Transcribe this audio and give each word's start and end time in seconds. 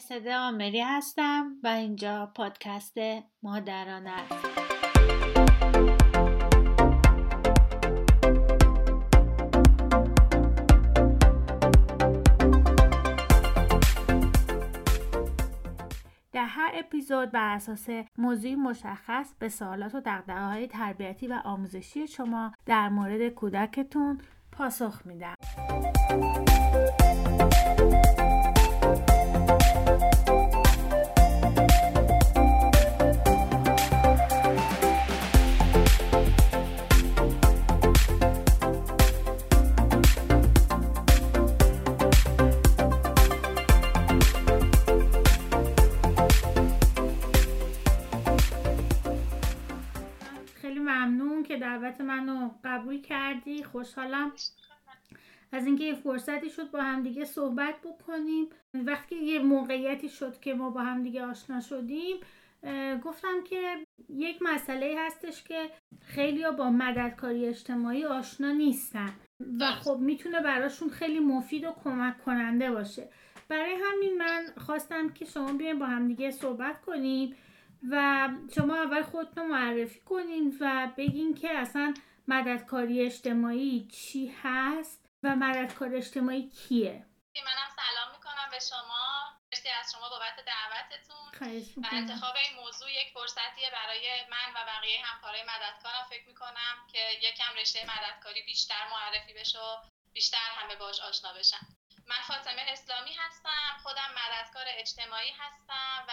مرسده 0.00 0.36
آمری 0.36 0.80
هستم 0.80 1.52
و 1.62 1.68
اینجا 1.68 2.32
پادکست 2.34 2.98
مادران 3.42 4.06
است 4.06 4.32
در 16.32 16.44
هر 16.44 16.70
اپیزود 16.74 17.30
بر 17.30 17.54
اساس 17.54 17.88
موضوعی 18.18 18.54
مشخص 18.54 19.34
به 19.38 19.48
سوالات 19.48 19.94
و 19.94 20.00
دقدقه 20.00 20.44
های 20.44 20.66
تربیتی 20.66 21.26
و 21.26 21.40
آموزشی 21.44 22.06
شما 22.06 22.52
در 22.66 22.88
مورد 22.88 23.28
کودکتون 23.28 24.20
پاسخ 24.52 25.06
میدم. 25.06 25.34
دعوت 51.70 52.00
منو 52.00 52.50
قبول 52.64 53.00
کردی؟ 53.00 53.64
خوشحالم. 53.64 54.32
از 55.52 55.66
اینکه 55.66 55.84
یه 55.84 55.94
فرصتی 55.94 56.50
شد 56.50 56.70
با 56.70 56.82
هم 56.82 57.02
دیگه 57.02 57.24
صحبت 57.24 57.74
بکنیم. 57.80 58.46
وقتی 58.74 59.16
یه 59.16 59.38
موقعیتی 59.38 60.08
شد 60.08 60.40
که 60.40 60.54
ما 60.54 60.70
با 60.70 60.80
هم 60.80 61.02
دیگه 61.02 61.24
آشنا 61.24 61.60
شدیم 61.60 62.16
گفتم 63.04 63.44
که 63.44 63.86
یک 64.08 64.38
مسئله 64.40 64.96
هستش 64.98 65.44
که 65.44 65.70
خیلی 66.00 66.44
با 66.58 66.70
مددکاری 66.70 67.46
اجتماعی 67.46 68.04
آشنا 68.04 68.52
نیستن 68.52 69.12
و 69.60 69.66
خب 69.66 69.98
می‌تونه 70.00 70.40
براشون 70.40 70.88
خیلی 70.88 71.20
مفید 71.20 71.64
و 71.64 71.72
کمک 71.84 72.24
کننده 72.24 72.70
باشه. 72.70 73.08
برای 73.48 73.74
همین 73.84 74.18
من 74.18 74.44
خواستم 74.56 75.08
که 75.08 75.24
شما 75.24 75.52
بیاین 75.52 75.78
با 75.78 75.86
هم 75.86 76.08
دیگه 76.08 76.30
صحبت 76.30 76.80
کنیم. 76.80 77.36
و 77.90 78.28
شما 78.54 78.76
اول 78.76 79.02
خودتون 79.02 79.46
معرفی 79.46 80.00
کنین 80.00 80.56
و 80.60 80.88
بگین 80.96 81.34
که 81.34 81.50
اصلا 81.50 81.94
مددکاری 82.28 83.06
اجتماعی 83.06 83.88
چی 83.88 84.34
هست 84.42 85.06
و 85.22 85.36
مددکار 85.36 85.94
اجتماعی 85.94 86.50
کیه. 86.50 87.06
منم 87.44 87.70
سلام 87.76 88.16
می‌کنم 88.16 88.48
به 88.50 88.58
شما. 88.70 89.06
مرسی 89.52 89.68
از 89.68 89.92
شما 89.92 90.08
بابت 90.08 90.36
دعوتتون. 90.46 91.50
و 91.82 91.88
انتخاب 91.92 92.34
این 92.36 92.60
موضوع 92.62 92.90
یک 92.90 93.12
فرصتیه 93.14 93.70
برای 93.72 94.06
من 94.30 94.50
و 94.54 94.66
بقیه 94.66 95.04
همکارای 95.04 95.42
مددکارم. 95.42 96.06
فکر 96.10 96.28
می‌کنم 96.28 96.74
که 96.92 96.98
یکم 97.28 97.54
رشته 97.60 97.78
مددکاری 97.84 98.42
بیشتر 98.42 98.82
معرفی 98.90 99.32
بشه 99.32 99.58
و 99.58 99.76
بیشتر 100.12 100.46
همه 100.56 100.76
باش 100.76 101.00
آشنا 101.00 101.32
بشن. 101.32 101.79
من 102.10 102.22
فاطمه 102.28 102.62
اسلامی 102.68 103.12
هستم 103.12 103.78
خودم 103.82 104.10
مددکار 104.20 104.64
اجتماعی 104.68 105.30
هستم 105.30 106.04
و 106.08 106.12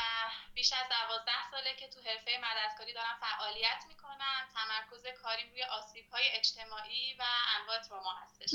بیش 0.53 0.73
از 0.73 0.85
دوازده 0.89 1.51
ساله 1.51 1.75
که 1.75 1.87
تو 1.87 2.01
حرفه 2.01 2.31
مددکاری 2.41 2.93
دارم 2.93 3.17
فعالیت 3.21 3.83
می‌کنم. 3.87 4.49
تمرکز 4.53 5.21
کاریم 5.21 5.49
روی 5.49 5.63
آسیب 5.63 6.09
های 6.09 6.29
اجتماعی 6.29 7.13
و 7.13 7.23
انواع 7.59 7.79
تروما 7.79 8.13
هستش. 8.13 8.49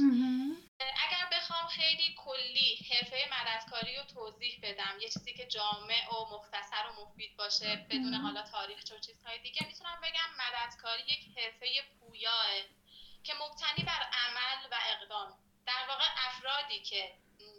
اگر 0.80 1.28
بخوام 1.32 1.66
خیلی 1.66 2.14
کلی 2.18 2.86
حرفه 2.90 3.28
مددکاری 3.32 3.96
رو 3.96 4.04
توضیح 4.04 4.60
بدم 4.62 4.98
یه 5.00 5.08
چیزی 5.08 5.34
که 5.34 5.46
جامع 5.46 6.08
و 6.14 6.34
مختصر 6.34 6.86
و 6.86 7.02
مفید 7.02 7.36
باشه 7.36 7.86
بدون 7.90 8.14
حالا 8.14 8.42
تاریخ 8.42 8.78
و 8.78 8.98
چیزهای 8.98 9.38
دیگه 9.38 9.66
می‌تونم 9.66 10.00
بگم 10.02 10.30
مددکاری 10.38 11.02
یک 11.02 11.38
حرفه 11.38 11.82
پویاه 12.00 12.46
که 13.24 13.34
مبتنی 13.34 13.84
بر 13.84 14.02
عمل 14.12 14.66
و 14.70 14.76
اقدام. 14.88 15.38
در 15.66 15.84
واقع 15.88 16.04
افرادی 16.28 16.80
که 16.80 17.14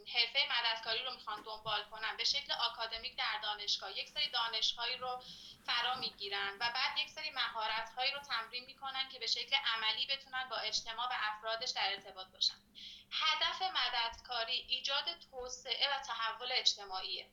حرفه 0.07 0.39
مددکاری 0.49 1.03
رو 1.03 1.13
می‌خوان 1.13 1.41
دنبال 1.41 1.83
کنن. 1.83 2.17
به 2.17 2.23
شکل 2.23 2.51
آکادمیک 2.51 3.15
در 3.17 3.39
دانشگاه. 3.43 3.97
یک 3.97 4.09
سری 4.09 4.29
دانشهایی 4.29 4.97
رو 4.97 5.21
فرا 5.65 5.95
می‌گیرن 5.95 6.57
و 6.59 6.71
بعد 6.75 6.97
یک 6.97 7.09
سری 7.09 7.29
مهارت 7.29 7.89
هایی 7.89 8.11
رو 8.11 8.19
تمرین 8.19 8.65
می‌کنن 8.65 9.09
که 9.09 9.19
به 9.19 9.27
شکل 9.27 9.55
عملی 9.65 10.05
بتونن 10.05 10.49
با 10.49 10.57
اجتماع 10.57 11.07
و 11.07 11.13
افرادش 11.19 11.69
در 11.69 11.91
ارتباط 11.91 12.27
باشن. 12.27 12.55
هدف 13.11 13.61
مددکاری 13.61 14.65
ایجاد 14.67 15.05
توسعه 15.31 15.95
و 15.95 15.99
تحول 15.99 16.51
اجتماعیه. 16.51 17.27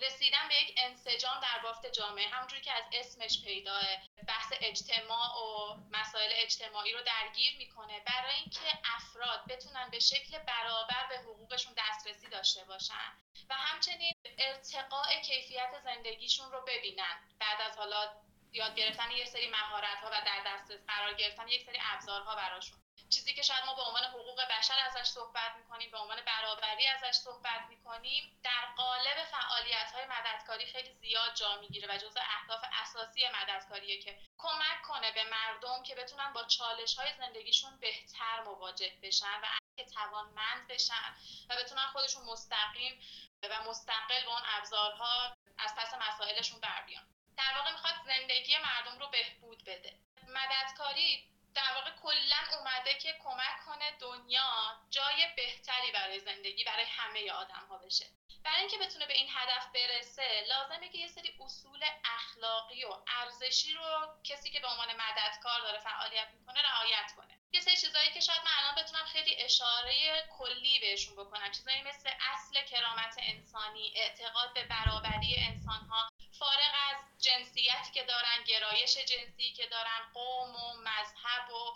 رسیدن 0.00 0.48
به 0.48 0.54
یک 0.54 0.74
انسجام 0.76 1.40
در 1.40 1.58
بافت 1.62 1.86
جامعه 1.86 2.28
همونجوری 2.28 2.62
که 2.62 2.72
از 2.72 2.84
اسمش 2.92 3.44
پیداه 3.44 3.82
بحث 4.28 4.52
اجتماع 4.60 5.28
و 5.38 5.76
مسائل 5.90 6.30
اجتماعی 6.32 6.92
رو 6.92 7.00
درگیر 7.02 7.56
می‌کنه 7.58 8.00
برای 8.00 8.34
اینکه 8.34 8.78
افراد 8.96 9.46
بتونن 9.48 9.90
به 9.90 9.98
شکل 9.98 10.38
برابر 10.38 11.06
به 11.08 11.18
حقوقشون 11.18 11.74
دسترسی 11.76 12.28
داشته 12.28 12.64
باشن 12.64 13.12
و 13.48 13.54
همچنین 13.54 14.12
ارتقاء 14.38 15.20
کیفیت 15.20 15.80
زندگیشون 15.84 16.52
رو 16.52 16.60
ببینن. 16.66 17.28
بعد 17.38 17.60
از 17.60 17.76
حالا 17.76 18.22
یاد 18.52 18.74
گرفتن 18.74 19.10
یک 19.10 19.28
سری 19.28 19.50
مهارت 19.50 19.98
ها 19.98 20.08
و 20.12 20.22
در 20.26 20.42
دسترس 20.46 20.80
قرار 20.86 21.14
گرفتن 21.14 21.48
یک 21.48 21.62
سری 21.66 21.78
ابزارها 21.80 22.36
براشون. 22.36 22.78
چیزی 23.12 23.34
که 23.34 23.42
شاید 23.42 23.64
ما 23.64 23.74
به 23.74 23.82
عنوان 23.82 24.04
حقوق 24.04 24.44
بشر 24.44 24.78
ازش 24.78 25.08
صحبت 25.08 25.56
می‌کنیم 25.56 25.90
به 25.90 25.98
عنوان 25.98 26.20
برابری 26.20 26.86
ازش 26.86 27.16
صحبت 27.16 27.66
می‌کنیم 27.68 28.40
در 28.42 28.64
قالب 28.76 29.24
فعالیت 29.24 29.92
های 29.92 30.04
مددکاری 30.04 30.66
خیلی 30.66 30.92
زیاد 30.92 31.34
جا 31.34 31.60
می‌گیره 31.60 31.94
و 31.94 31.98
جزء 31.98 32.20
اهداف 32.20 32.64
اساسی 32.72 33.28
مددکاریه 33.28 34.02
که 34.02 34.18
کمک 34.38 34.82
کنه 34.82 35.12
به 35.12 35.24
مردم 35.24 35.82
که 35.82 35.94
بتونن 35.94 36.32
با 36.32 36.44
چالش 36.44 36.98
های 36.98 37.12
زندگیشون 37.18 37.78
بهتر 37.78 38.42
مواجه 38.44 38.98
بشن 39.02 39.40
و 39.42 39.46
که 39.76 39.84
توانمند 39.84 40.66
بشن 40.68 41.16
و 41.50 41.56
بتونن 41.56 41.86
خودشون 41.92 42.24
مستقیم 42.24 43.02
و 43.42 43.62
مستقل 43.62 44.24
به 44.24 44.30
اون 44.30 44.42
ابزارها 44.58 45.36
از 45.58 45.74
پس 45.76 45.94
مسائلشون 45.94 46.60
بر 46.60 46.82
بیان. 46.86 47.06
در 47.36 47.58
واقع 47.58 47.72
می‌خواد 47.72 47.94
زندگی 48.06 48.56
مردم 48.56 48.98
رو 48.98 49.08
بهبود 49.08 49.64
بده. 49.64 49.98
مددکاری 50.28 51.31
در 51.54 51.74
واقع 51.74 51.90
کلا 51.90 52.58
اومده 52.58 52.94
که 52.94 53.12
کمک 53.22 53.64
کنه 53.66 53.90
دنیا 54.00 54.80
جای 54.90 55.26
بهتری 55.36 55.92
برای 55.92 56.20
زندگی 56.20 56.64
برای 56.64 56.84
همه 56.84 57.30
آدم 57.30 57.66
ها 57.68 57.78
بشه. 57.78 58.06
برای 58.44 58.60
اینکه 58.60 58.78
بتونه 58.78 59.06
به 59.06 59.14
این 59.14 59.28
هدف 59.30 59.66
برسه 59.74 60.44
لازمه 60.48 60.88
که 60.88 60.98
یه 60.98 61.08
سری 61.08 61.36
اصول 61.40 61.84
اخلاقی 62.04 62.84
و 62.84 62.92
ارزشی 63.06 63.72
رو 63.72 64.06
کسی 64.24 64.50
که 64.50 64.60
به 64.60 64.66
عنوان 64.66 64.88
مددکار 64.88 65.60
داره 65.60 65.78
فعالیت 65.78 66.28
می‌کنه 66.34 66.62
رعایت 66.62 67.12
کنه. 67.16 67.38
یه 67.52 67.60
سری 67.60 67.76
چیزایی 67.76 68.10
که 68.10 68.20
شاید 68.20 68.40
من 68.44 68.50
الان 68.58 68.84
بتونم 68.84 69.04
خیلی 69.04 69.36
اشاره 69.36 70.28
کلی 70.38 70.78
بهشون 70.78 71.16
بکنم. 71.16 71.52
چیزایی 71.52 71.82
مثل 71.82 72.10
اصل 72.32 72.62
کرامت 72.62 73.14
انسانی 73.18 73.92
اعتقاد 73.96 74.54
به 74.54 74.64
برابری 74.64 75.36
انسانها 75.38 76.08
فارغ 76.42 76.74
از 76.90 76.96
جنسیتی 77.18 77.90
که 77.94 78.02
دارن 78.02 78.44
گرایش 78.46 78.98
جنسی 78.98 79.52
که 79.52 79.66
دارن 79.66 80.00
قوم 80.14 80.54
و 80.56 80.74
مذهب 80.76 81.50
و 81.50 81.74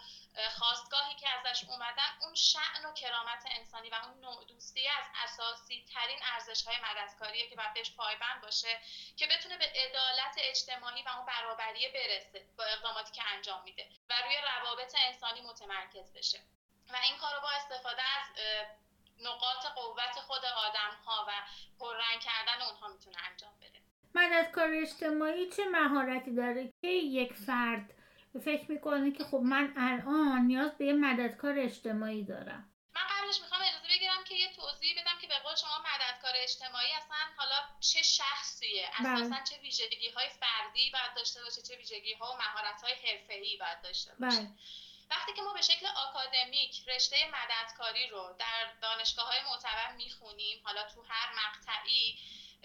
خواستگاهی 0.59 1.15
که 1.15 1.28
ازش 1.28 1.65
اومدن 1.69 2.19
اون 2.22 2.34
شعن 2.34 2.84
و 2.84 2.94
کرامت 2.94 3.44
انسانی 3.50 3.91
و 3.91 3.94
اون 3.94 4.21
نوع 4.21 4.44
دوستی 4.44 4.88
از 4.88 5.04
اساسی 5.25 5.84
ترین 5.94 6.19
ارزش 6.22 6.66
های 6.66 6.77
مددکاریه 6.77 7.49
که 7.49 7.56
باید 7.56 7.75
بهش 7.75 7.91
پایبند 7.91 8.43
باشه 8.43 8.81
که 9.16 9.27
بتونه 9.27 9.56
به 9.56 9.72
عدالت 9.75 10.34
اجتماعی 10.38 11.03
و 11.03 11.09
اون 11.09 11.27
برابری 11.27 11.88
برسه 11.88 12.47
با 12.59 12.65
اقداماتی 12.65 13.12
که 13.12 13.22
انجام 13.33 13.62
میده 13.62 13.88
و 14.10 14.15
روی 14.25 14.37
روابط 14.37 14.94
انسانی 14.98 15.41
متمرکز 15.41 16.12
بشه. 16.12 16.41
و 16.88 16.97
این 16.97 17.16
کار 17.16 17.41
با 17.41 17.50
استفاده 17.50 18.03
از 18.03 18.25
نقاط 19.19 19.66
قوت 19.66 20.21
خود 20.21 20.44
آدم 20.44 20.97
ها 21.06 21.25
و 21.28 21.33
پررنگ 21.81 22.21
کردن 22.21 22.62
اونها 22.62 22.88
می‌تونه 22.88 23.16
انجام 23.31 23.59
بده. 23.60 23.86
مددکار 24.16 24.71
اجتماعی 24.74 25.51
چه 25.51 25.65
مهارتی 25.65 26.34
داره 26.34 26.72
که 26.80 26.89
یک 26.89 27.33
فرد 27.33 27.91
فکر 28.45 28.71
می‌کنه 28.71 29.13
که 29.13 29.24
خب 29.24 29.41
من 29.45 29.72
الان 29.77 30.41
نیاز 30.41 30.71
به 30.78 30.86
یه 30.86 30.92
مددکار 30.92 31.59
اجتماعی 31.59 32.24
دارم 32.24 32.72
من 32.95 33.03
قبلش 33.10 33.41
می‌خوام 33.41 33.60
اجازه 33.63 33.89
بگیرم 33.89 34.24
که 34.24 34.34
یه 34.34 34.53
توضیح 34.53 35.01
بدم 35.01 35.18
که 35.21 35.27
به 35.27 35.39
قول 35.45 35.54
شما 35.54 35.78
مددکار 35.78 36.33
اجتماعی 36.36 36.92
اصلا 36.92 37.16
حالا 37.36 37.57
چه 37.80 38.03
شخصیه 38.03 38.89
بله. 38.98 39.09
اساسا 39.09 39.45
چه 39.45 39.60
ویژگی 39.63 40.10
های 40.16 40.28
فردی 40.28 40.91
باید 40.91 41.15
داشته 41.16 41.42
باشه 41.42 41.62
چه 41.62 41.77
ویژگی 41.77 42.15
ها 42.15 42.33
و 42.33 42.36
مهارت 42.36 42.83
های 42.83 42.92
حرفه 42.92 43.34
ای 43.34 43.57
باید 43.57 43.80
داشته 43.83 44.15
باشه 44.21 44.36
بله. 44.36 44.51
وقتی 45.10 45.33
که 45.33 45.42
ما 45.42 45.53
به 45.53 45.62
شکل 45.62 45.86
آکادمیک 45.86 46.89
رشته 46.89 47.16
مددکاری 47.36 48.09
رو 48.09 48.36
در 48.39 48.72
دانشگاه 48.83 49.27
های 49.27 49.41
معتبر 49.51 49.92
می‌خونیم 49.97 50.60
حالا 50.65 50.83
تو 50.83 51.03
هر 51.09 51.28
مقطعی 51.34 52.19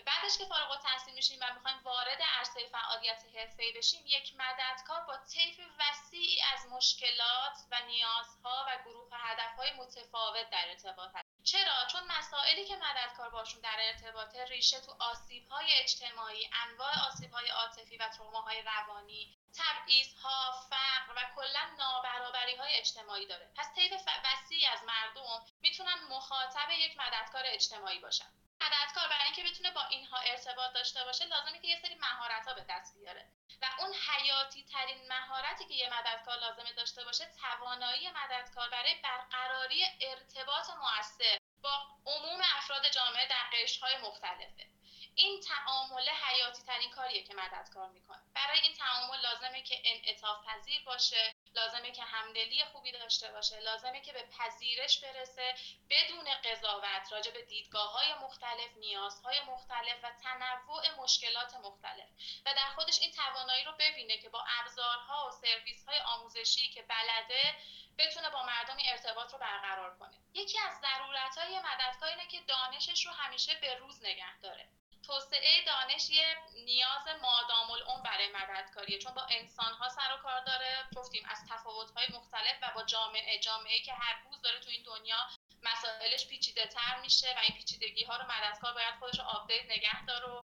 بعدش 0.06 0.38
که 0.38 0.46
فارغ 0.46 0.72
التحصیل 0.72 1.14
میشیم 1.14 1.40
و 1.42 1.54
می‌خوایم 1.54 1.78
وارد 1.84 2.22
عرصه 2.22 2.68
فعالیت 2.72 3.24
حرفه‌ای 3.36 3.74
بشیم 3.74 4.04
یک 4.06 4.34
مددکار 4.36 5.02
با 5.02 5.18
طیف 5.18 5.60
وسیعی 5.80 6.42
از 6.54 6.66
مشکلات 6.72 7.58
و 7.72 7.82
نیازها 7.88 8.66
و 8.68 8.84
گروه 8.86 9.10
هدفهای 9.14 9.72
متفاوت 9.72 10.50
در 10.50 10.70
ارتباط 10.70 11.10
هست. 11.16 11.28
چرا؟ 11.44 11.86
چون 11.92 12.02
مسائلی 12.18 12.66
که 12.66 12.76
مددکار 12.76 13.30
باشون 13.30 13.62
در 13.62 13.78
ارتباط 13.80 14.36
ریشه 14.36 14.80
تو 14.82 14.96
آسیب‌های 15.00 15.74
اجتماعی 15.74 16.50
انواع 16.68 17.08
آسیب‌های 17.08 17.48
عاطفی 17.50 17.98
و 17.98 18.08
تروماهای 18.08 18.62
روانی 18.62 19.38
تبعیضها 19.58 20.52
فقر 20.70 21.14
و 21.16 21.22
کلا 21.36 21.76
نابرابری 21.78 22.56
های 22.56 22.74
اجتماعی 22.74 23.28
داره. 23.28 23.52
پس 23.56 23.74
طیف 23.76 23.94
وسیعی 24.24 24.66
از 24.66 24.84
مردم 24.84 25.46
می‌تونن 25.62 26.08
مخاطب 26.10 26.70
یک 26.72 26.98
مددکار 26.98 27.44
اجتماعی 27.46 28.00
باشن. 28.00 28.41
مددکار 28.62 29.08
برای 29.08 29.26
اینکه 29.26 29.44
بتونه 29.44 29.72
با 29.72 29.84
اینها 29.84 30.18
ارتباط 30.18 30.74
داشته 30.74 31.04
باشه 31.04 31.26
لازمه 31.26 31.60
که 31.60 31.68
یه 31.68 31.80
سری 31.82 31.96
مهارت 31.96 32.48
ها 32.48 32.54
به 32.54 32.66
دست 32.70 32.98
بیاره. 33.00 33.28
و 33.62 33.66
اون 33.80 33.94
حیاتی 33.94 34.64
ترین 34.64 35.08
مهارتی 35.08 35.66
که 35.66 35.74
یه 35.74 35.90
مددکار 36.00 36.38
لازمه 36.38 36.74
داشته 36.74 37.04
باشه 37.04 37.26
توانایی 37.42 38.10
مددکار 38.10 38.70
برای 38.70 38.96
برقراری 39.04 39.86
ارتباط 40.02 40.70
موثر 40.70 41.38
با 41.62 41.86
عموم 42.06 42.42
افراد 42.58 42.90
جامعه 42.90 43.28
در 43.28 43.46
های 43.82 43.98
مختلفه. 43.98 44.68
این 45.16 45.42
تعامل 45.42 46.10
حیاتی 46.10 46.64
ترین 46.64 46.92
کاریه 46.92 47.24
که 47.24 47.34
مددکار 47.34 47.90
می‌کنه. 47.90 48.22
برای 48.36 48.60
این 48.60 48.74
تعامل 48.74 49.20
لازمه 49.22 49.62
که 49.62 49.82
انعطاف 49.86 50.46
پذیر 50.46 50.84
باشه. 50.84 51.34
لازمه 51.56 51.92
که 51.92 52.04
همدلی 52.04 52.66
خوبی 52.66 52.92
داشته 52.92 53.32
باشه 53.32 53.60
لازمه 53.60 54.02
که 54.02 54.14
به 54.14 54.24
پذیرش 54.24 55.00
برسه 55.00 55.56
بدون 55.90 56.26
قضاوت 56.44 57.12
راجع 57.12 57.32
به 57.32 57.42
دیدگاه 57.42 57.92
های 57.92 58.14
مختلف 58.14 58.78
نیازهای 58.78 59.42
مختلف 59.42 60.04
و 60.04 60.12
تنوع 60.24 61.04
مشکلات 61.04 61.54
مختلف. 61.56 62.10
و 62.46 62.54
در 62.54 62.70
خودش 62.76 63.00
این 63.02 63.12
توانایی 63.12 63.64
رو 63.64 63.72
ببینه 63.80 64.18
که 64.18 64.30
با 64.30 64.46
ابزارها 64.60 65.28
و 65.28 65.32
سرویس 65.32 65.86
های 65.86 66.00
آموزشی 66.00 66.70
که 66.70 66.82
بلده 66.82 67.56
بتونه 67.98 68.30
با 68.30 68.44
مردم 68.44 68.78
ارتباط 68.86 69.34
رو 69.34 69.40
برقرار 69.40 69.98
کنه. 69.98 70.18
یکی 70.34 70.60
از 70.60 70.80
ضرورت 70.82 71.38
های 71.38 71.60
مددکار 71.60 72.10
اینه 72.10 72.28
که 72.28 72.42
دانشش 72.42 73.06
رو 73.06 73.12
همیشه 73.12 73.56
به 73.56 73.76
روز 73.76 74.04
نگه 74.04 74.40
داره. 74.42 74.70
توسعه 75.08 75.66
دانش 75.66 76.10
یه 76.10 76.38
نیاز 76.66 77.08
مادام 77.22 77.72
العمر 77.72 78.02
برای 78.04 78.32
مددکاریه 78.32 79.00
چون 79.00 79.14
با 79.14 79.22
انسان 79.30 79.74
ها 79.74 79.90
سر 79.90 80.14
و 80.14 80.18
کار 80.24 80.44
داره. 80.44 80.86
گفتیم 80.96 81.24
از 81.30 81.38
تفاوت 81.50 81.92
های 81.92 82.08
مختلف 82.14 82.58
و 82.62 82.72
با 82.76 82.84
جامعه 82.84 83.40
جامعه 83.40 83.80
که 83.80 83.94
هر 83.94 84.24
روز 84.24 84.42
داره 84.42 84.60
تو 84.60 84.70
این 84.70 84.84
دنیا 84.84 85.28
مسائلش 85.64 86.28
پیچیده 86.28 86.68
تر 86.68 87.02
میشه 87.02 87.28
و 87.28 87.40
این 87.40 87.58
پیچیدگی 87.58 88.04
ها 88.04 88.18
رو 88.18 88.24
مددکار 88.24 88.74
باید 88.74 88.96
خودش 89.00 89.20
رو 89.20 89.26
update 89.26 89.66
نگه 89.66 90.06
داره 90.06 90.28
و 90.28 90.42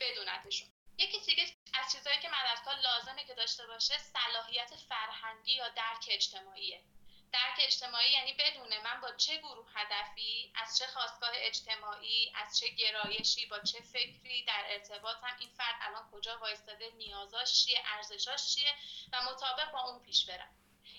بدونتشون. 0.00 0.68
یکی 0.98 1.20
دیگه 1.20 1.42
از 1.74 1.92
چیزهایی 1.92 2.20
که 2.20 2.28
مددکار 2.28 2.74
لازمه 2.74 3.24
که 3.24 3.34
داشته 3.34 3.66
باشه 3.66 3.98
صلاحیت 3.98 4.74
فرهنگی 4.88 5.52
یا 5.52 5.68
درک 5.68 6.08
اجتماعیه. 6.10 6.82
درک 7.32 7.56
اجتماعی 7.58 8.10
یعنی 8.10 8.32
بدونه 8.32 8.82
من 8.82 9.00
با 9.00 9.12
چه 9.12 9.36
گروه 9.36 9.66
هدفی 9.74 10.52
از 10.54 10.78
چه 10.78 10.86
خواستگاه 10.86 11.30
اجتماعی 11.34 12.32
از 12.34 12.58
چه 12.58 12.68
گرایشی 12.68 13.46
با 13.46 13.58
چه 13.58 13.80
فکری 13.80 14.44
در 14.44 14.64
ارتباطم 14.66 15.36
این 15.38 15.50
فرد 15.50 15.74
الان 15.80 16.10
کجا 16.12 16.38
وایستاده 16.38 16.90
نیازاش 16.90 17.64
چیه 17.64 17.82
ارزشاش 17.86 18.54
چیه 18.54 18.74
و 19.12 19.22
مطابق 19.22 19.72
با 19.72 19.80
اون 19.80 20.02
پیش 20.02 20.26
برم 20.26 20.56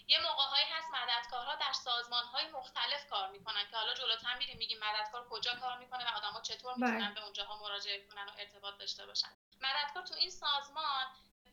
یه 0.08 0.22
موقعهایی 0.22 0.66
هست 0.72 0.88
مددکارها 0.92 1.56
در 1.56 1.74
سازمانهای 1.74 2.48
مختلف 2.48 3.10
کار 3.10 3.30
می‌کنن 3.30 3.68
که 3.70 3.76
حالا 3.78 3.94
جلوتر 3.94 4.38
میریم 4.38 4.58
میگیم 4.58 4.80
مددکار 4.80 5.28
کجا 5.30 5.56
کار 5.56 5.78
می‌کنه 5.78 6.06
و 6.06 6.18
آدما 6.18 6.42
چطور 6.42 6.74
می‌تونن 6.74 7.00
بله. 7.00 7.14
به 7.14 7.24
اونجاها 7.24 7.60
مراجعه 7.60 8.08
کنن 8.08 8.26
و 8.26 8.32
ارتباط 8.38 8.78
داشته 8.78 9.06
باشن 9.06 9.30
مددکار 9.62 10.04
تو 10.04 10.14
این 10.14 10.30
سازمان 10.30 11.06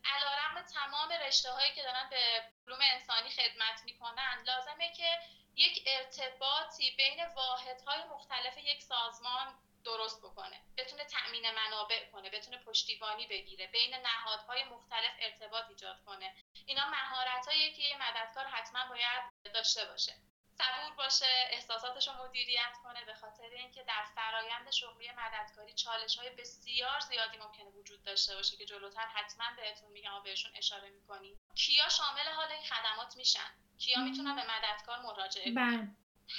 علیرغم 0.05 0.61
تمام 0.61 1.09
رشته 1.09 1.51
هایی 1.51 1.73
که 1.73 1.83
دارن 1.83 2.09
به 2.09 2.43
علوم 2.67 2.79
انسانی 2.81 3.29
خدمت 3.29 3.83
می‌کنن 3.85 4.43
لازمه 4.47 4.93
که 4.93 5.19
یک 5.55 5.83
ارتباطی 5.87 6.91
بین 6.91 7.25
واحدهای 7.35 8.03
مختلف 8.03 8.57
یک 8.57 8.81
سازمان 8.83 9.55
درست 9.83 10.21
بکنه. 10.21 10.61
بتونه 10.77 11.03
تأمین 11.03 11.51
منابع 11.51 12.05
کنه 12.11 12.29
بتونه 12.29 12.57
پشتیبانی 12.57 13.27
بگیره 13.27 13.67
بین 13.67 13.95
نهادهای 13.95 14.63
مختلف 14.63 15.11
ارتباط 15.19 15.65
ایجاد 15.69 16.03
کنه. 16.05 16.35
اینا 16.65 16.89
مهارت 16.89 17.49
که 17.49 17.81
یه 17.83 17.97
مددکار 17.97 18.45
حتما 18.45 18.89
باید 18.89 19.53
داشته 19.53 19.85
باشه. 19.85 20.13
صبور 20.61 20.95
باشه 20.95 21.47
احساساتش 21.49 22.07
رو 22.07 22.13
مدیریت 22.13 22.73
کنه 22.83 23.05
به 23.05 23.13
خاطر 23.13 23.43
اینکه 23.43 23.83
در 23.83 24.05
فرایند 24.15 24.71
شغلی 24.71 25.11
مددکاری 25.11 25.73
چالش 25.73 26.17
های 26.19 26.29
بسیار 26.29 26.99
زیادی 26.99 27.37
ممکنه 27.37 27.69
وجود 27.69 28.03
داشته 28.03 28.35
باشه 28.35 28.57
که 28.57 28.65
جلوتر 28.65 29.07
حتما 29.07 29.45
بهتون 29.57 29.91
میگم 29.91 30.13
و 30.13 30.21
بهشون 30.21 30.51
اشاره 30.55 30.89
می‌کنیم. 30.89 31.39
کیا 31.55 31.89
شامل 31.89 32.27
حال 32.35 32.51
این 32.51 32.63
خدمات 32.63 33.17
میشن؟ 33.17 33.51
کیا 33.79 33.99
می‌تونن 33.99 34.35
به 34.35 34.43
مددکار 34.43 34.99
مراجعه 34.99 35.45
کنن؟ 35.45 35.69
بله. 35.69 35.87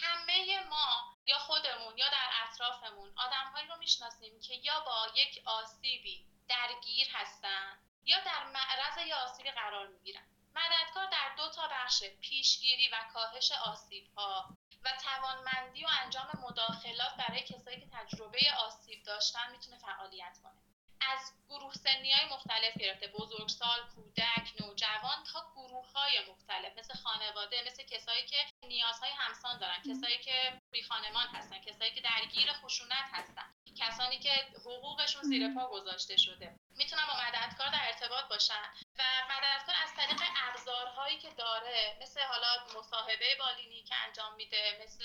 همه 0.02 0.60
ما 0.68 1.16
یا 1.26 1.38
خودمون 1.38 1.98
یا 1.98 2.08
در 2.08 2.30
اطرافمون 2.42 3.12
آدمهایی 3.16 3.68
رو 3.68 3.76
می‌شناسیم 3.76 4.40
که 4.40 4.54
یا 4.54 4.80
با 4.80 5.06
یک 5.14 5.42
آسیبی 5.46 6.26
درگیر 6.48 7.08
هستن 7.12 7.78
یا 8.04 8.20
در 8.20 8.44
معرض 8.44 9.06
یا 9.06 9.16
آسیبی 9.16 9.50
قرار 9.50 9.86
می‌گیرن. 9.86 10.26
مددکار 10.56 11.06
در 11.06 11.34
دو 11.36 11.48
تا 11.50 11.68
بخش 11.68 12.04
پیشگیری 12.20 12.88
و 12.88 12.96
کاهش 13.12 13.52
آسیب 13.52 14.06
ها 14.16 14.56
و 14.84 14.92
توانمندی 15.02 15.84
و 15.84 15.88
انجام 16.02 16.30
مداخلات 16.42 17.16
برای 17.18 17.42
کسایی 17.42 17.80
که 17.80 17.86
تجربه 17.92 18.40
آسیب 18.58 19.02
داشتن 19.02 19.52
می‌تونه 19.52 19.78
فعالیت 19.78 20.38
کنه. 20.42 20.62
از 21.00 21.32
گروه 21.48 21.74
سنی 21.74 22.12
های 22.12 22.28
مختلف 22.28 22.76
گرفته 22.78 23.08
بزرگسال 23.08 23.80
کودک 23.94 24.52
نوجوان 24.60 25.24
تا 25.32 25.52
گروه 25.54 25.92
های 25.92 26.30
مختلف 26.30 26.78
مثل 26.78 26.94
خانواده 26.94 27.62
مثل 27.66 27.82
کسایی 27.82 28.26
که 28.26 28.36
نیازهای 28.66 29.10
همسان 29.10 29.58
دارن 29.58 29.82
کسایی 29.82 30.18
که 30.18 30.60
بی 30.70 30.82
خانمان 30.82 31.26
هستن 31.26 31.58
کسایی 31.58 31.90
که 31.94 32.00
درگیر 32.00 32.52
خشونت 32.52 33.08
هستن 33.12 33.54
کسانی 33.76 34.18
که 34.18 34.46
حقوقشون 34.60 35.22
زیر 35.22 35.54
پا 35.54 35.68
گذاشته 35.68 36.16
شده. 36.16 36.56
می‌تونن 36.76 37.02
با 37.06 37.14
مددکار 37.28 37.68
در 37.68 37.86
ارتباط 37.86 38.24
باشن. 38.24 38.64
و 38.98 39.02
مددکار 39.30 39.74
از 39.82 39.94
طریق 39.96 40.22
ابزارهایی 40.48 41.18
که 41.18 41.30
داره 41.30 41.96
مثل 42.00 42.20
حالا 42.20 42.66
مصاحبه 42.78 43.36
بالینی 43.38 43.82
که 43.82 43.94
انجام 44.06 44.34
میده 44.34 44.80
مثل 44.84 45.04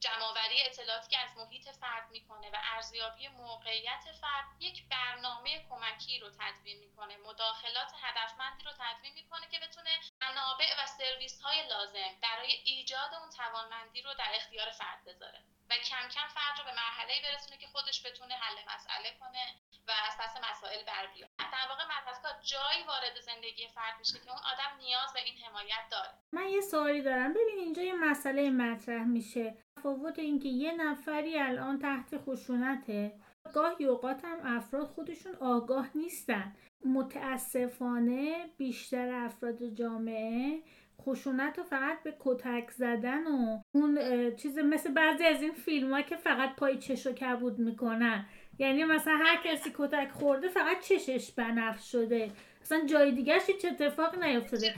جمعآوری 0.00 0.62
اطلاعاتی 0.62 1.08
که 1.10 1.18
از 1.18 1.36
محیط 1.36 1.68
فرد 1.68 2.10
می‌کنه 2.10 2.50
و 2.50 2.56
ارزیابی 2.74 3.28
موقعیت 3.28 4.04
فرد 4.20 4.44
یک 4.60 4.88
برنامه 4.88 5.66
کمکی 5.68 6.18
رو 6.18 6.30
تدوین 6.30 6.78
می‌کنه 6.78 7.16
مداخلات 7.16 7.92
هدفمندی 8.02 8.64
رو 8.64 8.72
تدوین 8.72 9.14
می‌کنه 9.14 9.48
که 9.50 9.58
بتونه 9.58 10.00
منابع 10.20 10.82
و 10.82 10.86
سرویس 10.86 11.40
های 11.40 11.68
لازم 11.68 12.20
برای 12.22 12.52
ایجاد 12.52 13.14
اون 13.14 13.30
توانمندی 13.30 14.02
رو 14.02 14.14
در 14.14 14.30
اختیار 14.34 14.70
فرد 14.70 15.04
بذاره. 15.04 15.44
و 15.70 15.72
کم 15.88 16.04
کم 16.14 16.28
فرد 16.36 16.54
رو 16.58 16.64
به 16.64 16.74
مرحله 16.82 17.14
برسونه 17.24 17.56
که 17.60 17.66
خودش 17.66 18.06
بتونه 18.06 18.34
حل 18.34 18.56
مسئله 18.74 19.10
کنه 19.20 19.44
و 19.88 19.90
از 20.08 20.14
پس 20.20 20.34
مسائل 20.50 20.84
بر 20.84 21.06
بیاد. 21.14 21.30
در 21.38 21.66
واقع 21.68 21.84
مدرسه 21.94 22.28
جایی 22.42 22.82
وارد 22.88 23.20
زندگی 23.20 23.68
فرد 23.68 23.98
میشه 23.98 24.18
که 24.18 24.30
اون 24.30 24.40
آدم 24.52 24.70
نیاز 24.78 25.12
به 25.12 25.20
این 25.24 25.34
حمایت 25.44 25.84
داره. 25.90 26.10
من 26.32 26.48
یه 26.48 26.60
سوالی 26.60 27.02
دارم. 27.02 27.32
ببین 27.32 27.58
اینجا 27.58 27.82
یه 27.82 27.94
مسئله 27.94 28.50
مطرح 28.50 29.04
میشه. 29.04 29.56
تفاوت 29.76 30.18
اینکه 30.18 30.48
یه 30.48 30.72
نفری 30.72 31.38
الان 31.38 31.78
تحت 31.78 32.18
خشونته 32.18 33.20
گاهی 33.54 33.84
اوقات 33.84 34.24
هم 34.24 34.56
افراد 34.56 34.86
خودشون 34.86 35.34
آگاه 35.34 35.88
نیستن. 35.94 36.56
متاسفانه 36.84 38.46
بیشتر 38.56 39.08
افراد 39.12 39.74
جامعه 39.74 40.62
خشونت 41.08 41.58
رو 41.58 41.64
فقط 41.64 42.02
به 42.02 42.14
کتک 42.20 42.70
زدن 42.70 43.26
و 43.26 43.62
اون 43.74 43.98
چیز 44.36 44.58
مثل 44.58 44.92
بعضی 44.92 45.24
از 45.24 45.42
این 45.42 45.52
فیلم 45.52 45.94
ها 45.94 46.02
که 46.02 46.16
فقط 46.16 46.56
پای 46.56 46.78
چش 46.78 47.06
و 47.06 47.12
کبود 47.12 47.58
می‌کنن. 47.58 48.26
یعنی 48.58 48.84
مثلا 48.84 49.16
هر 49.16 49.36
کسی 49.44 49.70
کتک 49.74 50.10
خورده 50.10 50.48
فقط 50.48 50.80
چشش 50.80 51.32
بنفش 51.32 51.92
شده. 51.92 52.30
اصلا 52.62 52.86
جای 52.86 53.12
دیگرش 53.12 53.42
هیچ 53.46 53.64
اتفاق 53.64 54.22
نیفتاده. 54.24 54.74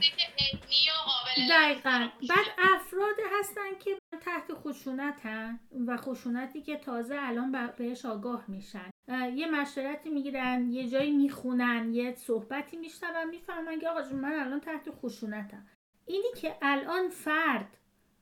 دقیقا. 1.49 2.09
بعد 2.29 2.45
افراد 2.73 3.15
هستن 3.39 3.79
که 3.79 3.97
تحت 4.21 4.53
خشونت 4.53 5.25
هن 5.25 5.59
و 5.87 5.97
خشونتی 5.97 6.61
که 6.61 6.77
تازه 6.77 7.15
الان 7.19 7.69
بهش 7.77 8.05
آگاه 8.05 8.45
میشن. 8.47 8.89
یه 9.35 9.47
مشورتی 9.47 10.09
می‌گیرن 10.09 10.69
یه 10.71 10.89
جایی 10.89 11.11
می‌خونن 11.11 11.93
یه 11.93 12.15
صحبتی 12.15 12.77
میشنون 12.77 13.29
می‌فهمن 13.29 13.79
که 13.79 13.89
آقا 13.89 14.15
من 14.15 14.33
الان 14.33 14.59
تحت 14.59 14.89
خشونتم. 14.89 15.65
اینی 16.11 16.31
که 16.41 16.55
الان 16.61 17.09
فرد 17.09 17.77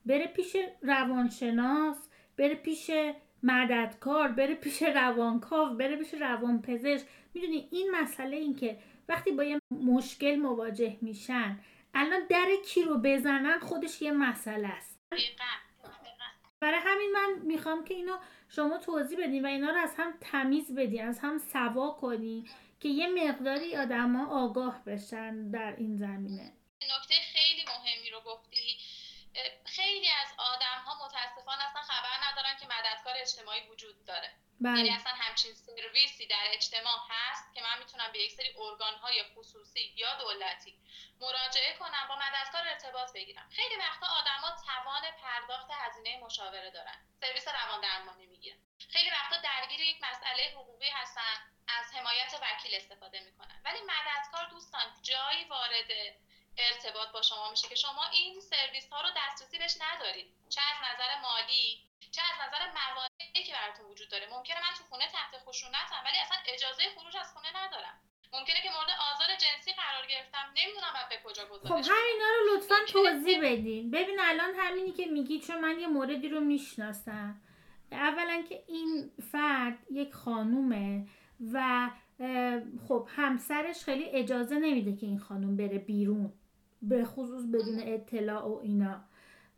بره 0.05 0.27
پیش 0.27 0.55
روانشناس 0.81 1.98
بره 2.38 2.55
پیش 2.55 2.91
مددکار 3.43 4.27
بره 4.27 4.55
پیش 4.55 4.84
روانکاو 4.84 5.69
بره 5.69 5.96
پیش 5.96 6.13
روانپزشک. 6.13 7.05
می‌دونی 7.34 7.67
این 7.72 7.91
مسئله 7.91 8.38
این 8.38 8.55
که 8.55 8.79
وقتی 9.10 9.31
با 9.31 9.43
یه 9.43 9.62
مشکل 9.72 10.36
مواجه 10.36 10.98
میشن 11.01 11.60
الان 11.93 12.22
در 12.29 12.48
کی 12.65 12.84
رو 12.84 12.98
بزنن 13.03 13.60
خودش 13.60 14.01
یه 14.01 14.12
مسئله 14.12 14.67
است. 14.67 15.00
برای 16.60 16.79
همین 16.84 17.12
من 17.13 17.46
می‌خوام 17.46 17.84
که 17.84 17.93
اینو 17.93 18.17
شما 18.50 18.77
توضیح 18.77 19.19
بدین 19.27 19.46
و 19.46 19.48
اینا 19.48 19.69
رو 19.69 19.77
از 19.77 19.96
هم 19.98 20.13
تمیز 20.22 20.75
بدین 20.75 21.05
از 21.05 21.19
هم 21.19 21.38
سوا 21.38 21.91
کنی 21.91 22.46
که 22.79 22.89
یه 22.89 23.08
مقداری 23.08 23.75
آدما 23.75 24.27
آگاه 24.27 24.84
بشن 24.86 25.51
در 25.51 25.75
این 25.77 25.98
زمینه. 25.98 26.53
نکته 26.81 27.15
مهمی 27.77 28.09
رو 28.09 28.21
گفتی. 28.21 28.79
خیلی 29.65 30.09
از 30.09 30.27
آدم 30.38 30.83
ها 30.85 31.05
متاسفانه 31.05 31.63
اصلا 31.63 31.81
خبر 31.81 32.17
ندارن 32.23 32.57
که 32.59 32.65
مددکار 32.65 33.15
اجتماعی 33.17 33.67
وجود 33.67 34.05
داره. 34.05 34.33
بله. 34.61 34.77
یعنی 34.77 34.89
اصلا 34.89 35.11
همچین 35.11 35.53
سرویسی 35.53 36.27
در 36.27 36.43
اجتماع 36.45 36.99
هست 37.09 37.53
که 37.53 37.61
من 37.61 37.79
می‌تونم 37.79 38.11
به 38.11 38.19
یک 38.19 38.31
سری 38.31 38.55
ارگان 38.57 38.95
های 38.95 39.23
خصوصی 39.23 39.93
یا 39.95 40.15
دولتی 40.15 40.79
مراجعه 41.19 41.77
کنم 41.77 42.07
با 42.09 42.15
مددکار 42.15 42.67
ارتباط 42.67 43.13
بگیرم. 43.13 43.49
خیلی 43.55 43.75
وقتا 43.75 44.07
آدما 44.07 44.55
توان 44.65 45.01
پرداخت 45.21 45.67
هزینه 45.71 46.17
مشاوره 46.17 46.71
دارن. 46.71 47.05
سرویس 47.21 47.47
روان 47.47 47.81
درمانی 47.81 48.25
می‌گیرن. 48.25 48.57
خیلی 48.89 49.09
وقتا 49.09 49.38
درگیر 49.38 49.79
یک 49.79 49.97
مسئله 50.03 50.43
حقوقی 50.43 50.89
هستن 50.89 51.51
از 51.67 51.85
حمایت 51.93 52.39
وکیل 52.41 52.75
استفاده 52.75 53.19
می‌کنن. 53.19 53.61
ولی 53.65 53.79
مددکار 53.81 54.49
دوستان 54.49 54.93
جایی 55.01 55.45
وارد 55.45 55.91
ارتباط 56.58 57.12
با 57.13 57.22
شما 57.22 57.51
میشه 57.51 57.68
که 57.68 57.75
شما 57.75 58.03
این 58.13 58.39
سرویس 58.39 58.89
ها 58.91 59.01
رو 59.01 59.10
دسترسی 59.18 59.58
بهش 59.58 59.75
ندارید. 59.86 60.27
چه 60.50 60.62
از 60.72 60.77
نظر 60.88 61.22
مالی 61.22 61.65
چه 62.12 62.22
از 62.29 62.38
نظر 62.44 62.63
موانعی 62.79 63.44
که 63.48 63.53
براتون 63.53 63.86
وجود 63.91 64.10
داره. 64.10 64.25
ممکنه 64.36 64.58
من 64.65 64.74
تو 64.77 64.84
خونه 64.89 65.08
تحت 65.08 65.32
خشونتم 65.46 66.01
ولی 66.06 66.18
اصلا 66.18 66.38
اجازه 66.53 66.84
خروج 66.96 67.18
از 67.18 67.34
خونه 67.34 67.50
ندارم. 67.60 67.96
ممکنه 68.34 68.62
که 68.63 68.70
مورد 68.70 68.89
آزار 69.12 69.27
جنسی 69.44 69.72
قرار 69.74 70.08
گرفتم 70.08 70.46
نمی‌دونم 70.58 70.94
بعد 70.94 71.10
به 71.10 71.20
کجا 71.24 71.46
گذارش 71.46 71.86
خب 71.86 71.91
همینا 71.94 72.29
رو 72.36 72.56
لطفا 72.56 72.75
توضیح 72.88 73.39
بدین. 73.44 73.91
ببین 73.91 74.20
الان 74.20 74.56
همینی 74.58 74.91
که 74.91 75.06
میگی 75.06 75.39
چون 75.39 75.60
من 75.60 75.79
یه 75.79 75.88
موردی 75.88 76.29
رو 76.29 76.39
می‌شناسم. 76.39 77.41
اولا 77.91 78.44
که 78.50 78.63
این 78.68 79.12
فرد 79.32 79.77
یک 79.91 80.13
خانومه 80.13 81.08
و 81.53 81.89
خب 82.88 83.08
همسرش 83.15 83.84
خیلی 83.84 84.10
اجازه 84.10 84.56
نمیده 84.56 84.96
که 84.96 85.06
این 85.06 85.20
خانوم 85.20 85.58
بره 85.58 85.77
بیرون. 85.77 86.34
به 86.81 87.05
خصوص 87.05 87.45
بدون 87.45 87.79
اطلاع 87.79 88.48
و 88.48 88.59
اینا. 88.63 89.01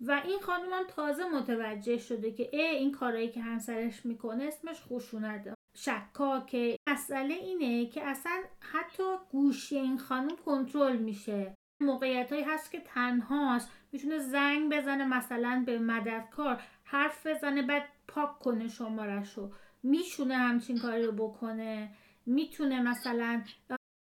و 0.02 0.22
این 0.26 0.40
خانوم 0.40 0.74
هم 0.74 0.84
تازه 0.88 1.24
متوجه 1.30 1.98
شده 1.98 2.32
که 2.32 2.50
ای 2.54 2.62
این 2.62 2.92
کارایی 2.92 3.30
که 3.30 3.42
همسرش 3.42 4.06
می‌کنه 4.06 4.44
اسمش 4.44 4.82
خشونته 4.82 5.54
شکاکه. 5.78 6.78
مسئله 6.90 7.34
اینه 7.34 7.86
که 7.86 8.04
اصلا 8.04 8.42
حتی 8.60 9.04
گوشی 9.32 9.78
این 9.78 9.98
خانم 9.98 10.36
کنترل 10.46 10.98
میشه. 10.98 11.56
موقعیت 11.82 12.32
هایی 12.32 12.44
هست 12.44 12.72
که 12.72 12.80
تنهاست. 12.80 13.70
می‌تونه 13.92 14.20
زنگ 14.20 14.74
بزنه 14.74 15.06
مثلا 15.06 15.64
به 15.66 15.80
مددکار 15.80 16.62
حرف 16.84 17.28
بزنه 17.28 17.62
بعد 17.62 17.84
پاک 18.08 18.40
کنه 18.40 18.68
شمارش 18.68 19.34
رو 19.34 19.52
میشونه 19.84 20.36
همچین 20.36 20.80
کاری 20.80 21.04
رو 21.04 21.12
بکنه. 21.12 21.90
می‌تونه 22.26 22.82
مثلا 22.82 23.44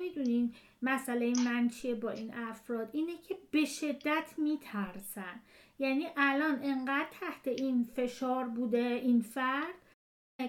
می‌دونین 0.04 0.54
مسئله 0.82 1.32
من 1.44 1.68
چیه 1.68 1.94
با 1.94 2.10
این 2.10 2.34
افراد؟ 2.34 2.88
اینه 2.92 3.12
که 3.28 3.38
به 3.50 3.64
شدت 3.64 4.34
میترسن. 4.38 5.40
یعنی 5.78 6.06
الان 6.16 6.58
انقدر 6.62 7.08
تحت 7.20 7.48
این 7.48 7.84
فشار 7.84 8.44
بوده 8.44 9.00
این 9.02 9.20
فرد 9.20 9.74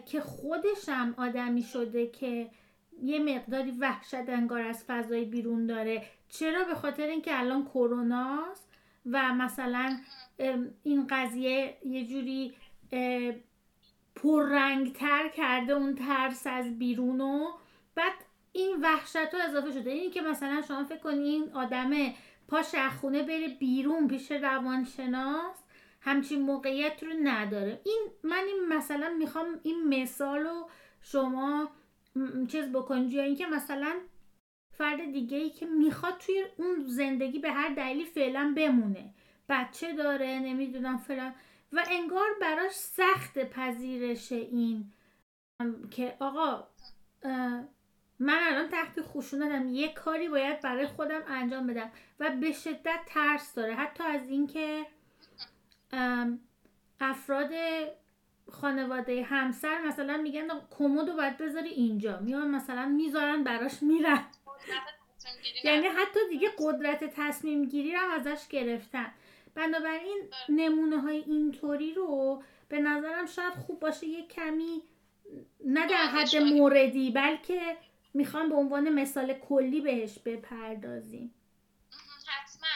که 0.05 0.21
خودشم 0.21 1.15
آدمی 1.17 1.63
شده 1.63 2.07
که 2.07 2.49
یه 3.03 3.19
مقداری 3.19 3.71
وحشت 3.71 4.29
انگار 4.29 4.61
از 4.61 4.83
فضای 4.87 5.25
بیرون 5.25 5.65
داره. 5.65 6.03
چرا؟ 6.29 6.63
به 6.63 6.75
خاطر 6.75 7.07
اینکه 7.07 7.39
الان 7.39 7.65
کروناست 7.65 8.69
و 9.05 9.33
مثلا 9.33 9.97
این 10.83 11.07
قضیه 11.09 11.77
یه 11.85 12.05
جوری 12.05 12.53
پررنگتر 14.15 15.29
کرده 15.29 15.73
اون 15.73 15.95
ترس 15.95 16.47
از 16.47 16.79
بیرونو 16.79 17.47
بعد 17.95 18.13
این 18.55 18.81
وحشت 18.81 19.15
ها 19.15 19.43
اضافه 19.43 19.71
شده. 19.71 19.91
این 19.91 20.11
که 20.11 20.21
مثلا 20.21 20.61
شما 20.67 20.83
فکر 20.83 20.99
کنین 20.99 21.51
آدم 21.53 21.91
پاش 22.47 22.75
خونه 22.75 23.23
بره 23.23 23.47
بیرون 23.47 24.07
پیش 24.07 24.31
روانشناس 24.31 25.63
همچین 26.01 26.41
موقعیت 26.41 27.03
رو 27.03 27.09
نداره. 27.23 27.81
این 27.85 28.07
من 28.23 28.43
این 28.47 28.67
مثلا 28.67 29.09
می‌خوام 29.09 29.59
این 29.63 30.01
مثال 30.01 30.39
رو 30.39 30.69
شما 31.01 31.69
چیز 32.47 32.71
بکنید 32.71 33.11
یا 33.11 33.23
اینکه 33.23 33.45
مثلا 33.45 33.93
فرد 34.77 35.11
دیگه 35.11 35.37
ای 35.37 35.49
که 35.49 35.65
می‌خواد 35.65 36.17
توی 36.17 36.45
اون 36.57 36.83
زندگی 36.87 37.39
به 37.39 37.51
هر 37.51 37.69
دلیلی 37.69 38.05
فعلا 38.05 38.53
بمونه. 38.57 39.13
بچه 39.49 39.93
داره 39.93 40.39
نمی‌دونم 40.39 40.97
فلان. 40.97 41.33
و 41.71 41.83
انگار 41.91 42.27
براش 42.41 42.71
سخت 42.71 43.39
پذیرش 43.39 44.31
این 44.31 44.93
که 45.91 46.15
آقا 46.19 46.67
من 48.19 48.39
الان 48.41 48.69
تحت 48.69 49.01
خشونتم. 49.01 49.67
یه 49.67 49.93
کاری 49.93 50.29
باید 50.29 50.61
برای 50.61 50.87
خودم 50.87 51.21
انجام 51.27 51.67
بدم 51.67 51.91
و 52.19 52.29
به 52.29 52.51
شدت 52.51 52.99
ترس 53.05 53.53
داره. 53.53 53.75
حتی 53.75 54.03
از 54.03 54.29
اینکه 54.29 54.85
افراد 56.99 57.49
خانواده 58.51 59.23
همسر 59.23 59.81
مثلا 59.81 60.17
میگن 60.17 60.47
کمد 60.77 61.09
رو 61.09 61.15
باید 61.15 61.37
بذاری 61.37 61.69
اینجا. 61.69 62.19
میان 62.19 62.51
مثلا 62.51 62.85
می‌ذارن 62.85 63.43
براش 63.43 63.83
میرن. 63.83 64.25
یعنی 65.63 65.87
حتی 65.87 66.19
دیگه 66.29 66.49
قدرت 66.59 67.03
تصمیم 67.03 67.65
گیری 67.65 67.93
رو 67.93 68.11
ازش 68.11 68.47
گرفتن. 68.47 69.11
بنابراین 69.55 70.17
نمونه 70.49 70.99
های 70.99 71.17
اینطوری 71.17 71.93
رو 71.93 72.43
به 72.69 72.79
نظرم 72.79 73.25
شاید 73.25 73.53
خوب 73.53 73.79
باشه 73.79 74.07
یه 74.07 74.27
کمی 74.27 74.81
نه 75.65 75.87
در 75.87 75.95
حد 75.95 76.35
موردی 76.35 77.11
بلکه 77.11 77.77
می‌خوام 78.15 78.49
به 78.49 78.55
عنوان 78.55 78.89
مثال 78.89 79.33
کلی 79.33 79.81
بهش 79.81 80.19
بپردازیم. 80.25 81.35
حتما. 82.27 82.75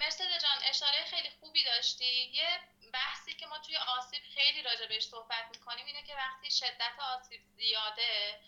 مرسد 0.00 0.24
جان 0.24 0.58
اشاره 0.68 1.04
خیلی 1.04 1.30
خوبی 1.40 1.64
داشتی. 1.64 2.04
یه 2.04 2.48
بحثی 2.92 3.34
که 3.34 3.46
ما 3.46 3.58
توی 3.58 3.76
آسیب 3.76 4.22
خیلی 4.34 4.62
راجع 4.62 4.86
بهش 4.86 5.02
صحبت 5.02 5.44
می‌کنیم 5.54 5.86
اینه 5.86 6.02
که 6.02 6.14
وقتی 6.14 6.50
شدت 6.50 6.98
آسیب 7.16 7.40
زیاده 7.56 8.40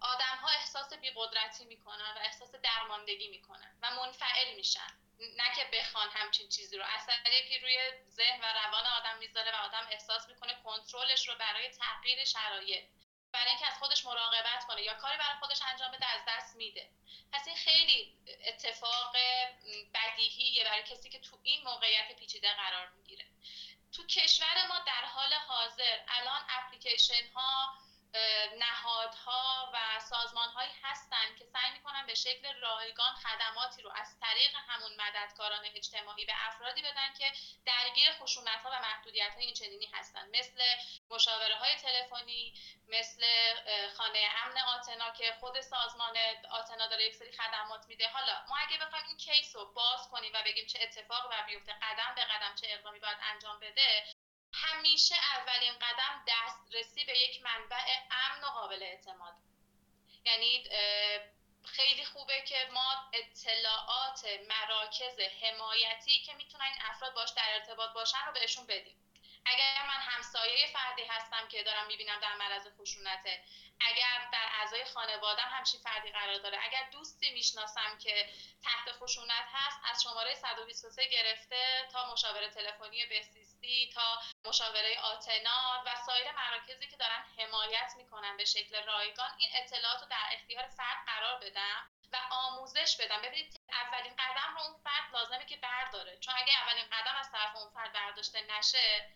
آدم 0.00 0.36
ها 0.42 0.48
احساس 0.48 0.94
بیقدرتی 0.94 1.64
می‌کنن 1.64 2.14
و 2.16 2.18
احساس 2.24 2.52
درماندگی 2.62 3.28
می‌کنن 3.28 3.78
و 3.82 3.90
منفعل 3.90 4.54
میشن. 4.56 4.90
نه 5.18 5.54
که 5.56 5.78
بخوان 5.78 6.08
همچین 6.12 6.48
چیزی 6.48 6.76
رو. 6.76 6.84
اثری 6.96 7.48
که 7.48 7.58
روی 7.62 7.78
ذهن 8.10 8.40
و 8.40 8.46
روان 8.64 8.86
آدم 8.86 9.18
می‌ذاره 9.18 9.52
و 9.52 9.56
آدم 9.64 9.86
احساس 9.90 10.28
می‌کنه 10.28 10.54
کنترلش 10.64 11.28
رو 11.28 11.34
برای 11.34 11.70
تغییر 11.70 12.24
شرایط. 12.24 12.84
برای 13.32 13.48
اینکه 13.48 13.66
از 13.66 13.78
خودش 13.78 14.04
مراقبت 14.04 14.66
کنه 14.68 14.82
یا 14.82 14.94
کاری 14.94 15.18
برای 15.18 15.38
خودش 15.40 15.62
انجام 15.62 15.90
بده 15.90 16.06
از 16.06 16.20
دست 16.28 16.56
میده. 16.56 16.90
پس 17.32 17.46
این 17.46 17.56
خیلی 17.56 18.14
اتفاق 18.46 19.16
بدیهیه 19.94 20.64
برای 20.64 20.82
کسی 20.82 21.10
که 21.10 21.18
تو 21.18 21.38
این 21.42 21.64
موقعیت 21.64 22.16
پیچیده 22.18 22.54
قرار 22.54 22.90
می‌گیره. 22.96 23.24
تو 23.92 24.06
کشور 24.06 24.66
ما 24.68 24.78
در 24.86 25.04
حال 25.04 25.32
حاضر 25.32 25.98
الان 26.08 26.40
اپلیکیشن 26.48 27.28
ها 27.34 27.74
نهادها 28.58 29.70
و 29.74 30.00
سازمان 30.00 30.48
هایی 30.48 30.72
هستند 30.82 31.36
که 31.38 31.44
سعی 31.44 31.72
می‌کنن 31.72 32.06
به 32.06 32.14
شکل 32.14 32.60
رایگان 32.60 33.14
خدماتی 33.14 33.82
رو 33.82 33.90
از 33.94 34.16
طریق 34.20 34.50
همون 34.68 34.92
مددکاران 35.00 35.64
اجتماعی 35.74 36.24
به 36.24 36.32
افرادی 36.36 36.82
بدن 36.82 37.12
که 37.18 37.32
درگیر 37.66 38.12
خشونت 38.12 38.62
ها 38.62 38.70
و 38.70 38.80
محدودیت 38.80 39.34
های 39.34 39.44
این 39.44 39.54
چنینی 39.54 39.86
هستن. 39.86 40.28
مثل 40.28 40.62
مشاوره 41.10 41.54
های 41.54 41.76
تلفنی 41.76 42.54
مثل 42.88 43.24
خانه 43.96 44.28
امن 44.44 44.58
آتنا 44.58 45.10
که 45.10 45.36
خود 45.40 45.60
سازمان 45.60 46.16
آتنا 46.50 46.86
داره 46.86 47.04
یک 47.04 47.14
سری 47.14 47.32
خدمات 47.32 47.86
میده. 47.88 48.08
حالا 48.08 48.44
ما 48.48 48.56
اگه 48.56 48.78
بخوایم 48.78 49.04
این 49.08 49.16
کیس 49.16 49.56
رو 49.56 49.72
باز 49.72 50.08
کنیم 50.10 50.32
و 50.34 50.42
بگیم 50.44 50.66
چه 50.66 50.78
اتفاقی 50.82 51.28
و 51.30 51.42
بیفته 51.46 51.72
قدم 51.72 52.14
به 52.14 52.24
قدم 52.24 52.54
چه 52.54 52.66
اقدامی 52.70 52.98
باید 52.98 53.18
انجام 53.22 53.60
بده 53.60 54.04
همیشه 54.52 55.14
اولین 55.14 55.72
قدم 55.72 56.24
دسترسی 56.28 57.04
به 57.04 57.18
یک 57.18 57.42
منبع 57.42 57.84
امن 58.10 58.44
و 58.44 58.46
قابل 58.46 58.82
اعتماد. 58.82 59.34
یعنی 60.24 60.64
خیلی 61.64 62.04
خوبه 62.04 62.40
که 62.40 62.68
ما 62.72 63.10
اطلاعات 63.12 64.28
مراکز 64.48 65.20
حمایتی 65.20 66.22
که 66.22 66.34
می‌تونن 66.34 66.64
این 66.64 66.82
افراد 66.90 67.14
باش 67.14 67.30
در 67.30 67.54
ارتباط 67.54 67.92
باشن 67.92 68.26
رو 68.26 68.32
بهشون 68.32 68.66
بدیم. 68.66 69.04
اگر 69.44 69.86
من 69.88 70.00
همسایه 70.00 70.66
فردی 70.72 71.04
هستم 71.04 71.48
که 71.48 71.62
دارم 71.62 71.86
می‌بینم 71.86 72.20
در 72.20 72.34
معرض 72.34 72.66
خشونته 72.80 73.44
اگر 73.80 74.28
در 74.32 74.48
اعضای 74.60 74.84
خانوادم 74.84 75.48
همچین 75.50 75.80
فردی 75.80 76.10
قرار 76.10 76.38
داره 76.38 76.58
اگر 76.62 76.88
دوستی 76.92 77.30
می‌شناسم 77.30 77.98
که 77.98 78.28
تحت 78.62 78.92
خشونت 78.92 79.46
هست 79.52 79.80
از 79.84 80.02
شماره 80.02 80.34
123 80.34 81.06
گرفته 81.06 81.88
تا 81.92 82.12
مشاوره 82.12 82.48
تلفنی 82.48 83.06
بسیستی 83.58 83.92
تا 83.94 84.18
مشاوره 84.44 85.00
آتنا 85.00 85.82
و 85.86 85.96
سایر 86.06 86.32
مراکزی 86.32 86.86
که 86.86 86.96
دارن 86.96 87.24
حمایت 87.38 87.92
می‌کنن 87.96 88.36
به 88.36 88.44
شکل 88.44 88.84
رایگان 88.86 89.30
این 89.38 89.50
اطلاعات 89.54 90.00
رو 90.00 90.08
در 90.08 90.26
اختیار 90.32 90.66
فرد 90.66 91.06
قرار 91.06 91.40
بدم 91.40 91.90
و 92.12 92.16
آموزش 92.30 92.96
بدم. 93.00 93.22
ببینید 93.22 93.60
اولین 93.70 94.12
قدم 94.12 94.54
رو 94.54 94.62
اون 94.62 94.74
فرد 94.84 95.12
لازمه 95.12 95.44
که 95.44 95.56
برداره. 95.56 96.18
چون 96.18 96.34
اگه 96.36 96.52
اولین 96.62 96.84
قدم 96.84 97.16
از 97.20 97.30
طرف 97.32 97.56
اون 97.56 97.70
فرد 97.70 97.92
برداشته 97.92 98.40
نشه 98.58 99.10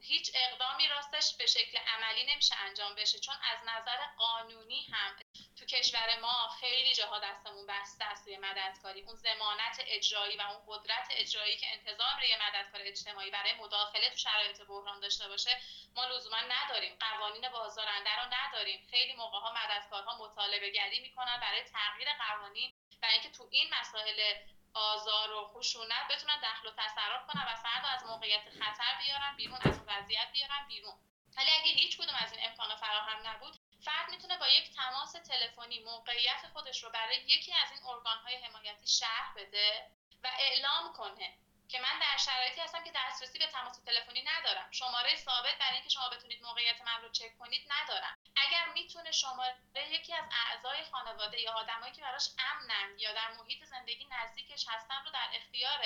هیچ 0.00 0.30
اقدامی 0.34 0.88
راستش 0.88 1.36
به 1.36 1.46
شکل 1.46 1.78
عملی 1.78 2.24
نمیشه 2.32 2.54
انجام 2.54 2.94
بشه 2.94 3.18
چون 3.18 3.34
از 3.52 3.58
نظر 3.62 4.06
قانونی 4.18 4.86
هم 4.92 5.16
تو 5.58 5.66
کشور 5.66 6.18
ما 6.20 6.48
خیلی 6.60 6.94
جاها 6.94 7.18
دستمون 7.18 7.66
بسته 7.66 8.04
است 8.04 8.26
روی 8.26 8.36
مددکاری. 8.36 9.00
اون 9.00 9.16
زمانت 9.16 9.80
اجرایی 9.86 10.36
و 10.36 10.42
اون 10.42 10.62
قدرت 10.66 11.08
اجرایی 11.10 11.56
که 11.56 11.66
انتظام 11.72 12.18
روی 12.20 12.36
مددکار 12.36 12.80
اجتماعی 12.84 13.30
برای 13.30 13.52
مداخله 13.52 14.10
تو 14.10 14.16
شرایط 14.16 14.62
بحران 14.62 15.00
داشته 15.00 15.28
باشه 15.28 15.60
ما 15.94 16.04
لزوما 16.04 16.40
نداریم. 16.40 16.96
قوانین 17.00 17.48
بازارنده 17.48 18.16
رو 18.16 18.34
نداریم. 18.34 18.86
خیلی 18.90 19.12
موقع 19.12 19.38
ها 19.38 19.52
مددکارها 19.52 20.18
مطالبه 20.24 20.70
گری 20.70 21.00
می‌کنن 21.00 21.40
برای 21.40 21.62
تغییر 21.62 22.08
قوانین 22.18 22.74
و 23.02 23.06
اینکه 23.06 23.30
تو 23.30 23.48
این 23.50 23.74
مسائل 23.80 24.34
آزار 24.76 25.32
و 25.32 25.48
خشونت 25.54 26.08
بتونن 26.10 26.40
دخل 26.40 26.68
و 26.68 26.72
تصرف 26.76 27.26
کنن 27.26 27.42
و 27.42 27.54
فرد 27.56 27.84
از 27.94 28.04
موقعیت 28.04 28.50
خطر 28.50 28.98
بیارن 29.02 29.36
بیرون 29.36 29.58
از 29.64 29.80
وضعیت 29.86 30.28
بیارن 30.32 30.66
بیرون. 30.68 30.94
ولی 31.36 31.50
اگه 31.50 31.70
هیچ 31.70 31.98
کدوم 31.98 32.14
از 32.14 32.32
این 32.32 32.40
امکان 32.46 32.76
فراهم 32.76 33.26
نبود 33.26 33.56
فرد 33.84 34.10
می‌تونه 34.10 34.38
با 34.38 34.48
یک 34.48 34.70
تماس 34.76 35.12
تلفنی 35.12 35.84
موقعیت 35.84 36.48
خودش 36.52 36.84
رو 36.84 36.90
برای 36.90 37.16
یکی 37.16 37.52
از 37.52 37.70
این 37.72 37.80
ارگانهای 37.86 38.36
حمایتی 38.36 38.86
شهر 38.86 39.32
بده 39.36 39.90
و 40.22 40.28
اعلام 40.38 40.92
کنه. 40.92 41.38
که 41.68 41.80
من 41.80 41.98
در 41.98 42.16
شرایطی 42.16 42.60
هستم 42.60 42.84
که 42.84 42.92
دسترسی 42.94 43.38
به 43.38 43.46
تماس 43.46 43.78
تلفنی 43.78 44.22
ندارم. 44.22 44.70
شماره 44.70 45.16
ثابت 45.16 45.58
برای 45.58 45.74
اینکه 45.74 45.88
شما 45.88 46.08
بتونید 46.08 46.42
موقعیت 46.42 46.80
من 46.80 47.02
رو 47.02 47.08
چک 47.08 47.38
کنید 47.38 47.66
ندارم. 47.68 48.18
اگر 48.36 48.64
می‌تونه 48.74 49.12
شماره 49.12 49.56
یکی 49.90 50.14
از 50.14 50.24
اعضای 50.46 50.84
خانواده 50.84 51.40
یا 51.40 51.52
آدمایی 51.52 51.92
که 51.92 52.02
براش 52.02 52.28
امنن 52.38 52.98
یا 52.98 53.12
در 53.12 53.32
محیط 53.32 53.64
زندگی 53.64 54.08
نزدیکش 54.10 54.68
هستن 54.68 55.04
رو 55.04 55.10
در 55.10 55.28
اختیار 55.34 55.80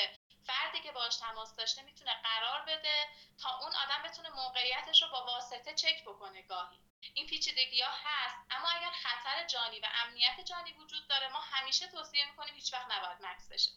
فردی 0.47 0.81
که 0.81 0.93
باش 0.93 1.17
تماس 1.17 1.57
داشته 1.57 1.83
می‌تونه 1.83 2.23
قرار 2.23 2.61
بده 2.63 3.09
تا 3.43 3.59
اون 3.59 3.73
آدم 3.77 4.03
بتونه 4.03 4.29
موقعیتش 4.29 5.03
رو 5.03 5.09
با 5.09 5.25
واسطه 5.25 5.75
چک 5.75 6.05
بکنه 6.05 6.43
گاهی. 6.43 6.81
این 7.15 7.27
پیچیدگی 7.27 7.83
ها 7.83 7.91
هست 8.05 8.37
اما 8.51 8.69
اگر 8.69 8.91
خطر 8.91 9.47
جانی 9.47 9.81
و 9.81 9.87
امنیت 9.95 10.41
جانی 10.41 10.73
وجود 10.73 11.09
داره 11.09 11.29
ما 11.29 11.41
همیشه 11.41 11.87
توصیه 11.87 12.25
می‌کنیم 12.25 12.55
هیچ 12.55 12.73
وقت 12.75 12.91
نباید 12.91 13.19
مکس 13.21 13.49
بشه. 13.49 13.71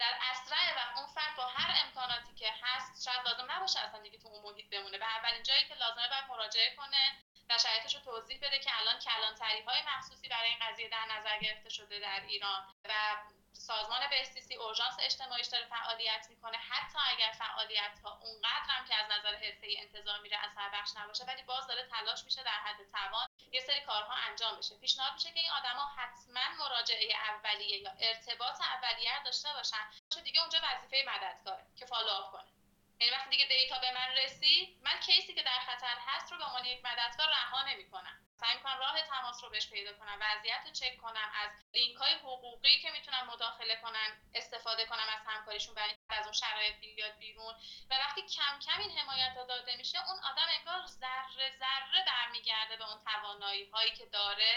در 0.00 0.14
اسرع 0.32 0.74
و 0.76 0.98
اون 0.98 1.06
فرد 1.06 1.36
با 1.36 1.46
هر 1.46 1.84
امکاناتی 1.84 2.34
که 2.34 2.54
هست 2.62 3.04
شاید 3.04 3.28
لازم 3.28 3.52
نباشه 3.52 3.80
اصلا 3.80 4.00
دیگه 4.00 4.18
تو 4.18 4.28
اون 4.28 4.42
محیط 4.42 4.70
بمونه. 4.70 4.98
به 4.98 5.06
اولین 5.16 5.42
جایی 5.42 5.64
که 5.68 5.74
لازمه 5.74 6.08
باید 6.08 6.24
مراجعه 6.28 6.76
کنه 6.76 7.16
و 7.50 7.58
شرایطش 7.58 7.94
رو 7.94 8.00
توضیح 8.00 8.38
بده 8.42 8.58
که 8.58 8.70
الان 8.78 8.98
کلانتری 8.98 9.60
های 9.60 9.82
مخصوصی 9.82 10.28
برای 10.28 10.48
این 10.48 10.58
قضیه 10.60 10.88
در 10.88 11.06
نظر 11.16 11.38
گرفته 11.38 11.68
شده 11.68 11.98
در 11.98 12.20
ایران. 12.20 12.66
و 12.84 12.92
سازمان 13.52 14.10
بهزیستی 14.10 14.54
اورژانس 14.54 14.96
اجتماعیش 15.00 15.46
داره 15.46 15.66
فعالیت 15.66 16.26
می‌کنه. 16.30 16.56
حتی 16.56 16.98
اگر 17.12 17.32
فعالیت 17.38 17.98
ها 18.04 18.18
اونقدر 18.22 18.68
هم 18.68 18.84
که 18.84 18.94
از 18.94 19.06
نظر 19.10 19.34
حرفه 19.34 19.66
انتظار 19.78 20.20
میره 20.20 20.38
اثر 20.38 20.68
بخش 20.72 20.90
نباشه 20.96 21.24
ولی 21.24 21.42
باز 21.42 21.66
داره 21.66 21.86
تلاش 21.86 22.24
میشه 22.24 22.42
در 22.42 22.58
حد 22.64 22.76
توان 22.92 23.28
یه 23.52 23.60
سری 23.60 23.80
کارها 23.80 24.14
انجام 24.14 24.58
بشه. 24.58 24.78
پیشنهاد 24.78 25.12
میشه 25.12 25.32
که 25.32 25.40
این 25.40 25.50
آدما 25.50 25.86
حتما 25.96 26.64
مراجعه 26.64 27.14
اولیه 27.16 27.76
یا 27.76 27.90
ارتباط 28.00 28.60
اولیه 28.60 29.22
داشته 29.24 29.48
باشن. 29.52 29.90
دیگه 30.24 30.40
اونجا 30.40 30.58
وظیفه 30.62 31.04
مددکاره 31.06 31.66
که 31.76 31.86
follow 31.86 32.20
up 32.20 32.32
کنه. 32.32 32.50
یعنی 33.00 33.12
وقتی 33.12 33.30
دیگه 33.30 33.46
data 33.46 33.78
به 33.78 33.90
من 33.90 34.08
رسید 34.24 34.78
من 34.82 35.00
case 35.00 35.27
ی 35.27 35.34
که 35.34 35.42
در 35.42 35.58
خطر 35.66 35.96
هست 36.06 36.32
رو 36.32 36.38
به 36.38 36.44
عنوان 36.44 36.64
یک 36.64 36.84
مددکار 36.84 37.28
رها 37.28 37.62
نمی‌کنم. 37.62 38.29
سعی 38.40 38.54
می‌کنم 38.56 38.78
راه 38.78 39.02
تماس 39.02 39.44
رو 39.44 39.50
بهش 39.50 39.70
پیدا 39.70 39.92
کنم 39.92 40.18
وضعیت 40.20 40.62
رو 40.66 40.70
چک 40.72 40.96
کنم 41.04 41.28
از 41.42 41.50
لینک 41.74 41.96
های 41.96 42.14
حقوقی 42.14 42.78
که 42.82 42.90
می‌تونن 42.90 43.22
مداخله 43.32 43.76
کنن 43.82 44.08
استفاده 44.34 44.86
کنم 44.86 45.08
از 45.16 45.22
همکاریشون 45.26 45.74
برای 45.74 45.94
از 46.08 46.24
اون 46.24 46.32
شرایط 46.32 46.76
بیاد 46.80 47.18
بیرون. 47.18 47.54
و 47.90 47.92
وقتی 48.04 48.22
کم 48.22 48.54
کم 48.66 48.80
این 48.80 48.98
حمایت 48.98 49.34
داده 49.48 49.76
میشه 49.76 49.98
اون 50.08 50.18
آدم 50.30 50.48
انگار 50.58 50.86
ذره 50.86 51.46
ذره 51.62 52.00
برمیگرده 52.10 52.76
به 52.76 52.88
اون 52.88 52.98
توانایی 53.04 53.64
هایی 53.64 53.92
که 53.98 54.06
داره 54.06 54.54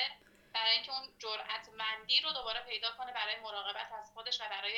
برای 0.54 0.72
اینکه 0.72 0.92
اون 0.92 1.04
جرأتمندی 1.20 2.22
رو 2.22 2.32
دوباره 2.34 2.62
پیدا 2.70 2.92
کنه 2.98 3.12
برای 3.14 3.40
مراقبت 3.40 3.92
از 4.00 4.12
خودش 4.14 4.42
و 4.42 4.44
برای 4.50 4.78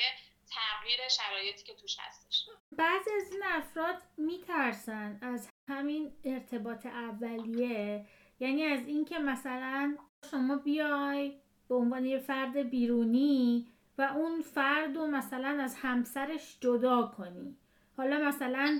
تغییر 0.50 1.08
شرایطی 1.08 1.64
که 1.64 1.74
توش 1.74 1.96
هستش. 1.98 2.46
بعضی 2.72 3.10
از 3.16 3.32
این 3.32 3.42
افراد 3.44 4.02
میترسن 4.16 5.18
از 5.22 5.50
همین 5.68 6.16
ارتباط 6.24 6.86
اولیه. 6.86 8.06
یعنی 8.40 8.64
از 8.64 8.86
اینکه 8.86 9.18
مثلا 9.18 9.96
شما 10.30 10.56
بیای 10.56 11.32
به 11.68 11.74
عنوان 11.74 12.04
یه 12.04 12.18
فرد 12.18 12.56
بیرونی 12.56 13.66
و 13.98 14.02
اون 14.02 14.40
فرد 14.40 14.96
رو 14.96 15.06
مثلا 15.06 15.58
از 15.62 15.74
همسرش 15.74 16.58
جدا 16.60 17.12
کنی. 17.16 17.56
حالا 17.96 18.28
مثلا 18.28 18.78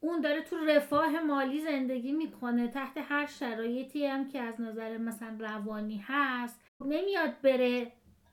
اون 0.00 0.20
داره 0.20 0.42
تو 0.42 0.56
رفاه 0.56 1.20
مالی 1.20 1.60
زندگی 1.60 2.12
می‌کنه 2.12 2.68
تحت 2.68 2.98
هر 2.98 3.26
شرایطی 3.26 4.06
هم 4.06 4.28
که 4.28 4.40
از 4.40 4.60
نظر 4.60 4.98
مثلا 4.98 5.36
روانی 5.38 6.04
هست. 6.06 6.60
نمیاد 6.80 7.40
بره 7.42 7.92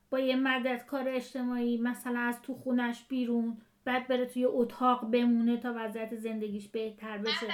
با 0.09 0.19
یه 0.19 0.35
مددکار 0.35 1.09
اجتماعی 1.09 1.77
مثلا 1.77 2.19
از 2.19 2.41
تو 2.41 2.53
خونش 2.53 3.03
بیرون. 3.03 3.57
بعد 3.89 4.07
بره 4.07 4.25
توی 4.25 4.45
اتاق 4.45 5.11
بمونه 5.11 5.57
تا 5.57 5.73
وضعیت 5.75 6.15
زندگیش 6.15 6.67
بهتر 6.67 7.17
بشه. 7.17 7.47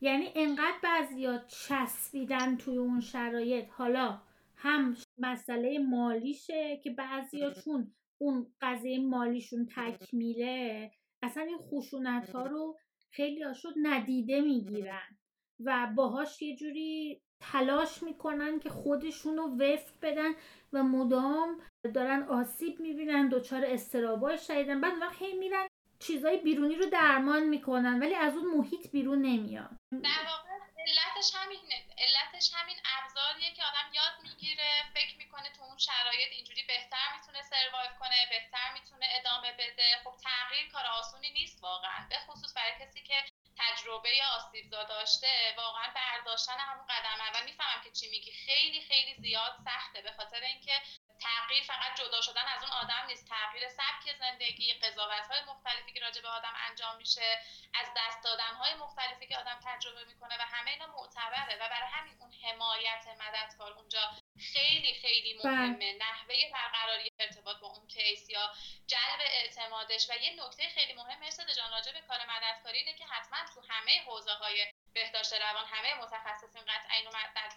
یعنی 0.00 0.32
انقدر 0.34 0.76
بعضیا 0.82 1.38
چسبیدن 1.38 2.56
توی 2.56 2.78
اون 2.78 3.00
شرایط. 3.00 3.70
حالا 3.70 4.20
هم 4.56 4.96
مسئله 5.18 5.78
مالیشه 5.78 6.80
که 6.84 6.90
بعضیا 6.90 7.50
چون 7.50 7.92
اون 8.18 8.46
قضیه 8.60 8.98
مالیشون 8.98 9.66
تکمیله. 9.76 10.90
اصلا 11.22 11.42
این 11.42 11.58
خشونت 11.58 12.30
ها 12.30 12.46
رو 12.46 12.76
خیلی 13.10 13.42
هاشون 13.42 13.72
ندیده 13.82 14.40
می‌گیرن 14.40 15.18
و 15.64 15.92
باهاش 15.96 16.42
یه 16.42 16.56
جوری 16.56 17.22
تلاش 17.40 18.02
می‌کنن 18.02 18.58
که 18.58 18.68
خودشون 18.70 19.36
رو 19.36 19.56
وفق 19.56 19.94
بدن 20.02 20.30
و 20.72 20.82
مدام 20.82 21.60
دارن 21.94 22.22
آسیب 22.22 22.80
می‌بینن 22.80 23.28
دچار 23.28 23.64
استرابای 23.64 24.38
شدیدن. 24.38 24.80
بعد 24.80 24.92
وقت 25.00 25.22
هی 25.22 25.38
میرن 25.38 25.66
چیزای 26.00 26.36
بیرونی 26.36 26.74
رو 26.74 26.86
درمان 26.90 27.42
می‌کنن 27.42 28.00
ولی 28.00 28.14
از 28.14 28.34
اون 28.36 28.46
محیط 28.56 28.90
بیرون 28.90 29.22
نمیان. 29.22 29.78
در 29.92 30.24
واقع 30.30 30.48
علتش 30.86 31.34
همینه 31.34 31.78
علتش 31.98 32.50
همین 32.54 32.78
ابزاریه 32.96 33.54
که 33.54 33.62
آدم 33.64 33.88
یاد 33.94 34.14
می‌گیره 34.22 34.70
فکر 34.94 35.16
می‌کنه 35.18 35.48
تو 35.56 35.62
اون 35.62 35.78
شرایط 35.78 36.30
اینجوری 36.32 36.62
بهتر 36.62 37.06
می‌تونه 37.16 37.42
سروایو 37.42 37.90
کنه 38.00 38.18
بهتر 38.30 38.72
می‌تونه 38.72 39.06
ادامه 39.18 39.52
بده. 39.52 39.88
خب 40.04 40.14
تغییر 40.28 40.68
کار 40.72 40.86
آسونی 40.98 41.30
نیست 41.30 41.62
واقعا 41.62 42.06
به 42.10 42.18
خصوص 42.26 42.56
برای 42.56 42.72
کسی 42.80 43.02
که 43.02 43.14
تجربه 43.58 44.10
آسیبزا 44.36 44.84
داشته 44.84 45.54
واقعا 45.56 45.86
برداشتن 45.94 46.58
همون 46.58 46.86
قدم 46.86 47.20
اول. 47.28 47.44
می‌فهمم 47.44 47.82
که 47.84 47.90
چی 47.90 48.10
میگی. 48.10 48.32
خیلی 48.32 48.80
خیلی 48.80 49.14
زیاد 49.14 49.52
سخته 49.64 50.00
به 50.02 50.12
خاطر 50.12 50.40
اینکه 50.40 50.72
تغییر 51.20 51.64
فقط 51.64 51.98
جدا 51.98 52.20
شدن 52.20 52.44
از 52.56 52.62
اون 52.62 52.72
آدم 52.72 53.06
نیست. 53.06 53.28
تغییر 53.28 53.68
سبک 53.68 54.16
زندگی 54.18 54.72
قضاوت 54.72 55.26
های 55.30 55.40
مختلفی 55.44 55.92
که 55.92 56.00
راجع 56.00 56.22
به 56.22 56.28
آدم 56.28 56.52
انجام 56.68 56.96
میشه 56.96 57.40
از 57.74 57.86
دست 57.96 58.24
دادن 58.24 58.54
های 58.54 58.74
مختلفی 58.74 59.26
که 59.26 59.38
آدم 59.38 59.58
تجربه 59.64 60.04
می‌کنه 60.04 60.36
و 60.38 60.42
همه 60.42 60.70
اینا 60.70 60.86
معتبره 60.86 61.54
و 61.54 61.68
برای 61.68 61.88
همین 61.92 62.16
اون 62.20 62.32
حمایت 62.32 63.06
مددکار 63.20 63.72
اونجا 63.72 64.10
خیلی 64.52 64.94
خیلی 64.94 65.34
بله. 65.34 65.52
مهمه. 65.52 65.92
نحوه 65.92 66.34
برقراری 66.52 67.08
ارتباط 67.20 67.56
با 67.56 67.68
اون 67.68 67.86
کیس 67.86 68.30
یا 68.30 68.52
جلب 68.86 69.20
اعتمادش. 69.20 70.10
و 70.10 70.12
یه 70.22 70.44
نکته 70.44 70.68
خیلی 70.68 70.92
مهم 70.92 71.20
مثل 71.20 71.54
جان 71.54 71.70
راجع 71.70 71.92
به 71.92 72.00
کار 72.00 72.18
مددکاری 72.28 72.78
اینه 72.78 72.94
که 72.98 73.06
حتما 73.06 73.38
تو 73.54 73.62
همه 73.68 74.02
حوزه 74.06 74.32
های 74.32 74.72
بهداشت 74.98 75.32
روان 75.32 75.66
همه 75.66 75.94
متخصصین 75.94 76.62
قطعا 76.62 76.96
اینو 76.96 77.10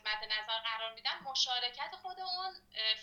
مد 0.05 0.23
نظر 0.31 0.59
قرار 0.59 0.93
میدن 0.93 1.19
مشارکت 1.23 1.95
خود 2.01 2.19
اون 2.19 2.53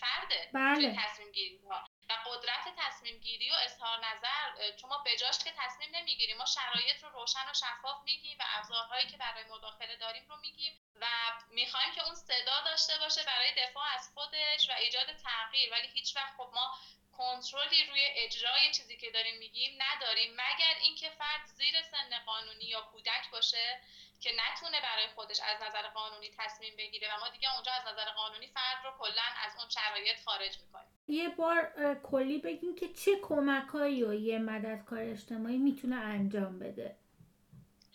فرده 0.00 0.50
بله. 0.54 0.74
توی 0.74 1.02
تصمیم 1.02 1.32
گیری 1.32 1.58
ها 1.70 1.84
و 2.08 2.12
قدرت 2.26 2.74
تصمیم 2.76 3.18
گیری 3.18 3.50
و 3.50 3.54
اظهار 3.64 3.98
نظر 3.98 4.76
چون 4.80 4.90
ما 4.90 5.02
بجاش 5.06 5.38
که 5.38 5.52
تصمیم 5.56 5.88
نمی‌گیریم 5.96 6.36
ما 6.36 6.44
شرایط 6.44 7.02
رو 7.02 7.08
روشن 7.08 7.50
و 7.50 7.54
شفاف 7.54 8.02
میگیم 8.04 8.38
و 8.40 8.44
ابزارهایی 8.56 9.06
که 9.06 9.16
برای 9.16 9.44
مداخله 9.44 9.96
داریم 9.96 10.28
رو 10.28 10.36
میگیم 10.36 10.72
و 11.00 11.06
می‌خوایم 11.50 11.94
که 11.94 12.04
اون 12.04 12.14
صدا 12.14 12.60
داشته 12.64 12.98
باشه 12.98 13.22
برای 13.22 13.54
دفاع 13.54 13.84
از 13.94 14.10
خودش 14.14 14.70
و 14.70 14.72
ایجاد 14.72 15.06
تغییر 15.16 15.72
ولی 15.72 15.88
هیچ 15.88 16.16
وقت 16.16 16.36
خب 16.36 16.50
ما 16.54 16.78
کنترلی 17.18 17.86
روی 17.90 18.00
اجرای 18.16 18.72
چیزی 18.76 18.96
که 18.96 19.10
داریم 19.10 19.38
میگیم 19.38 19.78
نداریم. 19.78 20.32
مگر 20.32 20.74
اینکه 20.82 21.08
فرد 21.10 21.46
زیر 21.56 21.74
سن 21.90 22.18
قانونی 22.26 22.64
یا 22.64 22.80
کودک 22.80 23.30
باشه 23.32 23.80
که 24.20 24.30
نتونه 24.36 24.80
برای 24.80 25.06
خودش 25.14 25.40
از 25.40 25.62
نظر 25.62 25.82
قانونی 25.88 26.30
تصمیم 26.38 26.76
بگیره 26.78 27.08
و 27.14 27.20
ما 27.20 27.28
دیگه 27.28 27.54
اونجا 27.54 27.72
از 27.72 27.92
نظر 27.92 28.10
قانونی 28.10 28.46
فرد 28.46 28.84
رو 28.84 28.90
کلا 28.98 29.22
از 29.44 29.52
اون 29.58 29.68
شرایط 29.68 30.20
خارج 30.24 30.58
می‌کنیم. 30.58 30.88
یه 31.08 31.28
بار 31.28 31.72
کلی 32.02 32.38
بگیم 32.38 32.74
که 32.74 32.88
چه 32.88 33.10
کمکهایی 33.22 34.02
و 34.02 34.14
یه 34.14 34.38
مددکار 34.38 34.98
اجتماعی 35.02 35.56
می‌تونه 35.58 35.96
انجام 35.96 36.58
بده. 36.58 36.96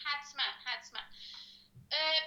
حتما 0.06 0.44
حتما. 0.66 1.00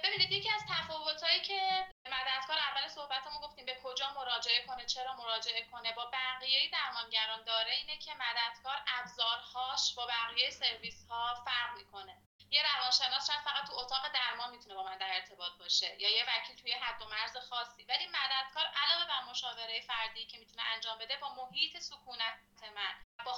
ببینید 0.03 0.31
یکی 0.31 0.49
از 0.49 0.61
تفاوتهایی 0.69 1.41
که 1.41 1.85
مددکار 2.05 2.57
اول 2.57 2.87
صحبتمون 2.87 3.41
گفتیم 3.41 3.65
به 3.65 3.75
کجا 3.83 4.09
مراجعه 4.09 4.65
کنه 4.65 4.85
چرا 4.85 5.13
مراجعه 5.13 5.61
کنه 5.71 5.93
با 5.93 6.11
بقیه 6.13 6.69
درمانگران 6.69 7.43
داره 7.43 7.71
اینه 7.71 7.97
که 7.97 8.11
مددکار 8.13 8.77
ابزارهاش 8.87 9.93
با 9.95 10.05
بقیه 10.05 10.49
سرویس 10.49 11.05
ها 11.09 11.43
فرق 11.45 11.77
می‌کنه. 11.77 12.17
یه 12.49 12.63
روانشناس 12.63 13.27
شاید 13.27 13.39
فقط 13.39 13.67
تو 13.67 13.73
اتاق 13.73 14.11
درمان 14.13 14.49
می‌تونه 14.49 14.75
با 14.75 14.83
من 14.83 14.97
در 14.97 15.15
ارتباط 15.15 15.51
باشه 15.59 15.95
یا 16.01 16.09
یه 16.09 16.25
وکیل 16.27 16.55
توی 16.55 16.71
حد 16.71 17.01
و 17.01 17.05
مرز 17.05 17.37
خاصی. 17.37 17.83
ولی 17.83 18.07
مددکار 18.07 18.65
علاوه 18.65 19.05
بر 19.07 19.21
مشاوره 19.29 19.81
فردی 19.81 20.25
که 20.25 20.37
می‌تونه 20.37 20.63
انجام 20.63 20.97
بده 20.97 21.17
با 21.17 21.29
محیط 21.29 21.77
سکونت 21.77 22.33
من 22.75 23.23
با 23.25 23.33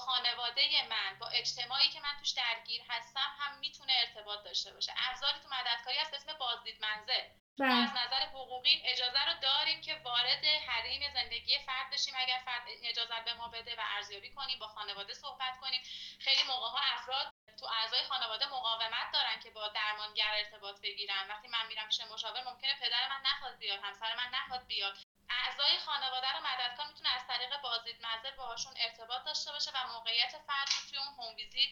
خانواده 0.50 0.88
من 0.90 1.20
با 1.20 1.28
اجتماعی 1.28 1.90
که 1.90 2.00
من 2.00 2.18
توش 2.20 2.30
درگیر 2.30 2.82
هستم 2.90 3.36
هم 3.40 3.58
می‌تونه 3.60 3.94
ارتباط 4.00 4.44
داشته 4.44 4.74
باشه. 4.74 4.94
ابزاری 4.98 5.40
تو 5.40 5.50
مددکاری 5.50 5.98
هست 5.98 6.14
اسم 6.14 6.34
بازدید 6.34 6.82
منزل. 6.82 7.24
بله. 7.60 7.74
از 7.74 7.90
نظر 7.90 8.26
حقوقی 8.26 8.82
اجازه 8.86 9.26
رو 9.26 9.34
داریم 9.42 9.82
که 9.82 9.96
وارد 9.96 10.46
حریم 10.46 11.14
زندگی 11.14 11.60
فرد 11.60 11.90
بشیم. 11.94 12.14
اگر 12.18 12.42
فرد 12.46 12.64
اجازه 12.84 13.14
به 13.26 13.34
ما 13.34 13.48
بده 13.48 13.76
و 13.76 13.82
ارزیابی 13.96 14.32
کنیم 14.32 14.60
با 14.60 14.68
خانواده 14.68 15.14
صحبت 15.14 15.60
کنیم. 15.62 15.82
خیلی 16.20 16.44
موقع 16.44 16.68
ها 16.68 16.80
افراد 16.94 17.34
تو 17.60 17.66
اعضای 17.66 18.04
خانواده 18.04 18.46
مقاومت 18.46 19.12
دارن 19.14 19.40
که 19.44 19.50
با 19.50 19.68
درمانگر 19.68 20.32
ارتباط 20.34 20.82
بگیرن. 20.82 21.28
وقتی 21.30 21.48
من 21.48 21.68
میرم 21.68 21.88
پیش 21.88 22.02
مشاور 22.02 22.44
ممکنه 22.44 22.74
پدر 22.80 23.10
من 23.10 23.22
نخواد 23.26 23.58
بیاد 23.58 23.80
همسر 23.84 24.16
من 24.16 24.30
نخواد 24.34 24.68
بیاد. 24.68 24.98
اعضای 25.30 25.78
خانواده 25.78 26.32
رو 26.32 26.40
مددکار 26.40 26.88
می‌تونه 26.88 27.10
از 27.16 27.28
طریق 27.28 27.62
بازدید 27.62 28.02
منزل 28.02 28.36
باهاشون 28.36 28.74
ارتباط 28.78 29.24
داشته 29.26 29.52
باشه 29.52 29.72
و 29.72 29.88
موقعیت 29.94 30.32
فرد 30.48 30.68
توی 30.90 31.00
اون 31.00 31.08
home 31.08 31.36
visit 31.36 31.70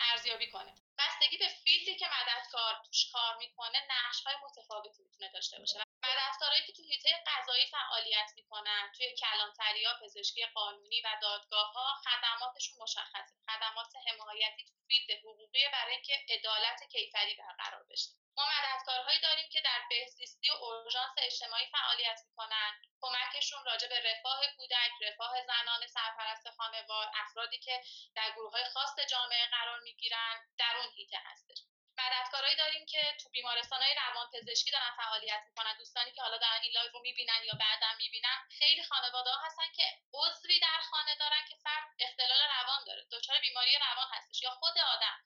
ارزیابی 0.00 0.50
کنه. 0.50 0.74
بستگی 0.98 1.38
به 1.38 1.48
field 1.48 1.88
ی 1.88 1.96
که 1.96 2.06
مددکار 2.06 2.82
توش 2.86 3.12
کار 3.12 3.36
می‌کنه 3.36 3.78
نقش 3.88 4.24
های 4.26 4.36
متفاوتی 4.44 5.02
می‌تونه 5.02 5.30
داشته 5.32 5.58
باشه. 5.58 5.89
مددکارایی 6.10 6.62
که 6.66 6.72
تو 6.72 6.82
حیطه 6.82 7.24
قضایی 7.26 7.66
فعالیت 7.66 8.30
می‌کنن 8.36 8.92
توی 8.96 9.14
کلانتری 9.14 9.84
ها 9.84 9.94
پزشکی 10.02 10.46
قانونی 10.46 11.00
و 11.00 11.08
دادگاه 11.22 11.72
ها 11.72 11.94
خدماتشون 12.04 12.78
مشخصه. 12.82 13.34
خدمات 13.46 13.92
حمایتی 14.06 14.64
تو 14.64 14.74
field 14.86 15.10
حقوقی 15.18 15.68
برای 15.72 15.94
اینکه 15.94 16.14
عدالت 16.28 16.82
کیفری 16.92 17.34
برقرار 17.34 17.84
بشه. 17.90 18.10
ما 18.36 18.44
مددکارهایی 18.46 19.20
داریم 19.20 19.48
که 19.52 19.60
در 19.60 19.80
بهزیستی 19.90 20.50
و 20.50 20.54
اورژانس 20.54 21.14
اجتماعی 21.18 21.66
فعالیت 21.66 22.20
می‌کنن. 22.26 22.72
کمکشون 23.00 23.64
راجع 23.64 23.88
به 23.88 24.00
رفاه 24.10 24.46
کودک 24.56 24.92
رفاه 25.02 25.42
زنان 25.46 25.86
سرپرست 25.86 26.50
خانوار 26.50 27.10
افرادی 27.14 27.58
که 27.58 27.82
در 28.14 28.30
گروه 28.36 28.52
های 28.52 28.64
خاص 28.64 28.98
جامعه 29.10 29.46
قرار 29.50 29.80
می‌گیرن 29.80 30.48
در 30.58 30.76
اون 30.76 30.90
حیطه 30.94 31.18
هستش. 31.24 31.58
مددکارایی 32.00 32.56
داریم 32.56 32.86
که 32.86 33.16
تو 33.22 33.28
بیمارستان 33.28 33.82
های 33.82 33.94
روان 33.94 34.26
پزشکی 34.34 34.70
دارن 34.70 34.90
فعالیت 34.96 35.42
می‌کنن. 35.46 35.76
دوستانی 35.78 36.12
که 36.12 36.22
حالا 36.22 36.36
دارن 36.38 36.60
این 36.62 36.72
لایو 36.72 36.92
رو 36.92 37.00
می‌بینن 37.00 37.40
یا 37.44 37.54
بعدا 37.54 37.86
می‌بینن 37.98 38.38
خیلی 38.58 38.82
خانواده 38.82 39.30
ها 39.30 39.46
هستن 39.46 39.72
که 39.76 39.84
عضوی 40.14 40.60
در 40.60 40.80
خانه 40.90 41.14
دارن 41.20 41.44
که 41.48 41.56
فرد 41.64 41.88
اختلال 41.98 42.40
روان 42.60 42.84
داره. 42.84 43.06
دچار 43.12 43.38
بیماری 43.40 43.78
روان 43.78 44.08
هستش 44.12 44.42
یا 44.42 44.50
خود 44.50 44.78
آدم. 44.78 45.18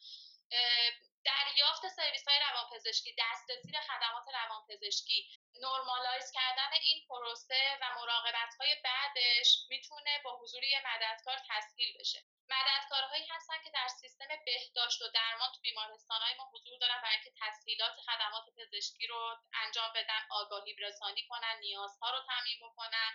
دریافت 1.24 1.88
سرویس 1.88 2.28
های 2.28 2.38
روانپزشکی 2.50 3.14
دسترسی 3.18 3.70
به 3.72 3.80
خدمات 3.80 4.24
روانپزشکی 4.34 5.28
نرمالایز 5.62 6.32
کردن 6.32 6.72
این 6.82 7.06
پروسه 7.08 7.78
و 7.80 7.84
مراقبت 7.94 8.54
های 8.60 8.76
بعدش 8.84 9.58
می‌تونه 9.68 10.20
با 10.24 10.36
حضور 10.36 10.64
یه 10.64 10.80
مددکار 10.86 11.38
تسهیل 11.48 11.98
بشه. 12.00 12.24
مددکارهایی 12.48 13.26
هستن 13.30 13.54
که 13.64 13.70
در 13.70 13.88
سیستم 13.88 14.28
بهداشت 14.46 15.02
و 15.02 15.08
درمان 15.14 15.52
تو 15.54 15.60
بیمارستان 15.60 16.20
های 16.20 16.34
ما 16.34 16.50
حضور 16.54 16.78
دارن 16.78 17.00
برای 17.02 17.14
اینکه 17.14 17.32
تسهیلات 17.40 17.96
خدمات 18.00 18.44
پزشکی 18.56 19.06
رو 19.06 19.36
انجام 19.64 19.92
بدن 19.94 20.22
آگاهی 20.30 20.74
رسانی 20.74 21.26
کنن 21.28 21.56
نیازها 21.60 22.10
رو 22.10 22.20
تعمین 22.26 22.58
بکنن. 22.62 23.10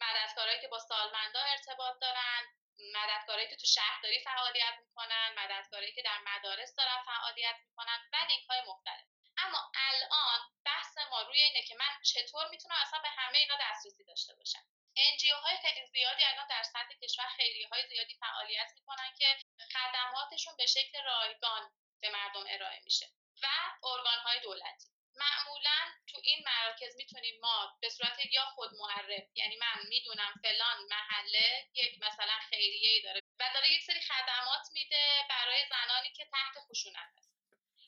مددکارهایی 0.00 0.60
که 0.60 0.68
با 0.68 0.78
سالمندا 0.78 1.40
ارتباط 1.40 1.98
دارن. 2.00 2.42
مددکارایی 2.78 3.48
که 3.48 3.56
تو 3.56 3.66
شهرداری 3.66 4.24
فعالیت 4.24 4.74
می‌کنن 4.80 5.34
مددکارایی 5.36 5.92
که 5.92 6.02
در 6.02 6.18
مدارس 6.18 6.74
دارن 6.74 7.02
فعالیت 7.06 7.56
می‌کنن 7.64 8.08
و 8.12 8.16
لینک 8.28 8.44
های 8.50 8.60
مختلف. 8.60 9.06
اما 9.38 9.70
الان 9.74 10.40
بحث 10.64 10.98
ما 11.10 11.22
روی 11.22 11.40
اینه 11.40 11.62
که 11.62 11.74
من 11.74 12.02
چطور 12.02 12.48
می‌تونم 12.48 12.76
اصلا 12.82 12.98
به 12.98 13.08
همه 13.08 13.38
اینا 13.38 13.54
دسترسی 13.60 14.04
داشته 14.04 14.34
باشم. 14.34 14.64
انجیو 14.96 15.36
های 15.36 15.56
خیلی 15.56 15.86
زیادی 15.86 16.24
الان 16.24 16.46
در 16.46 16.62
سطح 16.62 16.94
کشور 17.02 17.26
خیریه 17.36 17.68
های 17.68 17.88
زیادی 17.88 18.14
فعالیت 18.14 18.72
می‌کنن 18.74 19.14
که 19.18 19.38
خدماتشون 19.72 20.56
به 20.56 20.66
شکل 20.66 21.02
رایگان 21.04 21.70
به 22.00 22.10
مردم 22.10 22.44
ارائه 22.48 22.80
میشه 22.84 23.06
و 23.42 23.46
ارگان 23.86 24.18
های 24.18 24.40
دولتی. 24.40 24.99
معمولا 25.20 25.78
تو 26.10 26.18
این 26.24 26.44
مراکز 26.46 26.96
می‌تونیم 26.96 27.40
ما 27.40 27.78
به 27.80 27.88
صورت 27.88 28.18
یا 28.32 28.44
خود 28.44 28.70
معرف 28.74 29.24
یعنی 29.34 29.56
من 29.56 29.86
می‌دونم 29.88 30.34
فلان 30.42 30.78
محله 30.90 31.68
یک 31.74 32.02
مثلا 32.02 32.38
خیریه 32.50 32.90
ای 32.90 33.02
داره 33.02 33.20
و 33.40 33.50
داره 33.54 33.70
یک 33.70 33.82
سری 33.82 34.00
خدمات 34.00 34.66
میده 34.72 35.26
برای 35.28 35.64
زنانی 35.70 36.12
که 36.12 36.24
تحت 36.24 36.64
خشونت 36.68 37.10
هست. 37.16 37.30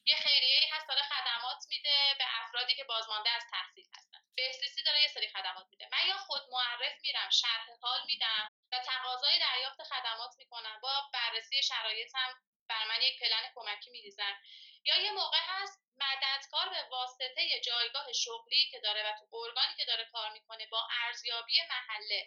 یه 0.05 0.17
خیریه 0.17 0.59
ای 0.61 0.69
هست 0.71 0.89
داره 0.89 1.03
خدمات 1.03 1.65
میده 1.69 2.15
به 2.19 2.25
افرادی 2.41 2.75
که 2.75 2.85
بازمانده 2.85 3.31
از 3.31 3.43
تحصیل 3.51 3.87
هستن. 3.97 4.19
بهسیسی 4.37 4.83
داره 4.83 5.03
یه 5.03 5.09
سری 5.09 5.29
خدمات 5.29 5.67
میده. 5.71 5.89
من 5.93 6.09
یا 6.09 6.17
خود 6.17 6.43
معرف 6.51 7.03
میرم 7.03 7.31
شرح 7.31 7.67
حال 7.81 8.01
میدم 8.07 8.49
و 8.73 8.79
تقاضای 8.79 9.39
دریافت 9.39 9.83
خدمات 9.83 10.35
می‌کنم. 10.39 10.81
با 10.83 11.11
بررسی 11.13 11.63
شرایطم 11.63 12.35
بر 12.73 12.85
من 12.91 13.01
یک 13.09 13.17
پلن 13.21 13.45
کمکی 13.57 13.91
میریزن. 13.91 14.35
یا 14.89 14.97
یه 15.05 15.13
موقع 15.13 15.43
هست 15.53 15.77
مددکار 16.05 16.69
به 16.75 16.83
واسطه 16.91 17.61
جایگاه 17.67 18.13
شغلی 18.13 18.63
که 18.71 18.79
داره 18.81 19.03
و 19.07 19.11
تو 19.19 19.37
ارگانی 19.37 19.75
که 19.79 19.85
داره 19.85 20.05
کار 20.13 20.33
می‌کنه 20.33 20.65
با 20.73 20.81
ارزیابی 21.07 21.59
محله 21.73 22.23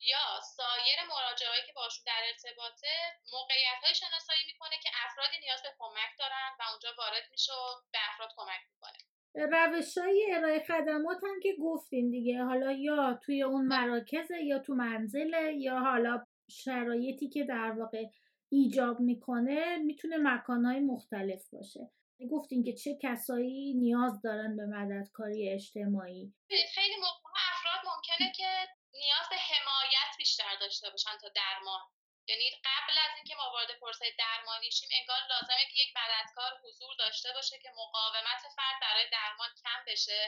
یا 0.00 0.40
سایر 0.56 0.98
مراجعهایی 1.12 1.62
که 1.66 1.72
باشون 1.72 2.04
در 2.06 2.22
ارتباطه 2.30 2.92
موقعیت 3.32 3.80
های 3.84 3.94
شناسایی 3.94 4.44
می‌کنه 4.46 4.76
که 4.82 4.90
افرادی 5.06 5.38
نیاز 5.40 5.62
به 5.62 5.72
کمک 5.78 6.12
دارن 6.18 6.50
و 6.58 6.62
اونجا 6.70 6.88
وارد 6.98 7.26
میشه 7.30 7.52
و 7.52 7.64
به 7.92 7.98
افراد 8.08 8.30
کمک 8.36 8.60
می‌کنه. 8.70 8.98
روش 9.34 9.98
های 9.98 10.34
ارائه 10.34 10.60
خدمات 10.60 11.24
هم 11.24 11.40
که 11.42 11.52
گفتیم 11.62 12.10
دیگه. 12.10 12.42
حالا 12.42 12.72
یا 12.72 13.18
توی 13.24 13.42
اون 13.42 13.66
مراکزه 13.66 14.38
یا 14.42 14.58
تو 14.58 14.74
منزله 14.74 15.52
یا 15.52 15.78
حالا 15.78 16.26
شرایطی 16.50 17.28
که 17.28 17.44
در 17.44 17.70
واقع 17.70 18.04
ایجاب 18.50 19.00
می‌کنه 19.00 19.76
می‌تونه 19.76 20.16
مکانهای 20.16 20.80
مختلف 20.80 21.42
باشه. 21.52 21.90
گفتین 22.30 22.64
که 22.64 22.72
چه 22.82 22.90
کسایی 23.02 23.74
نیاز 23.74 24.22
دارن 24.22 24.56
به 24.56 24.66
مددکاری 24.66 25.52
اجتماعی. 25.56 26.34
خیلی 26.74 26.96
موقع 26.96 27.30
افراد 27.52 27.80
ممکنه 27.90 28.32
که 28.38 28.50
نیاز 28.92 29.26
به 29.30 29.36
حمایت 29.50 30.10
بیشتر 30.18 30.54
داشته 30.60 30.90
باشن 30.90 31.16
تا 31.22 31.28
درمان. 31.40 31.82
یعنی 32.28 32.46
قبل 32.68 32.96
از 33.06 33.12
اینکه 33.16 33.34
ما 33.40 33.46
وارد 33.54 33.70
پرسه 33.80 34.04
درمانی 34.18 34.70
شیم 34.70 34.88
انگار 35.00 35.22
لازمه 35.32 35.64
که 35.70 35.76
یک 35.82 35.90
مددکار 36.00 36.52
حضور 36.64 36.92
داشته 36.98 37.28
باشه 37.36 37.56
که 37.62 37.70
مقاومت 37.80 38.42
فرد 38.56 38.76
برای 38.84 39.06
درمان 39.16 39.50
کم 39.62 39.80
بشه. 39.92 40.22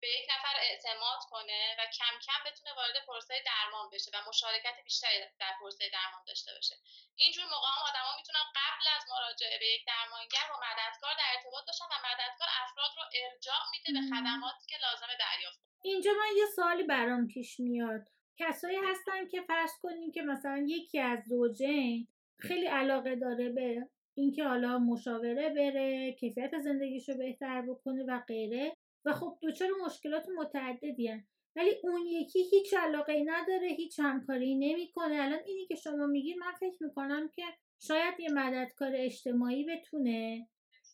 به 0.00 0.08
یک 0.16 0.26
نفر 0.34 0.54
اعتماد 0.68 1.20
کنه 1.32 1.60
و 1.78 1.82
کم 1.98 2.14
کم 2.26 2.40
بتونه 2.46 2.70
وارد 2.78 2.96
پروسه 3.06 3.34
درمان 3.50 3.86
بشه 3.92 4.10
و 4.14 4.18
مشارکت 4.28 4.76
بیشتری 4.84 5.18
در 5.42 5.52
پروسه 5.60 5.84
درمان 5.96 6.22
داشته 6.26 6.50
باشه. 6.56 6.76
اینجور 7.16 7.44
موقع 7.44 7.68
هم 7.74 7.80
آدما 7.88 8.10
می‌تونن 8.18 8.44
قبل 8.58 8.86
از 8.96 9.02
مراجعه 9.12 9.58
به 9.62 9.66
یک 9.74 9.82
درمانگر 9.92 10.46
با 10.50 10.56
مددکار 10.66 11.14
در 11.20 11.28
ارتباط 11.34 11.64
باشن 11.66 11.88
و 11.92 11.96
مددکار 12.08 12.48
افراد 12.62 12.92
رو 12.96 13.04
ارجاع 13.22 13.62
میده 13.72 13.88
به 13.96 14.02
خدماتی 14.10 14.64
که 14.70 14.76
لازمه 14.86 15.16
دریافت. 15.24 15.58
اینجا 15.82 16.12
من 16.20 16.32
یه 16.36 16.46
سوالی 16.56 16.84
برام 16.94 17.26
پیش 17.26 17.60
میاد. 17.60 18.02
کسایی 18.38 18.78
هستن 18.90 19.28
که 19.28 19.40
فرض 19.42 19.72
کنیم 19.82 20.12
که 20.12 20.22
مثلا 20.22 20.64
یکی 20.68 21.00
از 21.00 21.18
زوجین 21.28 22.08
خیلی 22.38 22.66
علاقه 22.66 23.16
داره 23.16 23.48
به 23.48 23.88
اینکه 24.14 24.44
حالا 24.44 24.78
مشاوره 24.78 25.48
بره 25.48 26.12
کیفیت 26.12 26.58
زندگیشو 26.58 27.14
بهتر 27.18 27.62
بکنه 27.62 28.04
و 28.08 28.20
غیره. 28.28 28.76
و 29.08 29.12
خب 29.12 29.38
دچار 29.42 29.68
مشکلات 29.86 30.26
متعددی 30.38 31.08
هن. 31.08 31.24
ولی 31.56 31.70
اون 31.82 32.06
یکی 32.06 32.42
هیچ 32.50 32.74
علاقه 32.74 33.12
ای 33.12 33.24
نداره 33.24 33.68
هیچ 33.68 34.00
همکاری 34.00 34.54
نمی‌کنه 34.54 35.14
الان 35.14 35.38
اینی 35.46 35.66
که 35.66 35.74
شما 35.74 36.06
میگید 36.06 36.38
من 36.38 36.52
فکر 36.60 36.76
می‌کنم 36.80 37.28
که 37.28 37.42
شاید 37.80 38.20
یه 38.20 38.30
مددکار 38.32 38.92
اجتماعی 38.94 39.64
بتونه 39.64 40.48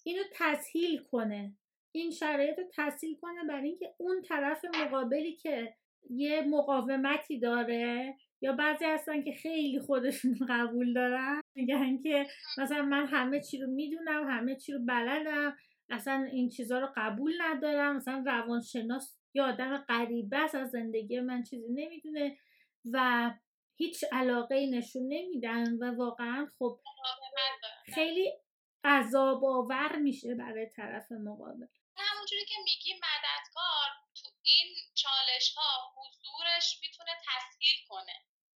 اینو 0.04 0.22
تسهیل 0.34 1.02
کنه 1.02 1.56
این 1.92 2.10
شرایط 2.10 2.58
رو 2.58 2.64
تسهیل 2.76 3.16
کنه 3.22 3.44
برای 3.48 3.68
اینکه 3.68 3.94
اون 3.98 4.22
طرف 4.22 4.64
مقابلی 4.64 5.36
که 5.36 5.74
یه 6.10 6.42
مقاومتی 6.42 7.38
داره 7.38 8.14
یا 8.40 8.52
بعضی 8.52 8.84
هستن 8.84 9.22
که 9.22 9.32
خیلی 9.32 9.80
خودشون 9.80 10.38
قبول 10.50 10.92
دارن 10.92 11.40
میگن 11.54 11.98
که 12.02 12.26
مثلا 12.58 12.82
من 12.82 13.06
همه 13.06 13.40
چی 13.40 13.58
رو 13.58 13.70
می‌دونم 13.70 14.28
همه 14.28 14.56
چی 14.56 14.72
رو 14.72 14.78
بلدم 14.78 15.56
اصلا 15.90 16.28
این 16.32 16.48
چیزها 16.48 16.78
رو 16.78 16.92
قبول 16.96 17.42
ندارم. 17.42 17.96
مثلا 17.96 18.24
روانشناس 18.26 19.18
یا 19.34 19.48
آدم 19.48 19.76
غریبه 19.76 20.38
است 20.38 20.54
از 20.54 20.70
زندگی 20.70 21.20
من 21.20 21.42
چیزی 21.42 21.68
نمی‌دونه 21.68 22.38
و 22.92 23.30
هیچ 23.76 24.04
علاقه 24.12 24.66
نشون 24.66 25.02
نمیدن 25.02 25.72
و 25.72 25.96
واقعا 25.96 26.46
خب 26.58 26.80
خیلی 27.94 28.32
عذاب 28.84 29.44
آور 29.44 29.96
میشه 29.96 30.34
برای 30.34 30.66
طرف 30.76 31.12
مقابل. 31.12 31.66
همون 31.96 32.24
همونجوری 32.24 32.44
که 32.44 32.54
میگی 32.64 32.94
مددکار 32.94 33.88
تو 34.14 34.28
این 34.42 34.74
چالش 34.94 35.54
ها 35.56 35.92
حضورش 35.96 36.78
می‌تونه 36.82 37.10
تسهیل 37.26 37.76
کنه. 37.88 38.12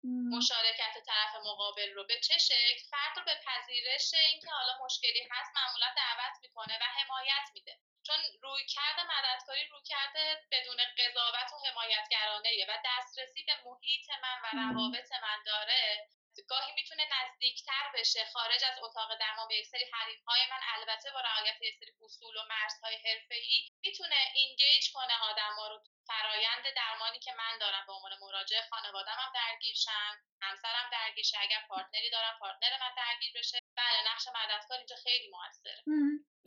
مشارکت 0.06 0.94
طرف 1.06 1.34
مقابل 1.46 1.94
رو. 1.94 2.06
به 2.06 2.20
چه 2.20 2.38
شکل؟ 2.38 2.80
فرد 2.90 3.18
رو 3.18 3.24
به 3.24 3.34
پذیرش 3.46 4.14
اینکه 4.14 4.50
حالا 4.50 4.72
مشکلی 4.84 5.28
هست 5.30 5.50
معمولا 5.56 5.86
دعوت 5.96 6.36
می‌کنه 6.42 6.78
و 6.80 6.84
حمایت 6.84 7.46
میده. 7.54 7.78
چون 8.06 8.16
روی 8.42 8.66
کرده 8.66 9.02
مددکاری 9.02 9.68
روی 9.68 9.82
کرده 9.84 10.42
بدون 10.50 10.76
قضاوت 10.98 11.52
و 11.52 11.66
حمایتگرانه 11.66 12.66
و 12.68 12.78
دسترسی 12.84 13.44
به 13.44 13.52
محیط 13.64 14.10
من 14.22 14.38
و 14.44 14.46
روابط 14.62 15.12
من 15.12 15.42
داره. 15.46 16.08
گاهی 16.50 16.72
می‌تونه 16.78 17.04
نزدیکتر 17.16 17.84
بشه 17.94 18.22
خارج 18.34 18.62
از 18.70 18.76
اتاق 18.84 19.10
درمان. 19.22 19.46
به 19.48 19.54
یک 19.60 19.66
سری 19.72 19.84
حریم 19.94 20.20
های 20.28 20.42
من 20.52 20.62
البته 20.74 21.08
با 21.14 21.20
رعایت 21.28 21.56
یک 21.68 21.74
سری 21.80 21.92
اصول 22.04 22.34
و 22.36 22.42
مرزهای 22.54 22.96
حرفه‌ای 23.06 23.58
می‌تونه 23.84 24.18
engage 24.40 24.84
کنه 24.94 25.14
آدما 25.30 25.64
رو 25.70 25.76
فرایند 26.10 26.64
درمانی 26.80 27.18
که 27.26 27.32
من 27.40 27.54
دارم. 27.60 27.84
به 27.86 27.92
عنوان 27.96 28.12
مراجع 28.22 28.60
خانوادم 28.70 29.16
هم 29.22 29.30
درگیر 29.40 29.74
شم 29.84 30.14
همسرم 30.40 30.86
درگیر 30.96 31.24
شه 31.24 31.38
اگر 31.40 31.60
partner 31.68 32.05
ی 32.05 32.10
دارم 32.10 32.36
partner 32.40 32.76
من 32.84 32.94
درگیر 33.02 33.32
بشه. 33.38 33.58
بله 33.76 33.98
نقش 34.10 34.24
مددکار 34.36 34.78
اینجا 34.78 34.96
خیلی 34.96 35.28
موثره. 35.34 35.80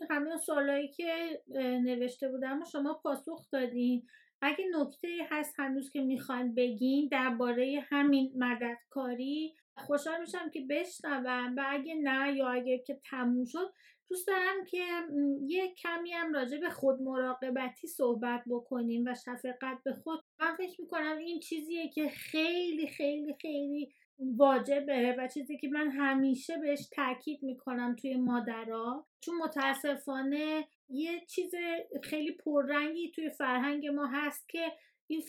همه 0.10 0.38
سوالایی 0.46 0.94
که 0.98 1.42
نوشته 1.90 2.28
بودم 2.28 2.60
شما 2.72 2.94
پاسخ 3.04 3.40
دادین. 3.52 4.08
اگه 4.42 4.66
نکته 4.76 5.28
هست 5.32 5.60
هنوز 5.60 5.92
که 5.94 6.00
می‌خوان 6.00 6.56
بگین 6.56 7.10
درباره 7.12 7.88
همین 7.92 8.34
مددکاری 8.38 9.56
خوشحال 9.80 10.20
میشم 10.22 10.50
که 10.54 10.66
بشنوم 10.70 11.56
و 11.58 11.66
اگه 11.70 11.96
نه 11.96 12.36
یا 12.38 12.50
اگه 12.50 12.78
که 12.78 13.00
تموم 13.10 13.46
شد 13.46 13.74
دوست 14.10 14.28
دارم 14.28 14.66
که 14.66 14.86
یه 15.48 15.74
کمی 15.74 16.12
هم 16.12 16.34
راجع 16.34 16.58
به 16.58 16.70
خود 16.70 17.02
مراقبتی 17.02 17.88
صحبت 17.88 18.44
بکنیم 18.50 19.04
و 19.08 19.14
شفقت 19.16 19.84
به 19.86 19.94
خود. 19.94 20.20
من 20.40 20.56
فکر 20.56 20.82
می‌کنم 20.82 21.18
این 21.18 21.40
چیزیه 21.40 21.90
که 21.90 22.10
خیلی 22.10 22.88
خیلی 22.88 23.36
خیلی 23.42 23.92
واجبه 24.20 25.16
و 25.18 25.28
چیزی 25.28 25.58
که 25.58 25.68
من 25.68 25.92
همیشه 25.92 26.58
بهش 26.58 26.90
تاکید 26.96 27.44
می‌کنم 27.44 27.96
توی 27.96 28.16
مادرها 28.16 29.08
چون 29.22 29.36
متاسفانه 29.36 30.68
یه 30.90 31.26
چیز 31.26 31.52
خیلی 32.04 32.32
پررنگی 32.32 33.12
توی 33.12 33.30
فرهنگ 33.30 33.88
ما 33.88 34.06
هست 34.06 34.50
که 34.50 34.72
این 35.08 35.22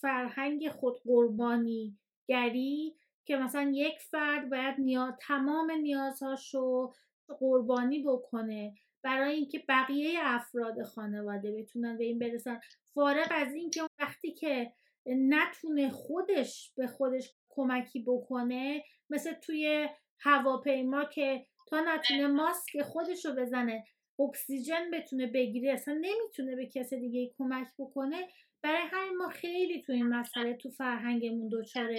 فرهنگ 0.00 0.68
خود 0.68 0.94
قربانی 1.04 1.98
گری 2.28 2.96
که 3.24 3.36
مثلا 3.36 3.70
یک 3.74 3.98
فرد 4.00 4.50
باید 4.50 4.74
نیاز 4.78 5.14
تمام 5.20 5.70
نیازهاش 5.70 6.54
رو 6.54 6.94
قربانی 7.38 8.02
بکنه 8.02 8.74
برای 9.02 9.34
اینکه 9.34 9.64
بقیه 9.68 10.18
افراد 10.22 10.82
خانواده 10.82 11.52
بتونن 11.52 11.98
به 11.98 12.04
این 12.04 12.18
برسن. 12.18 12.60
فارغ 12.94 13.28
از 13.30 13.54
اینکه 13.54 13.82
وقتی 13.98 14.34
که 14.34 14.72
نتونه 15.06 15.90
خودش 15.90 16.72
به 16.76 16.86
خودش 16.86 17.34
کمکی 17.48 18.04
بکنه 18.06 18.84
مثل 19.10 19.32
توی 19.32 19.88
هواپیما 20.20 21.04
که 21.04 21.46
تا 21.68 21.80
نتونه 21.80 22.26
ماسک 22.26 22.82
خودش 22.82 23.24
رو 23.24 23.34
بزنه. 23.34 23.84
اکسیژن 24.28 24.90
بتونه 24.90 25.26
بگیره 25.26 25.72
اصلا 25.72 25.94
نمی‌تونه 25.94 26.56
به 26.56 26.66
کسی 26.66 26.96
دیگه 27.00 27.34
کمک 27.38 27.68
بکنه. 27.78 28.28
برای 28.64 28.86
همین 28.92 29.16
ما 29.16 29.28
خیلی 29.28 29.82
تو 29.82 29.92
این 29.92 30.08
مسئله 30.18 30.54
تو 30.62 30.68
فرهنگمون 30.70 31.48
دچار 31.52 31.90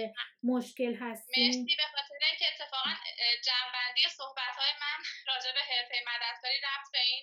مشکل 0.42 0.94
هستیم. 1.04 1.46
مرسی. 1.46 1.76
به 1.82 1.88
خاطر 1.94 2.18
اینکه 2.30 2.46
اتفاقا 2.52 2.90
جنبندی 3.48 4.04
صحبت 4.20 4.54
های 4.60 4.72
من 4.84 4.98
راجع 5.30 5.50
به 5.56 5.62
حرفه 5.70 5.96
مددکاری 6.10 6.58
رفت 6.68 6.88
به 6.92 7.02
این 7.10 7.22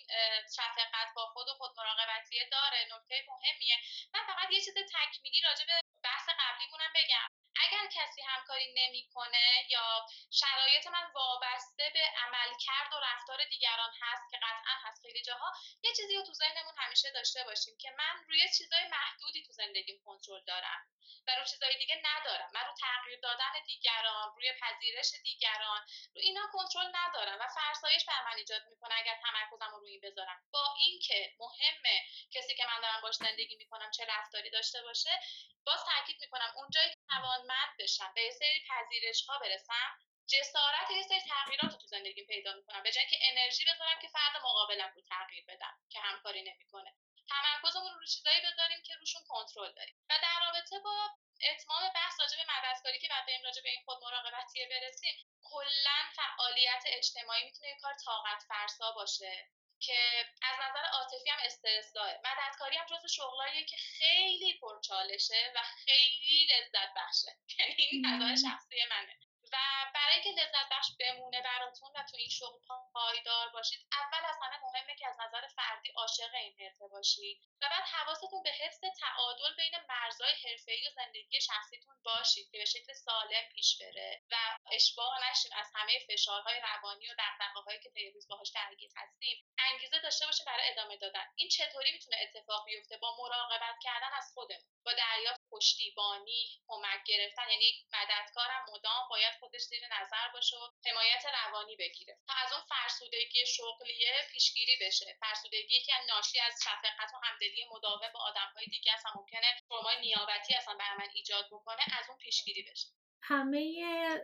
شفقت 0.57 1.09
با 1.15 1.25
خود 1.33 1.47
و 1.49 1.53
خود 1.59 1.71
مراقبتیه 1.77 2.43
داره. 2.55 2.79
نکته 2.93 3.15
مهمیه. 3.31 3.77
من 4.13 4.23
فقط 4.29 4.47
یه 4.55 4.61
چیز 4.65 4.75
تکمیلی 4.95 5.41
راجع 5.47 5.65
به 5.69 5.75
بحث 6.03 6.27
قبلیمونم 6.61 6.93
بگم. 6.95 7.29
اگر 7.55 7.87
کسی 7.87 8.21
همکاری 8.21 8.73
نمی‌کنه 8.73 9.65
یا 9.69 10.05
شرایط 10.31 10.87
من 10.87 11.11
وابسته 11.15 11.89
به 11.93 11.99
عملکرد 12.25 12.93
و 12.93 12.99
رفتار 12.99 13.45
دیگران 13.49 13.91
هست 14.01 14.31
که 14.31 14.37
قطعا 14.37 14.75
هست 14.83 15.01
خیلی 15.01 15.21
جاها 15.21 15.53
یه 15.83 15.93
چیزی 15.95 16.15
رو 16.15 16.23
تو 16.23 16.33
ذهنمون 16.33 16.73
همیشه 16.77 17.11
داشته 17.11 17.43
باشیم 17.43 17.77
که 17.77 17.91
من 17.91 18.25
روی 18.27 18.49
چیزای 18.57 18.87
محدودی 18.87 19.43
تو 19.43 19.53
زندگیم 19.53 20.01
کنترل 20.05 20.43
دارم 20.47 20.81
و 21.27 21.35
رو 21.35 21.45
چیزای 21.45 21.77
دیگه 21.77 22.01
ندارم. 22.03 22.51
من 22.53 22.65
رو 22.67 22.73
تغییر 22.73 23.19
دادن 23.19 23.53
دیگران 23.65 24.33
روی 24.35 24.53
پذیرش 24.61 25.11
دیگران 25.23 25.81
رو 26.15 26.21
اینا 26.21 26.41
کنترل 26.53 26.91
ندارم 26.95 27.37
و 27.41 27.47
فرسایش 27.47 28.05
بر 28.05 28.23
من 28.25 28.37
ایجاد 28.37 28.61
می‌کنه 28.69 28.95
اگر 28.97 29.17
تمرکزم 29.21 29.71
رو 29.71 29.79
روی 29.79 29.91
این 29.91 30.01
بذارم. 30.03 30.41
با 30.51 30.75
اینکه 30.77 31.35
مهمه 31.39 32.05
کسی 32.31 32.55
که 32.55 32.65
من 32.65 32.81
دارم 32.81 33.01
باش 33.01 33.15
زندگی 33.15 33.55
می‌کنم 33.55 33.91
چه 33.91 34.05
رفتاری 34.05 34.49
داشته 34.49 34.81
باشه 34.81 35.19
باز 35.65 35.79
تاکید 35.85 36.21
می‌کنم 36.21 36.50
اونجایی 36.55 36.89
که 36.89 36.97
توانمند 37.09 37.77
بشم 37.79 38.11
به 38.15 38.31
سری 38.31 38.65
پذیرش 38.69 39.25
ها 39.25 39.39
برسم 39.39 39.89
جسارت 40.27 40.91
یه 40.91 41.03
سری 41.03 41.21
تغییرات 41.21 41.71
رو 41.71 41.77
تو 41.77 41.87
زندگی 41.87 42.23
پیدا 42.25 42.53
می‌کنم. 42.53 42.83
به 42.83 42.91
جای 42.91 43.05
که 43.05 43.17
انرژی 43.21 43.65
بذارم 43.65 43.99
که 44.01 44.07
فرد 44.07 44.41
مقابلم 44.43 44.91
رو 44.95 45.01
تغییر 45.01 45.45
بدم 45.47 45.73
که 45.89 45.99
همکاری 45.99 46.41
نمی‌کنه. 46.43 46.95
تمرکزمون 47.29 47.93
رو 47.99 48.05
چیزایی 48.05 48.41
بذاریم 48.41 48.81
که 48.83 48.93
روشون 48.95 49.21
کنترل 49.27 49.71
داریم. 49.73 49.95
و 50.09 50.13
در 50.21 50.45
رابطه 50.45 50.79
با 50.79 51.09
اتمام 51.49 51.89
بحث 51.95 52.19
راجع 52.19 52.37
به 52.37 52.45
مددکاری 52.53 52.99
که 52.99 53.07
بعد 53.07 53.25
بریم 53.25 53.43
راجع 53.43 53.61
به 53.63 53.69
این 53.69 53.81
خود 53.85 54.03
مراقبتیه 54.03 54.67
برسیم 54.69 55.15
کلا 55.43 55.99
فعالیت 56.15 56.83
اجتماعی 56.85 57.43
می‌تونه 57.43 57.69
یه 57.69 57.77
کار 57.81 57.93
طاقت 58.05 58.43
فرسا 58.47 58.91
باشه. 58.91 59.49
که 59.81 60.25
از 60.41 60.55
نظر 60.59 60.85
عاطفی 60.93 61.29
هم 61.29 61.39
استرس 61.45 61.93
داره 61.93 62.19
مددکاری 62.25 62.77
هم 62.77 62.85
جزو 62.85 63.07
شغلاییه 63.07 63.65
که 63.65 63.77
خیلی 63.77 64.59
پرچالشه 64.61 65.51
و 65.55 65.59
خیلی 65.85 66.45
لذت 66.45 66.93
بخشه 66.95 67.31
یعنی 67.59 67.75
این 67.91 68.05
نظر 68.05 68.35
شخصی 68.35 68.75
منه. 68.89 69.30
و 69.53 69.57
برای 69.93 70.13
اینکه 70.13 70.41
لذت 70.41 70.69
بخش 70.71 70.87
بمونه 70.99 71.41
براتون 71.41 71.89
و 71.95 72.03
تو 72.11 72.17
این 72.17 72.29
شغل 72.29 72.59
پایدار 72.93 73.49
باشید 73.49 73.87
اول 73.91 74.25
از 74.29 74.35
همه 74.41 74.57
مهمه 74.61 74.95
که 74.95 75.07
از 75.07 75.17
نظر 75.19 75.47
فردی 75.47 75.89
عاشق 75.95 76.33
این 76.33 76.55
حرفه 76.59 76.87
باشید 76.87 77.41
و 77.61 77.69
بعد 77.69 77.83
حواستون 77.83 78.43
به 78.43 78.51
حفظ 78.51 78.79
تعادل 78.99 79.55
بین 79.57 79.73
مرزهای 79.89 80.33
حرفه‌ای 80.43 80.87
و 80.87 80.91
زندگی 80.91 81.41
شخصیتون 81.41 81.95
باشید 82.03 82.51
که 82.51 82.57
به 82.57 82.65
شکل 82.65 82.93
سالم 82.93 83.45
پیش 83.55 83.77
بره 83.81 84.21
و 84.31 84.35
اشباع 84.71 85.29
نشیم 85.29 85.51
از 85.55 85.67
همه 85.75 85.99
فشارهای 86.07 86.59
روانی 86.59 87.07
و 87.07 87.15
دغدغه‌هایی 87.19 87.79
که 87.79 87.89
طی 87.89 88.11
روز 88.11 88.27
باهاش 88.27 88.51
درگیر 88.55 88.91
هستیم 88.95 89.37
انگیزه 89.57 89.99
داشته 89.99 90.25
باشیم 90.25 90.45
برای 90.45 90.69
ادامه 90.69 90.97
دادن. 90.97 91.25
این 91.35 91.49
چطوری 91.49 91.91
می‌تونه 91.91 92.17
اتفاق 92.21 92.65
بیفته؟ 92.65 92.97
با 92.97 93.15
مراقبت 93.17 93.75
کردن 93.81 94.13
از 94.17 94.31
خودمون 94.33 94.81
با 94.85 94.93
دریافت 94.93 95.40
پشتیبانی 95.51 96.43
کمک 96.67 97.01
گرفتن. 97.09 97.47
یعنی 97.53 97.69
مددکارم 97.95 98.61
مدام 98.73 99.03
باید 99.09 99.33
خودش 99.39 99.61
زیر 99.61 99.83
نظر 99.97 100.25
باشه 100.33 100.55
و 100.61 100.65
حمایت 100.87 101.23
روانی 101.39 101.75
بگیره. 101.75 102.13
تا 102.27 102.33
از 102.43 102.49
اون 102.53 102.63
فرسودگی 102.71 103.41
شغلیه 103.55 104.13
پیشگیری 104.31 104.75
بشه. 104.81 105.05
فرسودگی 105.23 105.79
که 105.85 105.93
ناشی 106.09 106.39
از 106.47 106.53
شفقت 106.65 107.09
و 107.13 107.17
همدلی 107.23 107.63
مداوم 107.73 108.11
با 108.13 108.19
آدمهای 108.29 108.65
دیگه 108.75 108.91
اصلا 108.93 109.11
ممکنه 109.15 109.47
ترومای 109.69 109.97
نیابتی 110.05 110.51
اصلا 110.59 110.73
بر 110.81 110.93
من 110.99 111.09
ایجاد 111.13 111.45
بکنه 111.51 111.83
از 111.99 112.05
اون 112.09 112.17
پیشگیری 112.17 112.63
بشه. 112.71 112.87
همه 113.23 113.61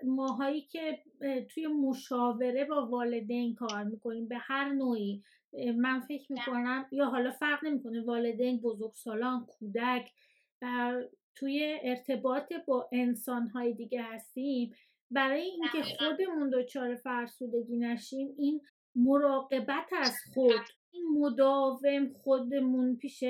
ماهایی 0.03 0.61
که 0.61 1.03
توی 1.53 1.67
مشاوره 1.67 2.65
با 2.65 2.85
والدین 2.85 3.55
کار 3.55 3.83
می‌کنیم 3.83 4.27
به 4.27 4.37
هر 4.37 4.65
نوعی 4.65 5.23
من 5.75 6.01
فکر 6.07 6.31
می‌کنم 6.31 6.89
یا 6.91 7.05
حالا 7.05 7.31
فرق 7.31 7.59
نمی‌کنه 7.63 8.05
والدین 8.05 8.61
بزرگسالان 8.61 9.45
کودک 9.45 10.11
توی 11.35 11.79
ارتباط 11.83 12.53
با 12.67 12.89
انسانهای 12.91 13.73
دیگه 13.73 14.01
هستیم 14.03 14.73
برای 15.11 15.41
اینکه 15.41 15.81
خودمون 15.81 16.49
دچار 16.49 16.95
فرسودگی 16.95 17.77
نشیم 17.77 18.35
این 18.37 18.61
مراقبت 18.95 19.93
از 20.01 20.15
خود 20.33 20.65
این 20.91 21.05
مداوم 21.19 22.13
خودمون 22.23 22.95
پیش 22.95 23.23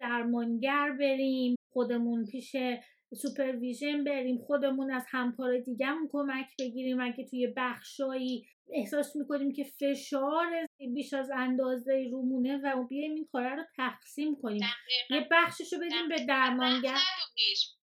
درمانگر 0.00 0.96
بریم 1.00 1.56
خودمون 1.72 2.26
پیش 2.26 2.56
سوپرویژن 3.14 4.04
بریم 4.04 4.38
خودمون 4.38 4.90
از 4.90 5.04
همکار 5.08 5.58
دیگهمون 5.58 6.08
کمک 6.12 6.46
بگیریم 6.58 7.00
اگه 7.00 7.24
توی 7.24 7.54
بخشایی 7.56 8.46
احساس 8.72 9.16
می‌کنیم 9.16 9.52
که 9.52 9.64
فشار 9.64 10.66
بیش 10.94 11.12
از 11.12 11.30
اندازه 11.30 12.08
رومونه 12.12 12.60
و 12.64 12.84
بیایم 12.84 13.14
این 13.14 13.28
کاره 13.32 13.54
رو 13.54 13.64
تقسیم 13.76 14.36
کنیم. 14.42 14.62
یه 15.10 15.28
بخشش 15.30 15.72
رو 15.72 15.78
بدیم 15.78 16.08
به 16.08 16.26
درمانگر. 16.28 16.98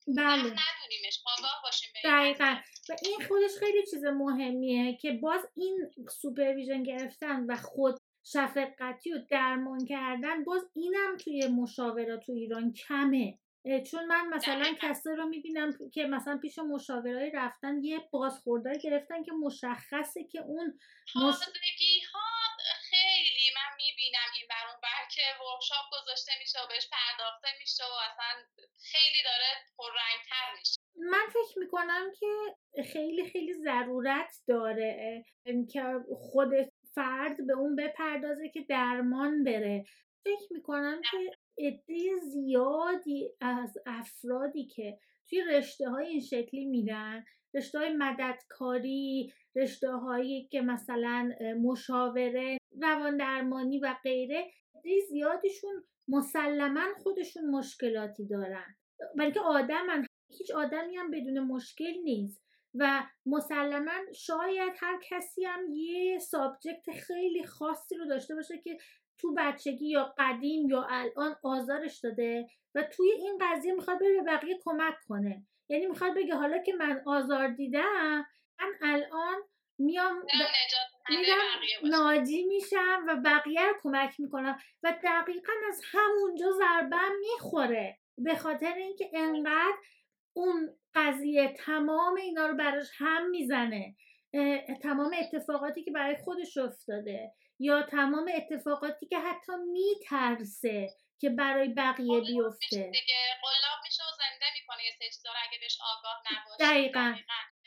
بله. 0.07 0.37
ندونیمش. 0.37 1.23
باشیم 1.63 1.89
دقیقا. 2.03 2.55
و 2.89 2.95
این 3.05 3.27
خودش 3.27 3.51
خیلی 3.59 3.85
چیز 3.91 4.05
مهمیه 4.05 4.97
که 4.97 5.11
باز 5.11 5.41
این 5.55 5.91
سوپرویژن 6.21 6.83
گرفتن 6.83 7.45
و 7.45 7.55
خود 7.55 7.97
شفقتی 8.23 9.13
و 9.13 9.17
درمان 9.29 9.85
کردن 9.85 10.43
باز 10.43 10.61
اینم 10.75 11.17
توی 11.17 11.47
مشاورات 11.47 12.25
تو 12.25 12.31
ایران 12.31 12.73
کمه. 12.73 13.39
چون 13.91 14.05
من 14.05 14.27
مثلا 14.27 14.75
کسا 14.81 15.11
رو 15.11 15.25
می‌بینم 15.25 15.89
که 15.93 16.03
مثلا 16.03 16.37
پیش 16.37 16.59
مشاورای 16.59 17.31
رفتن 17.31 17.83
یه 17.83 17.99
بازخوردار 18.11 18.77
گرفتن 18.77 19.23
که 19.23 19.31
مشخصه 19.31 20.23
که 20.23 20.39
اون 20.39 20.79
مش... 21.15 21.35
ها 22.13 22.31
خیلی 22.89 23.49
من 23.55 23.75
می‌بینم 23.77 24.29
این 24.37 24.47
برون 24.49 24.81
بر 24.83 25.07
که 25.11 25.21
ورکشاپ 25.21 25.85
گذاشته 25.91 26.31
میشه 26.39 26.59
و 26.63 26.67
بهش 26.67 26.89
پرداخته 26.91 27.47
میشه 27.59 27.83
و 27.83 27.95
اصلا 28.11 28.43
خیلی 28.91 29.23
داره 29.23 29.49
پررنگتر 29.77 30.59
میشه. 30.59 30.81
من 30.95 31.27
فکر 31.29 31.59
می‌کنم 31.59 32.11
که 32.19 32.27
خیلی 32.93 33.29
خیلی 33.29 33.53
ضرورت 33.53 34.35
داره 34.47 35.25
که 35.73 35.83
خود 36.31 36.49
فرد 36.95 37.47
به 37.47 37.53
اون 37.53 37.75
بپردازه 37.75 38.49
که 38.49 38.61
درمان 38.69 39.43
بره. 39.43 39.85
فکر 40.23 40.53
می‌کنم 40.53 41.01
که 41.11 41.17
عده 41.57 42.19
زیادی 42.21 43.29
از 43.41 43.77
افرادی 43.85 44.65
که 44.65 44.97
توی 45.29 45.41
رشته 45.41 45.89
های 45.89 46.07
این 46.07 46.19
شکلی 46.19 46.65
میرن 46.65 47.25
رشته 47.53 47.79
های 47.79 47.93
مددکاری 47.93 49.33
رشته 49.55 49.91
هایی 49.91 50.47
که 50.51 50.61
مثلا 50.61 51.31
مشاوره 51.61 52.57
روان 52.81 53.17
درمانی 53.17 53.79
و 53.79 53.95
غیره 54.03 54.51
زیادیشون 55.09 55.83
مسلما 56.07 56.85
خودشون 57.03 57.45
مشکلاتی 57.45 58.27
دارن. 58.27 58.75
بلکه 59.17 59.39
آدمن 59.39 60.05
هیچ 60.37 60.51
آدمی 60.51 60.95
هم 60.97 61.11
بدون 61.11 61.39
مشکل 61.39 61.93
نیست 62.03 62.41
و 62.75 63.03
مسلما 63.25 63.91
شاید 64.15 64.73
هر 64.79 64.99
کسی 65.09 65.45
هم 65.45 65.59
یه 65.73 66.19
سابجکت 66.19 66.91
خیلی 66.91 67.43
خاصی 67.43 67.95
رو 67.95 68.05
داشته 68.05 68.35
باشه 68.35 68.57
که 68.57 68.77
تو 69.21 69.33
بچگی 69.37 69.89
یا 69.89 70.13
قدیم 70.17 70.69
یا 70.69 70.87
الان 70.89 71.35
آزارش 71.43 71.99
داده 71.99 72.47
و 72.75 72.83
توی 72.83 73.11
این 73.11 73.37
قضیه 73.41 73.73
می‌خواد 73.73 73.99
بره 73.99 74.13
به 74.13 74.23
بقیه 74.23 74.59
کمک 74.63 74.95
کنه. 75.07 75.45
یعنی 75.69 75.85
می‌خواد 75.85 76.15
بگه 76.15 76.35
حالا 76.35 76.57
که 76.57 76.73
من 76.73 77.01
آزار 77.05 77.47
دیدم 77.47 78.25
من 78.59 78.73
الان 78.81 79.41
میام 79.79 80.23
میرم 81.09 81.41
ناجی 81.83 82.43
میشم 82.43 83.05
و 83.07 83.15
بقیه 83.15 83.67
رو 83.67 83.73
کمک 83.83 84.19
می‌کنم 84.19 84.59
و 84.83 84.93
دقیقا 85.03 85.53
از 85.67 85.81
همونجا 85.91 86.51
ضربم 86.51 87.11
می‌خوره. 87.19 87.97
به 88.17 88.35
خاطر 88.35 88.73
اینکه 88.73 89.09
انقدر 89.13 89.77
اون 90.33 90.69
قضیه 90.95 91.53
تمام 91.57 92.15
اینا 92.15 92.47
رو 92.47 92.55
براش 92.57 92.89
هم 92.97 93.29
می‌زنه. 93.29 93.95
تمام 94.81 95.11
اتفاقاتی 95.19 95.83
که 95.83 95.91
برای 95.91 96.15
خودش 96.15 96.57
افتاده. 96.57 97.31
یا 97.67 97.77
تمام 97.95 98.27
اتفاقاتی 98.39 99.05
که 99.11 99.19
حتی 99.19 99.51
میترسه 99.75 100.79
که 101.21 101.29
برای 101.29 101.69
بقیه 101.81 102.19
بیفته. 102.29 102.83
دیگه. 102.99 103.23
قلاب 103.45 103.79
میشه 103.85 104.03
و 104.03 104.11
زنده 104.21 104.45
می‌کنه. 104.57 104.85
یه 104.85 104.91
سه 104.99 105.05
چیزا 105.15 105.29
رو 105.35 105.39
اگه 105.47 105.57
بهش 105.59 105.77
آگاه 105.93 106.17
نباشه 106.31 106.63
دقیقا. 106.69 107.09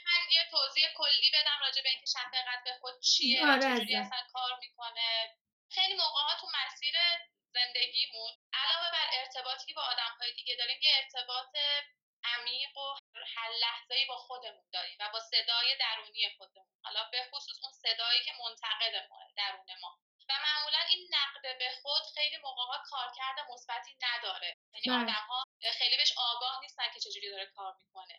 من 0.08 0.22
یه 0.36 0.44
توضیح 0.50 0.86
کلی 0.96 1.30
بدم 1.36 1.58
راجع 1.66 1.82
به 1.82 1.88
اینکه 1.88 2.06
شفقت 2.06 2.60
به 2.64 2.70
خود 2.80 2.94
چیه 3.00 3.46
آره 3.52 3.60
چجوری 3.60 3.96
اصلا 3.96 4.18
کار 4.32 4.50
می‌کنه. 4.60 5.08
خیلی 5.70 5.94
موقع 5.94 6.34
تو 6.40 6.46
مسیر 6.58 6.94
زندگیمون 7.56 8.32
علاوه 8.52 8.90
بر 8.96 9.08
ارتباطی 9.20 9.66
که 9.66 9.74
با 9.74 9.82
آدم 9.82 10.12
های 10.20 10.32
دیگه 10.38 10.54
داریم 10.60 10.80
یه 10.82 10.92
ارتباط 11.00 11.52
عمیق 12.24 12.76
و 12.76 12.94
هر 13.34 13.50
لحظه 13.50 14.06
با 14.08 14.16
خودمون 14.16 14.70
داریم 14.72 14.96
و 15.00 15.08
با 15.12 15.20
صدای 15.20 15.76
درونی 15.80 16.30
خودمون. 16.38 16.66
حالا 16.84 17.08
به 17.12 17.28
خصوص 17.32 17.58
اون 17.62 17.72
صدایی 17.72 18.24
که 18.24 18.32
منتقد 18.44 19.08
ما 19.10 19.18
درون 19.36 19.66
ما. 19.82 19.98
و 20.28 20.32
معمولا 20.46 20.78
این 20.90 21.08
نقد 21.10 21.58
به 21.58 21.70
خود 21.82 22.02
خیلی 22.14 22.36
موقع 22.36 22.62
ها 22.62 22.82
کارکرد 22.84 23.50
مثبتی 23.50 23.96
نداره. 24.02 24.56
یعنی 24.72 24.86
بله. 24.86 25.02
آدم 25.02 25.26
ها 25.28 25.44
خیلی 25.78 25.96
بهش 25.96 26.12
آگاه 26.16 26.60
نیستن 26.62 26.92
که 26.94 27.00
چجوری 27.00 27.30
داره 27.30 27.46
کار 27.46 27.74
می‌کنه. 27.78 28.18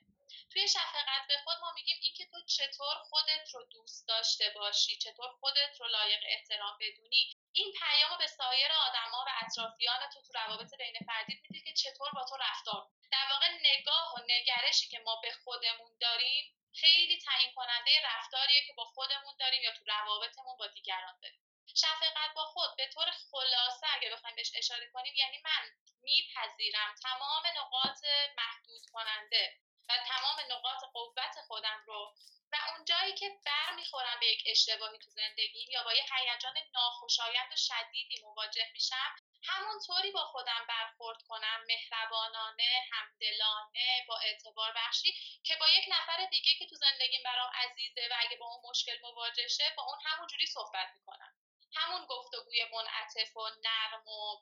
توی 0.55 0.67
شفقت 0.67 1.27
به 1.27 1.37
خود 1.43 1.57
ما 1.61 1.71
میگیم 1.71 1.97
اینکه 2.01 2.25
تو 2.25 2.37
چطور 2.45 2.95
خودت 3.09 3.49
رو 3.53 3.63
دوست 3.63 4.07
داشته 4.07 4.49
باشی 4.55 4.97
چطور 4.97 5.29
خودت 5.39 5.73
رو 5.79 5.87
لایق 5.87 6.19
احترام 6.25 6.77
بدونی. 6.81 7.37
این 7.53 7.73
پیام 7.79 8.17
به 8.17 8.27
سایر 8.27 8.71
آدما 8.71 9.25
و 9.27 9.29
اطرافیان 9.41 10.09
تو 10.13 10.21
تو 10.21 10.33
روابط 10.33 10.73
بین 10.77 10.95
فردی 11.07 11.41
میده 11.43 11.59
که 11.65 11.73
چطور 11.73 12.09
با 12.11 12.25
تو 12.29 12.35
رفتار 12.35 12.89
در 13.11 13.27
واقع 13.31 13.47
نگاه 13.61 14.13
و 14.15 14.19
نگرشی 14.27 14.87
که 14.87 14.99
ما 14.99 15.15
به 15.23 15.31
خودمون 15.43 15.97
داریم 16.01 16.55
خیلی 16.73 17.21
تعیین 17.21 17.51
کننده 17.55 17.91
رفتاریه 18.03 18.65
که 18.67 18.73
با 18.73 18.85
خودمون 18.85 19.37
داریم 19.39 19.63
یا 19.63 19.71
تو 19.71 19.83
روابطمون 19.85 20.57
با 20.57 20.67
دیگران 20.67 21.19
داریم. 21.21 21.41
شفقت 21.75 22.33
با 22.35 22.45
خود 22.45 22.75
به 22.77 22.87
طور 22.87 23.11
خلاصه 23.31 23.87
اگه 23.95 24.09
بخوایم 24.09 24.35
بهش 24.35 24.51
اشاره 24.55 24.89
کنیم 24.93 25.13
یعنی 25.15 25.37
من 25.37 25.63
میپذیرم 26.01 26.95
تمام 27.01 27.43
نقاط 27.57 28.03
محدود 28.37 28.81
کننده 28.93 29.64
و 29.89 29.93
تمام 30.07 30.39
نقاط 30.51 30.83
قوت 30.93 31.41
خودم 31.47 31.83
رو. 31.87 32.13
و 32.51 32.55
اون 32.69 32.85
جایی 32.85 33.13
که 33.13 33.29
بر 33.45 33.75
می‌خورم 33.75 34.19
به 34.19 34.27
یک 34.27 34.43
اشتباهی 34.45 34.97
تو 34.97 35.11
زندگیم 35.11 35.71
یا 35.71 35.83
با 35.83 35.93
یه 35.93 36.03
هیجان 36.13 36.53
ناخوشایند 36.73 37.53
و 37.53 37.55
شدیدی 37.55 38.21
مواجه 38.23 38.69
میشم 38.73 39.15
همونطوری 39.43 40.11
با 40.11 40.25
خودم 40.25 40.65
برخورد 40.69 41.21
کنم 41.21 41.63
مهربانانه 41.67 42.87
همدلانه 42.91 44.05
با 44.07 44.17
اعتبار 44.17 44.73
بخشی 44.75 45.13
که 45.43 45.55
با 45.55 45.67
یک 45.67 45.85
نفر 45.87 46.25
دیگه 46.25 46.53
که 46.59 46.65
تو 46.65 46.75
زندگیم 46.75 47.23
برام 47.23 47.51
عزیزه 47.53 48.07
و 48.11 48.15
اگه 48.19 48.37
با 48.37 48.45
اون 48.45 48.69
مشکل 48.69 48.97
مواجه 49.01 49.47
شه 49.47 49.73
با 49.77 49.83
اون 49.83 49.99
همونجوری 50.05 50.47
صحبت 50.47 50.87
می‌کنم. 50.95 51.33
همون 51.75 52.05
گفتگوی 52.05 52.65
منعطف 52.73 53.37
و 53.37 53.49
نرم 53.63 54.07
و 54.07 54.41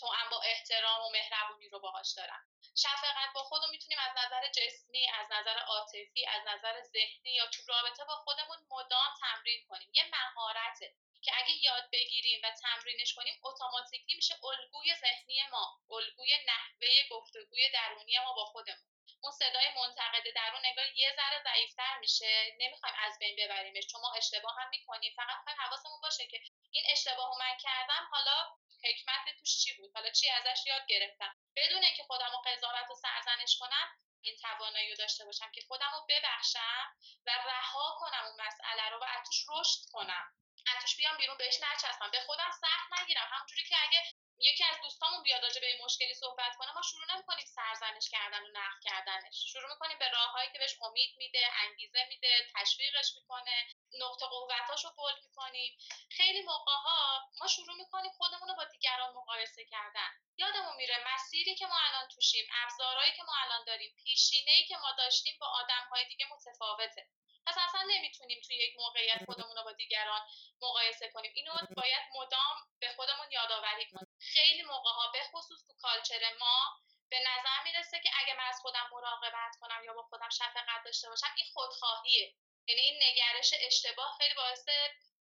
تو 0.00 0.06
هم 0.06 0.30
با 0.30 0.40
احترام 0.42 1.04
و 1.04 1.10
مهربونی 1.10 1.68
رو 1.68 1.80
باهاش 1.80 2.12
دارم. 2.16 2.40
شفقت 2.76 3.32
با 3.34 3.42
خودمون 3.42 3.70
می‌تونیم 3.70 3.98
از 3.98 4.12
نظر 4.24 4.48
جسمی 4.48 5.10
از 5.10 5.26
نظر 5.30 5.58
عاطفی 5.58 6.26
از 6.26 6.42
نظر 6.46 6.82
ذهنی 6.82 7.30
یا 7.30 7.46
تو 7.46 7.62
رابطه 7.66 8.04
با 8.04 8.16
خودمون 8.16 8.58
مدام 8.70 9.14
تمرین 9.20 9.66
کنیم. 9.68 9.90
یه 9.94 10.04
مهارته 10.12 10.94
که 11.22 11.32
اگه 11.38 11.50
یاد 11.50 11.90
بگیریم 11.92 12.40
و 12.44 12.50
تمرینش 12.50 13.14
کنیم 13.14 13.40
اتوماتیکلی 13.42 14.14
میشه 14.14 14.34
الگوی 14.44 14.94
ذهنی 14.94 15.42
ما 15.52 15.78
الگوی 15.90 16.30
نحوه 16.46 17.08
گفتگوی 17.10 17.70
درونی 17.70 18.18
ما 18.18 18.32
با 18.32 18.44
خودمون. 18.44 18.88
اون 19.22 19.32
صدای 19.32 19.68
منتقد 19.76 20.34
درون 20.34 20.64
انگار 20.64 20.86
یه 20.86 21.16
ذره 21.16 21.42
ضعیفتر 21.42 21.98
میشه. 21.98 22.56
نمی‌خوایم 22.58 22.94
از 22.98 23.18
بین 23.18 23.36
ببریمش. 23.38 23.86
چون 23.86 24.00
ما 24.00 24.12
اشتباه 24.12 24.56
هم 24.60 24.68
می‌کنیم 24.68 25.12
فقط 25.16 25.36
می‌خوایم 25.38 25.60
حواسمون 25.60 26.00
باشه 26.00 26.26
که 26.26 26.40
این 26.70 26.84
اشتباه 26.92 27.38
من 27.38 27.56
کردم 27.56 28.08
حالا 28.10 28.56
حکمت 28.84 29.38
توش 29.38 29.58
چی 29.58 29.72
بود؟ 29.76 29.90
حالا 29.94 30.10
چی 30.10 30.30
ازش 30.30 30.66
یاد 30.66 30.86
گرفتم؟ 30.88 31.36
بدون 31.56 31.84
اینکه 31.84 32.02
خودم 32.02 32.30
رو 32.32 32.38
قضاوت 32.50 32.90
و 32.90 32.94
سرزنش 32.94 33.56
کنم 33.60 33.88
این 34.20 34.36
توانایی 34.36 34.90
رو 34.90 34.96
داشته 34.96 35.24
باشم 35.24 35.50
که 35.54 35.60
خودم 35.68 35.90
رو 35.92 36.06
ببخشم 36.08 36.96
و 37.26 37.30
رها 37.30 37.96
کنم 38.00 38.24
اون 38.26 38.40
مسئله 38.46 38.88
رو 38.88 39.00
و 39.00 39.04
از 39.04 39.26
توش 39.26 39.44
رشد 39.48 39.80
کنم. 39.92 40.24
از 40.66 40.82
توش 40.82 40.96
بیام 40.96 41.16
بیرون 41.16 41.36
بهش 41.36 41.58
نچسبم. 41.62 42.10
به 42.10 42.20
خودم 42.20 42.50
سخت 42.60 43.00
نگیرم. 43.00 43.28
همونجوری 43.32 43.64
که 43.64 43.76
اگه 43.82 44.02
یکی 44.40 44.64
از 44.64 44.76
دوستامون 44.82 45.22
بیاد 45.22 45.42
راجع 45.42 45.60
به 45.60 45.66
این 45.66 45.84
مشکلی 45.84 46.14
صحبت 46.14 46.56
کنه 46.58 46.72
ما 46.72 46.82
شروع 46.82 47.14
نمی‌کنیم 47.14 47.46
سرزنش 47.46 48.10
کردن 48.10 48.42
و 48.42 48.48
نقد 48.48 48.80
کردنش. 48.82 49.44
شروع 49.52 49.72
می‌کنیم 49.72 49.98
به 49.98 50.08
راههایی 50.08 50.50
که 50.52 50.58
بهش 50.58 50.76
امید 50.82 51.16
میده 51.16 51.46
انگیزه 51.64 52.04
میده 52.08 52.46
تشویقش 52.54 53.14
می‌کنه. 53.16 53.66
نقطه 53.92 54.26
قوتاش 54.26 54.84
رو 54.84 54.90
بولد 54.96 55.24
می‌کنیم. 55.24 55.78
خیلی 56.10 56.42
موقع 56.42 56.72
ها 56.72 57.20
ما 57.40 57.46
شروع 57.46 57.76
می‌کنیم 57.76 58.10
خودمون 58.10 58.48
رو 58.48 58.54
با 58.54 58.64
دیگران 58.64 59.14
مقایسه 59.14 59.64
کردن. 59.64 60.10
یادمون 60.36 60.76
میره 60.76 60.96
مسیری 61.14 61.54
که 61.54 61.66
ما 61.66 61.78
الان 61.88 62.08
توشیم 62.08 62.46
ابزارهایی 62.62 63.12
که 63.12 63.22
ما 63.22 63.32
الان 63.44 63.64
داریم 63.64 63.94
پیشینه 64.04 64.50
ای 64.50 64.64
که 64.64 64.76
ما 64.76 64.92
داشتیم 64.98 65.36
با 65.40 65.46
آدم 65.46 65.88
های 65.90 66.04
دیگه 66.04 66.26
متفاوته. 66.32 67.06
پس 67.46 67.58
اصلا 67.68 67.82
نمی‌تونیم 67.88 68.40
توی 68.46 68.56
یک 68.56 68.74
موقعیت 68.76 69.24
خودمون 69.26 69.56
رو 69.56 69.64
با 69.64 69.72
دیگران 69.72 70.20
مقایسه 70.62 71.08
کنیم. 71.08 71.32
اینو 71.34 71.52
باید 71.76 72.02
مدام 72.14 72.56
به 72.80 72.88
خودمون 72.96 73.26
یادآوری 73.30 73.86
کنیم. 73.90 74.07
خیلی 74.34 74.62
موقع 74.62 74.90
ها 74.90 75.12
به 75.12 75.22
خصوص 75.32 75.60
تو 75.66 75.72
کالچر 75.82 76.22
ما 76.40 76.58
به 77.10 77.18
نظر 77.30 77.58
می‌رسه 77.64 78.00
که 78.04 78.10
اگه 78.20 78.34
من 78.38 78.48
از 78.48 78.58
خودم 78.62 78.86
مراقبت 78.92 79.52
کنم 79.60 79.84
یا 79.84 79.92
با 79.94 80.02
خودم 80.02 80.28
شفقت 80.28 80.80
داشته 80.84 81.08
باشم 81.08 81.32
این 81.36 81.46
خودخواهیه. 81.54 82.34
یعنی 82.68 82.80
این 82.80 82.96
نگرش 83.06 83.54
اشتباه 83.66 84.18
خیلی 84.18 84.34
باعث 84.34 84.64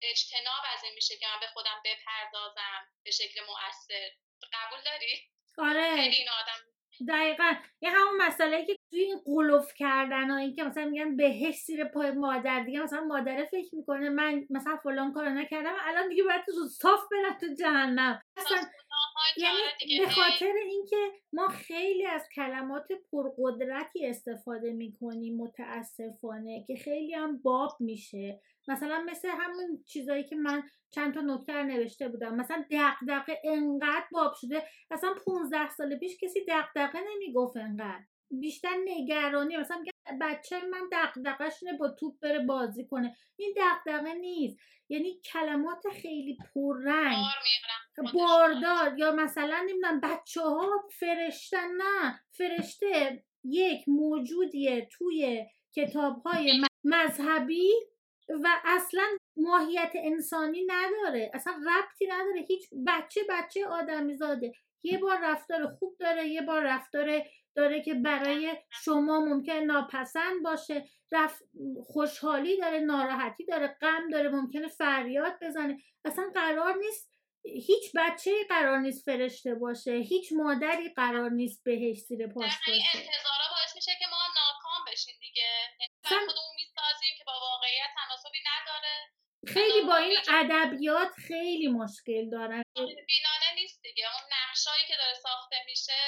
اجتناب 0.02 0.62
از 0.74 0.84
این 0.84 0.94
میشه 0.94 1.16
که 1.16 1.26
من 1.34 1.40
به 1.40 1.46
خودم 1.46 1.82
بپردازم 1.84 2.88
به 3.04 3.10
شکل 3.10 3.40
مؤثر. 3.40 4.10
قبول 4.52 4.78
داری؟ 4.84 5.30
آره. 5.58 5.96
خیلی 5.96 6.16
این 6.16 6.28
آدم 6.28 6.58
دقیقا. 7.08 7.54
یه 7.80 7.90
همون 7.90 8.16
مسئله 8.22 8.66
که 8.66 8.78
توی 8.90 9.00
این 9.00 9.22
قلوف 9.24 9.74
کردن 9.74 10.30
و 10.30 10.34
این 10.34 10.56
که 10.56 10.62
مثلا 10.62 10.84
میگن 10.84 11.16
بهش 11.16 11.54
زیر 11.54 11.84
پای 11.84 12.10
مادر 12.10 12.60
دیگه 12.60 12.80
مثلا 12.80 13.00
مادره 13.00 13.44
فکر 13.44 13.74
می‌کنه 13.74 14.08
من 14.08 14.46
مثلا 14.50 14.76
فلان 14.82 15.12
کارو 15.12 15.30
نکردم 15.30 15.76
الان 15.80 16.08
دیگه 16.08 16.22
باید 16.22 16.44
تو 16.44 16.68
صاف 16.68 17.00
برم 17.10 17.38
تو 17.38 17.46
جهنم. 17.58 18.22
اصلا 18.36 18.70
یعنی 19.36 19.98
به 19.98 20.08
خاطر 20.08 20.52
اینکه 20.70 20.96
ما 21.32 21.48
خیلی 21.48 22.06
از 22.06 22.28
کلمات 22.34 22.88
پرقدرتی 23.12 24.06
استفاده 24.06 24.72
می‌کنیم 24.72 25.36
متاسفانه 25.36 26.64
که 26.66 26.76
خیلی 26.76 27.14
هم 27.14 27.42
باب 27.42 27.76
میشه. 27.80 28.40
مثلا 28.68 29.04
مثل 29.08 29.28
همون 29.28 29.84
چیزایی 29.86 30.24
که 30.24 30.36
من 30.36 30.62
چند 30.90 31.14
تا 31.14 31.20
نکتر 31.20 31.62
نوشته 31.62 32.08
بودم. 32.08 32.34
مثلا 32.34 32.64
دقدقه 32.70 33.40
انقدر 33.44 34.06
باب 34.12 34.32
شده. 34.40 34.62
اصلا 34.90 35.14
15 35.26 35.70
سال 35.70 35.98
پیش 35.98 36.16
کسی 36.20 36.44
دقدقه 36.44 36.98
نمی‌گفت 37.14 37.56
انقدر. 37.56 38.04
بیشتر 38.30 38.76
نگرانی. 38.84 39.56
مثلا 39.56 39.84
بچه 40.20 40.60
من 40.66 40.88
دقدقش 40.92 41.64
با 41.78 41.88
توپ 41.88 42.20
بره 42.20 42.38
بازی 42.38 42.86
کنه. 42.86 43.16
این 43.36 43.54
دقدقه 43.56 44.14
نیست. 44.14 44.58
یعنی 44.88 45.20
کلمات 45.32 45.82
خیلی 46.02 46.38
پررنگ. 46.54 47.24
باردار 48.14 48.98
یا 48.98 49.12
مثلا 49.12 49.60
نمی‌دونم 49.60 50.00
بچه 50.00 50.40
ها 50.40 50.88
فرشتن 50.98 51.68
نه 51.76 52.20
فرشته 52.32 53.22
یک 53.44 53.88
موجودیه 53.88 54.88
توی 54.92 55.46
کتاب 55.74 56.22
های 56.26 56.62
مذهبی 56.84 57.70
و 58.28 58.48
اصلا 58.64 59.04
ماهیت 59.36 59.92
انسانی 59.94 60.66
نداره. 60.66 61.30
اصلا 61.34 61.52
ربطی 61.52 62.06
نداره. 62.06 62.40
هیچ 62.48 62.68
بچه 62.86 63.20
بچه 63.28 63.66
آدمی 63.66 64.16
زاده. 64.16 64.52
یه 64.82 64.98
بار 64.98 65.18
رفتار 65.22 65.66
خوب 65.66 65.96
داره 66.00 66.28
یه 66.28 66.42
بار 66.42 66.62
رفتار 66.62 67.22
داره 67.54 67.82
که 67.82 67.94
برای 67.94 68.56
شما 68.70 69.20
ممکن 69.20 69.52
ناپسند 69.52 70.42
باشه. 70.42 70.84
رف... 71.12 71.42
خوشحالی 71.84 72.56
داره 72.56 72.78
ناراحتی 72.78 73.44
داره 73.44 73.76
غم 73.80 74.08
داره 74.10 74.28
ممکنه 74.28 74.68
فریاد 74.68 75.38
بزنه. 75.42 75.78
اصلا 76.04 76.30
قرار 76.34 76.76
نیست 76.76 77.15
هیچ 77.54 77.92
بچه 77.96 78.30
قرار 78.48 78.78
نیست 78.78 79.04
فرشته 79.04 79.54
باشه 79.54 79.92
هیچ 79.92 80.32
مادری 80.32 80.88
قرار 80.96 81.30
نیست 81.30 81.64
بهش 81.64 81.98
زیر 81.98 82.26
پاش 82.26 82.52
باشه. 82.66 82.82
انتظارا 82.94 83.46
باعث 83.50 83.76
میشه 83.76 83.92
که 83.98 84.06
ما 84.10 84.22
ناکام 84.40 84.84
بشیم 84.92 85.14
دیگه. 85.20 85.50
یعنی 85.80 86.26
خودمون 86.26 86.54
می‌سازیم 86.56 87.14
که 87.18 87.24
با 87.24 87.32
واقعیت 87.40 87.90
تناسبی 87.96 88.38
نداره. 88.50 88.94
خیلی 89.54 89.80
با 89.80 89.96
این 89.96 90.18
ادبیات 90.40 91.12
خیلی 91.28 91.68
مشکل 91.68 92.30
دارن. 92.30 92.62
بینانه 93.10 93.50
نیست 93.54 93.82
دیگه. 93.82 94.04
اون 94.14 94.26
نقشایی 94.38 94.84
که 94.88 94.96
داره 94.96 95.14
ساخته 95.14 95.56
میشه 95.66 96.00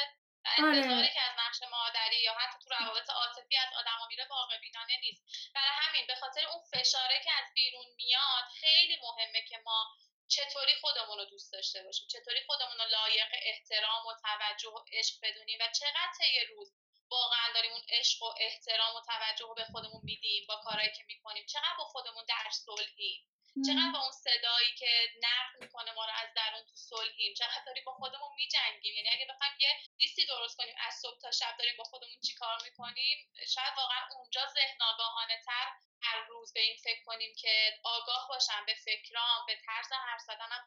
انتظاری 0.59 0.95
آره. 0.95 1.15
که 1.15 1.23
از 1.29 1.35
نقش 1.45 1.59
مادری 1.77 2.21
یا 2.23 2.35
حتی 2.41 2.57
تو 2.63 2.69
روابط 2.79 3.11
عاطفی 3.11 3.57
از 3.57 3.71
آدما 3.81 4.05
میره 4.11 4.27
واقع 4.31 4.57
بینانه 4.65 4.97
نیست. 5.05 5.23
برای 5.55 5.75
همین 5.83 6.05
به 6.07 6.15
خاطر 6.15 6.41
اون 6.53 6.63
فشاره 6.73 7.17
که 7.25 7.31
از 7.41 7.47
بیرون 7.55 7.89
میاد 7.97 8.47
خیلی 8.61 8.97
مهمه 9.07 9.43
که 9.49 9.59
ما 9.65 9.81
چطوری 10.29 10.75
خودمون 10.81 11.19
رو 11.19 11.25
دوست 11.25 11.53
داشته 11.53 11.83
باشیم؟ 11.83 12.09
چطوری 12.09 12.41
خودمون 12.47 12.79
رو 12.79 12.85
لایق 12.85 13.29
احترام 13.33 14.07
و 14.07 14.13
توجه 14.23 14.69
و 14.69 14.85
عشق 14.93 15.15
بدونیم؟ 15.23 15.59
و 15.61 15.69
چقدر 15.81 16.33
یه 16.35 16.45
روز 16.45 16.73
واقعا 17.11 17.53
داریم 17.55 17.73
اون 17.73 17.83
عشق 17.89 18.23
و 18.23 18.35
احترام 18.41 18.97
و 18.97 19.01
توجه 19.01 19.47
رو 19.47 19.55
به 19.55 19.65
خودمون 19.65 20.01
میدیم 20.05 20.45
با 20.49 20.57
کارهایی 20.57 20.93
که 20.97 21.05
می‌کنیم؟ 21.07 21.47
چقدر 21.47 21.77
با 21.79 21.85
خودمون 21.85 22.25
در 22.29 22.51
صلحیم؟ 22.51 23.27
چقدر 23.67 23.93
با 23.93 24.01
اون 24.03 24.13
صدایی 24.13 24.73
که 24.75 24.91
نقد 25.27 25.55
می‌کنه 25.61 25.93
ما 25.93 26.05
رو 26.05 26.13
از 26.23 26.29
درون 26.37 26.65
تو 26.71 26.77
صلحیم 26.77 27.35
چقدر 27.35 27.63
داریم 27.67 27.85
با 27.85 27.93
خودمون 27.93 28.33
میجنگیم. 28.37 28.95
یعنی 28.95 29.09
اگه 29.13 29.27
بخوایم 29.31 29.53
یه 29.59 29.73
لیستی 30.01 30.27
درست 30.27 30.57
کنیم 30.57 30.75
از 30.87 30.95
صبح 30.95 31.19
تا 31.21 31.31
شب 31.31 31.55
داریم 31.59 31.77
با 31.79 31.85
خودمون 31.85 32.21
چیکار 32.29 32.63
می‌کنیم 32.63 33.33
شاید 33.55 33.75
واقعا 33.77 34.03
اونجا 34.11 34.47
ذهن 34.47 34.79
آگاهانه 34.93 35.41
تر 35.47 35.67
هر 36.03 36.19
روز 36.29 36.53
به 36.53 36.61
این 36.61 36.77
فکر 36.77 37.03
کنیم 37.05 37.35
که 37.35 37.79
آگاه 37.85 38.29
باشم 38.29 38.63
به 38.67 38.75
فکرام 38.75 39.47
به 39.47 39.55
طرز 39.67 39.93
حرف 39.93 40.21
زدنم 40.21 40.65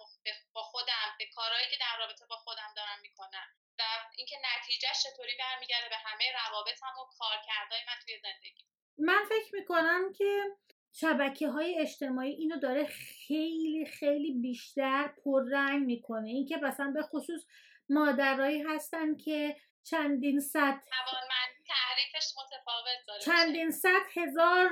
با 0.53 0.63
خودم 0.63 1.15
به 1.19 1.25
کارهایی 1.25 1.69
که 1.69 1.77
در 1.77 1.97
رابطه 1.97 2.25
با 2.25 2.35
خودم 2.35 2.73
دارم 2.75 2.99
می‌کنم. 3.01 3.47
و 3.79 3.83
اینکه 4.15 4.37
نتیجهش 4.41 5.03
چطوری 5.03 5.35
برمیگرده 5.39 5.89
به 5.89 5.97
همه 5.97 6.31
روابطم 6.31 6.97
و 6.99 7.05
کارکردهای 7.19 7.83
من 7.87 7.95
توی 8.05 8.19
زندگی. 8.19 8.65
من 8.97 9.25
فکر 9.29 9.55
می‌کنم 9.55 10.13
که 10.13 10.43
شبکه 10.93 11.49
های 11.49 11.79
اجتماعی 11.79 12.31
اینو 12.31 12.59
داره 12.59 12.85
خیلی 13.27 13.85
خیلی 13.85 14.33
بیشتر 14.33 15.09
پررنگ 15.23 15.85
می‌کنه. 15.85 16.29
اینکه 16.29 16.57
مثلا 16.57 16.91
به 16.91 17.01
خصوص 17.01 17.45
مادرایی 17.89 18.61
هستن 18.61 19.17
که 19.17 19.55
چندین 19.83 20.39
صد 20.39 20.81
چندین 23.25 23.71
صد 23.71 24.01
هزار 24.13 24.69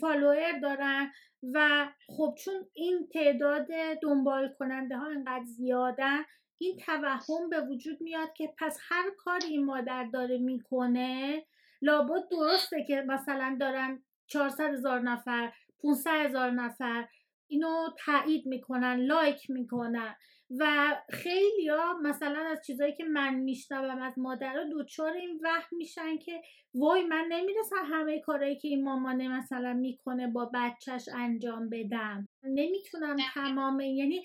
فالوور 0.00 0.58
دارن 0.62 1.12
و 1.54 1.88
خب 2.08 2.34
چون 2.44 2.70
این 2.72 3.08
تعداد 3.12 3.68
دنبال 4.02 4.54
کننده 4.58 4.96
ها 4.96 5.06
انقدر 5.06 5.44
زیادن 5.44 6.24
این 6.58 6.76
توهم 6.76 7.50
به 7.50 7.60
وجود 7.60 8.00
میاد 8.00 8.32
که 8.32 8.54
پس 8.58 8.78
هر 8.88 9.10
کاری 9.18 9.46
این 9.46 9.64
مادر 9.64 10.04
داره 10.04 10.38
می‌کنه 10.38 11.46
لابد 11.82 12.28
درسته 12.30 12.84
که 12.84 13.04
مثلا 13.06 13.56
دارن 13.60 14.02
400 14.26 14.74
هزار 14.74 15.00
نفر 15.00 15.52
500 15.82 16.10
هزار 16.10 16.50
نفر 16.50 17.08
اینو 17.48 17.88
تایید 17.98 18.46
می‌کنن 18.46 18.96
لایک 18.96 19.50
می‌کنن 19.50 20.16
و 20.50 20.94
خیلی 21.10 21.68
ها 21.68 21.98
مثلا 22.02 22.40
از 22.40 22.66
چیزایی 22.66 22.94
که 22.94 23.04
من 23.04 23.34
میشنوم 23.34 24.02
از 24.02 24.18
مادرها 24.18 24.64
دوچار 24.64 25.12
این 25.12 25.40
وهم 25.42 25.76
میشن 25.76 26.18
که 26.18 26.42
وای 26.74 27.04
من 27.04 27.24
نمی‌رسم 27.28 27.84
همه 27.84 28.20
کارهایی 28.20 28.56
که 28.56 28.68
این 28.68 28.84
مامانه 28.84 29.28
مثلا 29.28 29.72
می‌کنه 29.72 30.26
با 30.26 30.50
بچهش 30.54 31.08
انجام 31.14 31.68
بدم. 31.68 32.28
نمی‌تونم 32.42 33.16
تمام 33.34 33.80
یعنی 33.80 34.22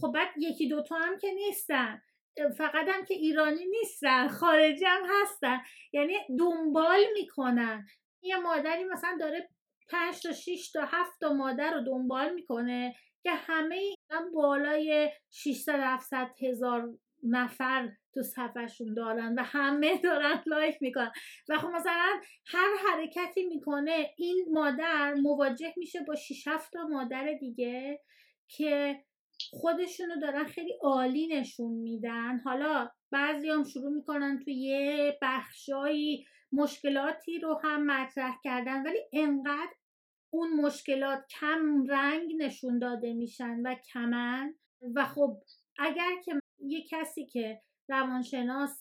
خب 0.00 0.12
بعد 0.14 0.28
یکی 0.38 0.68
دوتا 0.68 0.96
هم 0.96 1.18
که 1.18 1.32
نیستن. 1.32 2.02
فقط 2.58 2.88
هم 2.88 3.04
که 3.04 3.14
ایرانی 3.14 3.66
نیستن 3.66 4.28
خارجی 4.28 4.84
هم 4.84 5.02
هستن. 5.22 5.58
یعنی 5.92 6.14
دنبال 6.38 7.00
می‌کنن. 7.14 7.86
یه 8.22 8.36
مادری 8.36 8.84
مثلا 8.84 9.16
داره 9.20 9.48
پنج 9.90 10.22
تا 10.22 10.32
6 10.32 10.70
تا 10.72 10.84
هفت 10.84 11.20
تا 11.20 11.32
مادر 11.32 11.74
رو 11.74 11.84
دنبال 11.84 12.34
می‌کنه 12.34 12.94
که 13.22 13.30
همه 13.30 13.80
بالای 14.34 15.10
600 15.30 15.80
700 15.80 16.30
هزار 16.42 16.88
نفر 17.22 17.88
تو 18.14 18.22
صفحشون 18.22 18.94
دارن 18.94 19.34
و 19.38 19.42
همه 19.42 19.98
دارن 19.98 20.42
لایک 20.46 20.76
می‌کنن. 20.80 21.10
و 21.48 21.58
خب 21.58 21.68
مثلا 21.68 22.20
هر 22.46 22.68
حرکتی 22.86 23.46
می‌کنه 23.46 24.10
این 24.16 24.46
مادر 24.52 25.14
مواجه 25.14 25.74
میشه 25.76 26.00
با 26.00 26.14
6 26.14 26.48
7 26.48 26.72
تا 26.72 26.86
مادر 26.86 27.32
دیگه 27.40 28.00
که 28.48 29.04
خودشونو 29.50 30.20
دارن 30.20 30.44
خیلی 30.44 30.72
عالی 30.82 31.26
نشون 31.26 31.72
میدن. 31.72 32.38
حالا 32.38 32.88
بعضی 33.10 33.50
هم 33.50 33.64
شروع 33.64 33.92
می‌کنن 33.92 34.38
تو 34.44 34.50
یه 34.50 35.18
بخشایی 35.22 36.24
مشکلاتی 36.52 37.38
رو 37.38 37.60
هم 37.64 37.86
مطرح 37.86 38.36
کردن 38.44 38.82
ولی 38.82 38.98
انقدر 39.12 39.74
اون 40.30 40.60
مشکلات 40.60 41.26
کم 41.40 41.86
رنگ 41.88 42.34
نشون 42.38 42.78
داده 42.78 43.14
میشن 43.14 43.60
و 43.64 43.74
کمن. 43.74 44.54
و 44.94 45.06
خب 45.06 45.42
اگر 45.78 46.20
که 46.24 46.40
یه 46.58 46.84
کسی 46.90 47.26
که 47.26 47.62
روانشناس 47.88 48.80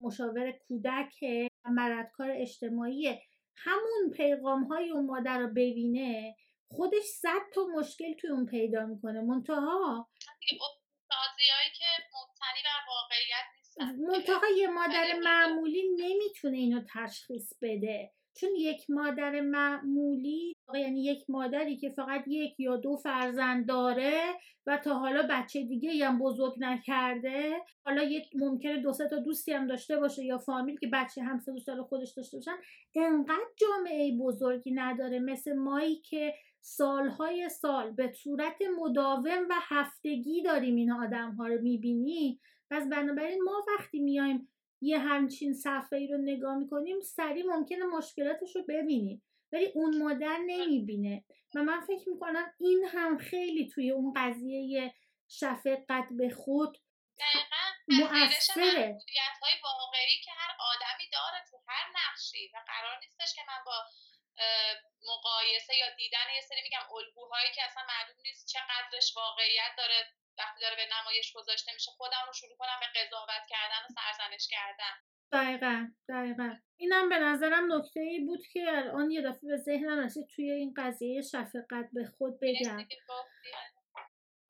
مشاور 0.00 0.52
کودک 0.52 1.24
مردکار 1.64 2.30
اجتماعی 2.30 3.20
همون 3.56 4.10
پیغام 4.16 4.64
های 4.64 4.90
اون 4.90 5.06
مادر 5.06 5.38
رو 5.38 5.48
ببینه 5.48 6.36
خودش 6.70 7.02
صد 7.02 7.42
تا 7.54 7.66
مشکل 7.78 8.14
توی 8.14 8.30
اون 8.30 8.46
پیدا 8.46 8.86
می‌کنه. 8.86 9.20
منتها 9.20 10.08
که 10.40 10.56
مبتنی 12.14 12.62
بر 12.64 12.80
واقعیت 12.88 13.46
منتها 13.80 14.48
یه 14.58 14.68
مادر 14.70 15.06
معمولی 15.24 15.82
نمی‌تونه 15.96 16.56
اینو 16.56 16.80
تشخیص 16.94 17.52
بده. 17.62 18.10
چون 18.36 18.50
یک 18.58 18.90
مادر 18.90 19.40
معمولی 19.40 20.54
یعنی 20.74 21.04
یک 21.04 21.24
مادری 21.28 21.76
که 21.76 21.90
فقط 21.90 22.24
یک 22.28 22.60
یا 22.60 22.76
دو 22.76 22.96
فرزند 22.96 23.68
داره 23.68 24.20
و 24.66 24.78
تا 24.78 24.94
حالا 24.94 25.26
بچه 25.30 25.64
دیگه 25.64 26.06
هم 26.06 26.18
بزرگ 26.18 26.54
نکرده 26.58 27.52
حالا 27.84 28.02
یک 28.02 28.24
ممکنه 28.34 28.82
دو 28.82 28.92
سه 28.92 29.08
تا 29.08 29.18
دوستی 29.18 29.52
هم 29.52 29.66
داشته 29.66 29.96
باشه 29.96 30.24
یا 30.24 30.38
فامیل 30.38 30.78
که 30.78 30.86
بچه 30.92 31.22
دوست 31.46 31.66
داره 31.66 31.82
خودش 31.82 32.12
داشته 32.16 32.36
باشن 32.36 32.56
انقدر 32.96 33.46
جامعه 33.56 34.16
بزرگی 34.18 34.72
نداره. 34.72 35.18
مثل 35.18 35.52
مایی 35.52 35.96
که 35.96 36.34
سالهای 36.66 37.48
سال 37.48 37.90
به 37.90 38.12
صورت 38.12 38.56
مداوم 38.78 39.46
و 39.50 39.54
هفتگی 39.58 40.42
داریم 40.42 40.76
این 40.76 40.92
آدم 40.92 41.34
ها 41.34 41.46
رو 41.46 41.62
می‌بینیم. 41.62 42.40
پس 42.70 42.88
بنابراین 42.88 43.42
ما 43.42 43.64
وقتی 43.68 43.98
میایم 43.98 44.52
یه 44.80 44.98
همچین 44.98 45.54
صفحه 45.54 45.98
ای 45.98 46.06
رو 46.06 46.18
نگاه 46.18 46.56
می‌کنیم 46.56 47.00
سریع 47.00 47.44
ممکنه 47.46 47.84
مشکلاتش 47.84 48.56
رو 48.56 48.62
ببینیم. 48.68 49.22
ولی 49.52 49.66
اون 49.74 49.98
مادر 49.98 50.38
نمی‌بینه. 50.46 51.24
و 51.54 51.62
من 51.62 51.80
فکر 51.80 52.08
می‌کنم 52.08 52.52
این 52.60 52.84
هم 52.84 53.18
خیلی 53.18 53.68
توی 53.68 53.90
اون 53.90 54.12
قضیه 54.16 54.94
شفقت 55.28 56.08
به 56.10 56.30
خود 56.30 56.78
مؤثره. 57.88 58.98
های 59.42 59.54
واقعی 59.64 60.18
که 60.24 60.30
هر 60.30 60.52
آدمی 60.60 61.10
داره 61.12 61.44
تو 61.50 61.56
هر 61.68 61.86
نقشی 61.90 62.50
و 62.54 62.58
قرار 62.66 62.98
نیستش 63.02 63.34
که 63.34 63.40
من 63.48 63.64
با 63.66 63.72
مقایسه 65.08 65.76
یا 65.76 65.90
دیدن 65.96 66.28
یه 66.34 66.40
سری 66.48 66.62
میگم 66.62 66.86
الگوهایی 66.96 67.50
که 67.54 67.62
اصلا 67.64 67.82
معلوم 67.92 68.18
نیست 68.24 68.46
چقدرش 68.52 69.16
واقعیت 69.16 69.72
داره 69.78 69.98
وقتی 70.38 70.60
داره 70.60 70.76
به 70.76 70.86
نمایش 70.94 71.32
گذاشته 71.32 71.72
میشه. 71.74 71.90
خودم 71.90 72.24
رو 72.26 72.32
شروع 72.32 72.56
کنم 72.58 72.78
به 72.80 73.00
قضاوت 73.00 73.44
کردن 73.48 73.80
و 73.84 73.88
سرزنش 73.96 74.48
کردن. 74.50 74.94
دقیقا 75.32 75.88
دقیقا. 76.08 76.56
اینم 76.76 77.08
به 77.08 77.18
نظرم 77.18 77.72
نکته 77.72 78.00
ای 78.00 78.20
بود 78.20 78.46
که 78.52 78.64
الان 78.68 79.10
یه 79.10 79.22
دفعه 79.22 79.50
به 79.50 79.56
ذهنم 79.56 80.04
رسید 80.04 80.26
توی 80.36 80.50
این 80.50 80.74
قضیه 80.76 81.22
شفقت 81.22 81.88
به 81.92 82.04
خود 82.18 82.40
بگم. 82.42 82.88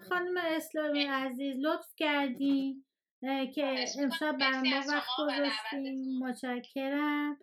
خانم 0.09 0.37
اسلامی 0.37 1.05
عزیز 1.07 1.57
لطف 1.61 1.89
کردی 1.97 2.85
که 3.55 3.85
امشب 3.99 4.37
برای 4.39 4.71
ما 4.71 4.83
وقت 4.89 5.09
گذاشتیم 5.19 6.19
متشکرم. 6.19 7.39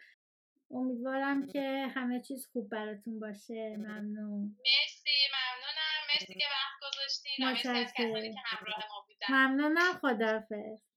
امیدوارم 0.73 1.47
که 1.47 1.87
همه 1.95 2.21
چیز 2.21 2.47
خوب 2.53 2.69
براتون 2.69 3.19
باشه. 3.19 3.77
ممنون. 3.77 4.57
مرسی 4.59 5.09
ممنونم. 5.35 6.01
مرسی 6.13 6.33
که 6.33 6.45
وقت 6.45 6.93
گذاشتین. 6.93 7.45
مرسی 7.45 7.67
از 7.67 7.93
کسانی 7.93 8.33
که 8.33 8.39
همراه 8.45 8.79
ما 8.89 9.05
بودن. 9.07 9.35
ممنونم. 9.35 9.93
خدافظ 10.01 10.90